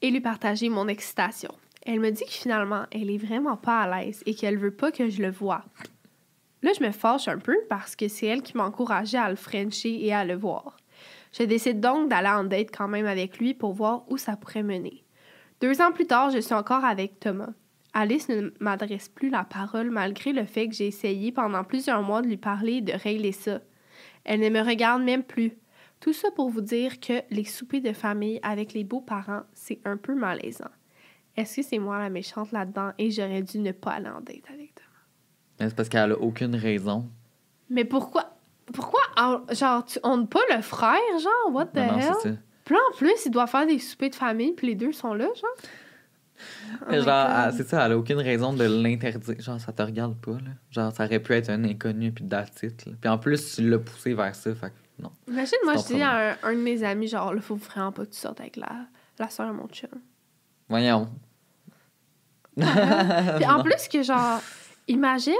et 0.02 0.10
lui 0.10 0.20
partager 0.20 0.68
mon 0.68 0.88
excitation. 0.88 1.52
Elle 1.84 2.00
me 2.00 2.10
dit 2.10 2.24
que 2.24 2.32
finalement, 2.32 2.84
elle 2.90 3.10
est 3.10 3.16
vraiment 3.16 3.56
pas 3.56 3.80
à 3.80 4.04
l'aise 4.04 4.22
et 4.26 4.34
qu'elle 4.34 4.58
veut 4.58 4.74
pas 4.74 4.90
que 4.90 5.08
je 5.08 5.22
le 5.22 5.30
voie. 5.30 5.64
Là, 6.62 6.72
je 6.78 6.84
me 6.84 6.90
fâche 6.90 7.28
un 7.28 7.38
peu 7.38 7.56
parce 7.68 7.94
que 7.96 8.08
c'est 8.08 8.26
elle 8.26 8.42
qui 8.42 8.56
m'encourageait 8.56 9.18
à 9.18 9.30
le 9.30 9.36
frencher 9.36 10.04
et 10.04 10.12
à 10.12 10.24
le 10.24 10.34
voir. 10.34 10.76
Je 11.32 11.44
décide 11.44 11.80
donc 11.80 12.08
d'aller 12.08 12.28
en 12.28 12.44
date 12.44 12.68
quand 12.76 12.88
même 12.88 13.06
avec 13.06 13.38
lui 13.38 13.54
pour 13.54 13.72
voir 13.72 14.04
où 14.10 14.16
ça 14.16 14.36
pourrait 14.36 14.62
mener. 14.62 15.04
Deux 15.60 15.80
ans 15.80 15.92
plus 15.92 16.06
tard, 16.06 16.30
je 16.30 16.38
suis 16.38 16.54
encore 16.54 16.84
avec 16.84 17.20
Thomas. 17.20 17.52
Alice 17.98 18.28
ne 18.28 18.50
m'adresse 18.60 19.08
plus 19.08 19.30
la 19.30 19.42
parole 19.42 19.90
malgré 19.90 20.34
le 20.34 20.44
fait 20.44 20.68
que 20.68 20.74
j'ai 20.74 20.86
essayé 20.86 21.32
pendant 21.32 21.64
plusieurs 21.64 22.02
mois 22.02 22.20
de 22.20 22.26
lui 22.26 22.36
parler 22.36 22.74
et 22.74 22.80
de 22.82 22.92
régler 22.92 23.32
ça. 23.32 23.60
Elle 24.24 24.40
ne 24.40 24.50
me 24.50 24.60
regarde 24.60 25.02
même 25.02 25.22
plus. 25.22 25.52
Tout 25.98 26.12
ça 26.12 26.30
pour 26.30 26.50
vous 26.50 26.60
dire 26.60 27.00
que 27.00 27.22
les 27.30 27.44
soupers 27.44 27.80
de 27.80 27.94
famille 27.94 28.38
avec 28.42 28.74
les 28.74 28.84
beaux-parents, 28.84 29.44
c'est 29.54 29.80
un 29.86 29.96
peu 29.96 30.14
malaisant. 30.14 30.68
Est-ce 31.38 31.56
que 31.56 31.62
c'est 31.62 31.78
moi 31.78 31.98
la 31.98 32.10
méchante 32.10 32.52
là-dedans 32.52 32.90
et 32.98 33.10
j'aurais 33.10 33.40
dû 33.40 33.60
ne 33.60 33.72
pas 33.72 33.92
aller 33.92 34.10
en 34.10 34.20
date 34.20 34.44
avec 34.52 34.74
Thomas? 34.74 35.68
C'est 35.70 35.74
parce 35.74 35.88
qu'elle 35.88 36.12
a 36.12 36.18
aucune 36.18 36.54
raison. 36.54 37.08
Mais 37.70 37.86
pourquoi? 37.86 38.36
Pourquoi? 38.74 39.00
Genre, 39.52 39.84
tu 39.86 39.98
honnes 40.02 40.28
pas 40.28 40.40
le 40.54 40.60
frère, 40.60 41.00
genre? 41.18 41.54
What 41.54 41.66
the 41.68 41.76
Non, 41.76 41.86
non, 41.86 41.98
hell? 41.98 42.12
c'est 42.22 42.28
ça. 42.28 42.36
Puis 42.66 42.74
en 42.76 42.96
plus, 42.98 43.24
il 43.24 43.30
doit 43.30 43.46
faire 43.46 43.66
des 43.66 43.78
soupers 43.78 44.10
de 44.10 44.14
famille, 44.16 44.52
puis 44.52 44.66
les 44.66 44.74
deux 44.74 44.92
sont 44.92 45.14
là, 45.14 45.24
genre? 45.34 45.70
Oh 46.88 46.92
genre, 46.92 47.28
elle- 47.30 47.52
c'est 47.54 47.68
ça, 47.68 47.84
elle 47.86 47.92
a 47.92 47.98
aucune 47.98 48.18
raison 48.18 48.52
de 48.52 48.64
l'interdire. 48.64 49.40
Genre, 49.40 49.60
ça 49.60 49.72
te 49.72 49.82
regarde 49.82 50.16
pas, 50.16 50.32
là. 50.32 50.50
Genre, 50.70 50.92
ça 50.94 51.04
aurait 51.04 51.20
pu 51.20 51.32
être 51.34 51.50
un 51.50 51.64
inconnu, 51.64 52.12
puis 52.12 52.24
là. 52.30 52.44
Puis 53.00 53.08
en 53.08 53.18
plus, 53.18 53.54
tu 53.56 53.68
l'as 53.68 53.78
poussé 53.78 54.14
vers 54.14 54.34
ça, 54.34 54.54
fait 54.54 54.68
que 54.70 55.02
non. 55.02 55.10
Imagine, 55.28 55.58
moi, 55.64 55.74
je 55.76 55.94
dis 55.94 56.02
à 56.02 56.30
un, 56.32 56.36
un 56.42 56.52
de 56.54 56.60
mes 56.60 56.82
amis, 56.84 57.08
genre, 57.08 57.34
là, 57.34 57.40
faut 57.40 57.56
vraiment 57.56 57.92
pas 57.92 58.04
que 58.06 58.10
tu 58.12 58.18
sortes 58.18 58.40
avec 58.40 58.56
la, 58.56 58.86
la 59.18 59.28
soeur 59.28 59.48
de 59.48 59.52
mon 59.56 59.66
chum. 59.68 59.90
Voyons. 60.68 61.08
Puis 62.56 63.46
en 63.46 63.62
plus 63.62 63.88
que, 63.88 64.02
genre, 64.02 64.40
imagine, 64.88 65.34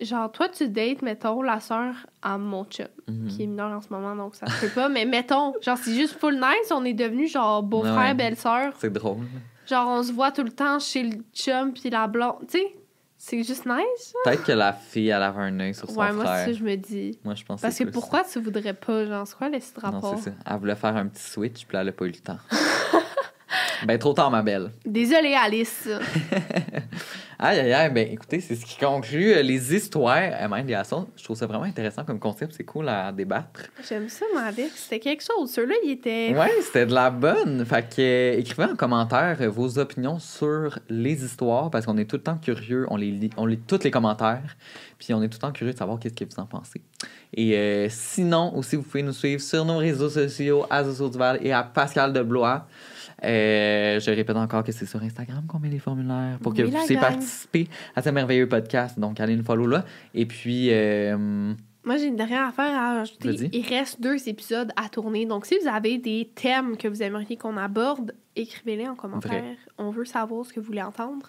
genre, 0.00 0.30
toi, 0.32 0.48
tu 0.48 0.68
dates, 0.68 1.02
mettons, 1.02 1.42
la 1.42 1.60
soeur 1.60 1.94
à 2.22 2.38
mon 2.38 2.64
chum, 2.64 2.86
Mhm. 3.08 3.28
qui 3.28 3.42
est 3.42 3.46
mineure 3.46 3.72
en 3.76 3.80
ce 3.82 3.88
moment, 3.90 4.16
donc 4.16 4.34
ça 4.34 4.46
se 4.46 4.66
peut 4.66 4.72
pas, 4.72 4.88
mais 4.88 5.04
mettons, 5.04 5.52
genre, 5.60 5.76
c'est 5.76 5.94
juste 5.94 6.18
full 6.18 6.34
nice, 6.36 6.70
on 6.70 6.84
est 6.84 6.94
devenus, 6.94 7.32
genre, 7.32 7.62
beau-frère, 7.62 7.96
Ouais. 7.98 8.14
belle-sœur. 8.14 8.72
C'est 8.78 8.92
drôle. 8.92 9.18
Genre, 9.68 9.86
on 9.88 10.02
se 10.02 10.12
voit 10.12 10.32
tout 10.32 10.42
le 10.42 10.50
temps 10.50 10.78
chez 10.78 11.02
le 11.02 11.18
chum, 11.34 11.72
puis 11.72 11.90
la 11.90 12.06
blonde, 12.06 12.46
tu 12.48 12.58
sais, 12.58 12.74
c'est 13.18 13.42
juste 13.42 13.66
nice. 13.66 14.14
Peut-être 14.24 14.44
que 14.44 14.52
la 14.52 14.72
fille, 14.72 15.08
elle 15.08 15.22
avait 15.22 15.42
un 15.42 15.60
œil 15.60 15.74
sur 15.74 15.90
son 15.90 15.98
ouais, 15.98 16.12
moi, 16.12 16.24
c'est 16.24 16.30
frère. 16.30 16.46
ça, 16.46 16.52
je 16.52 16.64
me 16.64 16.76
dis. 16.76 17.18
Moi, 17.24 17.34
je 17.34 17.44
pense 17.44 17.60
Parce 17.60 17.74
c'est 17.74 17.84
que 17.84 17.90
pourquoi 17.90 18.24
tu 18.24 18.40
voudrais 18.40 18.74
pas, 18.74 19.04
genre, 19.04 19.26
c'est 19.26 19.36
quoi 19.36 19.48
le 19.48 19.58
petit 19.58 19.66
ça. 19.66 19.90
Non, 19.90 20.00
rapport? 20.00 20.18
c'est 20.18 20.30
ça. 20.30 20.36
Elle 20.46 20.56
voulait 20.58 20.76
faire 20.76 20.96
un 20.96 21.06
petit 21.08 21.22
switch, 21.22 21.66
puis 21.66 21.76
elle 21.76 21.88
a 21.88 21.92
pas 21.92 22.04
eu 22.06 22.12
le 22.12 22.14
temps. 22.14 22.38
ben, 23.86 23.98
trop 23.98 24.14
tard, 24.14 24.30
ma 24.30 24.40
belle. 24.42 24.70
Désolée, 24.86 25.34
Alice. 25.34 25.88
Aïe, 27.40 27.60
aïe, 27.60 27.72
aïe. 27.72 27.90
Ben, 27.90 28.08
écoutez, 28.10 28.40
c'est 28.40 28.56
ce 28.56 28.66
qui 28.66 28.76
conclut 28.76 29.32
euh, 29.32 29.42
les 29.42 29.72
histoires 29.72 30.16
à 30.16 30.48
Mind 30.48 30.68
Je 31.16 31.22
trouve 31.22 31.36
ça 31.36 31.46
vraiment 31.46 31.62
intéressant 31.62 32.04
comme 32.04 32.18
concept. 32.18 32.54
C'est 32.56 32.64
cool 32.64 32.88
à 32.88 33.12
débattre. 33.12 33.60
J'aime 33.88 34.08
ça, 34.08 34.24
Alex. 34.36 34.72
C'était 34.74 34.98
quelque 34.98 35.22
chose. 35.22 35.48
Ceux-là, 35.52 35.74
ils 35.84 35.92
étaient. 35.92 36.36
Ouais, 36.36 36.50
c'était 36.62 36.86
de 36.86 36.92
la 36.92 37.10
bonne. 37.10 37.64
Fait 37.64 37.88
que 37.88 38.00
euh, 38.00 38.38
écrivez 38.40 38.64
en 38.64 38.74
commentaire 38.74 39.36
euh, 39.40 39.48
vos 39.48 39.78
opinions 39.78 40.18
sur 40.18 40.80
les 40.88 41.24
histoires 41.24 41.70
parce 41.70 41.86
qu'on 41.86 41.96
est 41.96 42.06
tout 42.06 42.16
le 42.16 42.24
temps 42.24 42.38
curieux. 42.38 42.86
On 42.90 42.96
les 42.96 43.12
lit, 43.12 43.30
on 43.36 43.46
lit 43.46 43.60
tous 43.64 43.84
les 43.84 43.92
commentaires. 43.92 44.56
Puis 44.98 45.14
on 45.14 45.22
est 45.22 45.28
tout 45.28 45.36
le 45.36 45.42
temps 45.42 45.52
curieux 45.52 45.74
de 45.74 45.78
savoir 45.78 46.00
qu'est-ce 46.00 46.14
que 46.14 46.24
vous 46.24 46.40
en 46.40 46.46
pensez. 46.46 46.82
Et 47.36 47.56
euh, 47.56 47.86
sinon, 47.88 48.52
aussi, 48.56 48.74
vous 48.74 48.82
pouvez 48.82 49.04
nous 49.04 49.12
suivre 49.12 49.40
sur 49.40 49.64
nos 49.64 49.76
réseaux 49.76 50.10
sociaux 50.10 50.66
à 50.70 50.82
Zozo 50.82 51.08
Duval 51.08 51.38
et 51.40 51.52
à 51.52 51.62
Pascal 51.62 52.12
de 52.12 52.22
Blois. 52.22 52.66
Euh, 53.24 53.98
je 54.00 54.10
répète 54.10 54.36
encore 54.36 54.62
que 54.62 54.70
c'est 54.72 54.86
sur 54.86 55.02
Instagram 55.02 55.44
qu'on 55.48 55.58
met 55.58 55.68
les 55.68 55.78
formulaires 55.80 56.38
pour 56.42 56.54
que 56.54 56.62
Oui, 56.62 56.70
vous 56.70 56.76
puissiez 56.76 56.96
participer 56.96 57.68
à 57.96 58.02
ce 58.02 58.10
merveilleux 58.10 58.48
podcast. 58.48 58.98
Donc, 58.98 59.18
allez 59.20 59.34
nous 59.36 59.44
follow 59.44 59.66
là. 59.66 59.84
Et 60.14 60.24
puis, 60.26 60.68
euh, 60.70 61.16
Moi, 61.84 61.96
j'ai 61.96 62.06
une 62.06 62.16
dernière 62.16 62.46
affaire 62.48 62.72
à 62.78 62.94
rajouter. 62.98 63.28
Vas-y. 63.32 63.50
Il 63.52 63.66
reste 63.66 64.00
deux 64.00 64.28
épisodes 64.28 64.70
à 64.76 64.88
tourner. 64.88 65.26
Donc, 65.26 65.46
si 65.46 65.56
vous 65.60 65.68
avez 65.68 65.98
des 65.98 66.30
thèmes 66.34 66.76
que 66.76 66.86
vous 66.86 67.02
aimeriez 67.02 67.36
qu'on 67.36 67.56
aborde, 67.56 68.14
écrivez-les 68.36 68.86
en 68.88 68.94
commentaire. 68.94 69.30
Vrai. 69.32 69.56
On 69.78 69.90
veut 69.90 70.04
savoir 70.04 70.46
ce 70.46 70.52
que 70.52 70.60
vous 70.60 70.66
voulez 70.66 70.82
entendre. 70.82 71.28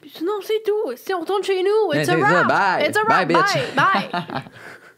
Puis 0.00 0.10
sinon, 0.10 0.32
c'est 0.42 0.60
tout. 0.66 0.96
Si 0.96 1.14
on 1.14 1.20
retourne 1.20 1.44
chez 1.44 1.62
nous, 1.62 1.92
Mais 1.92 2.00
it's 2.00 2.08
a 2.08 2.16
wrap. 2.16 2.48
bye. 2.48 2.88
It's 2.88 2.98
a 2.98 3.04
Bye, 3.04 3.26
wrap. 3.26 3.28
bitch. 3.28 3.74
Bye. 3.76 4.08
Bye. 4.12 4.42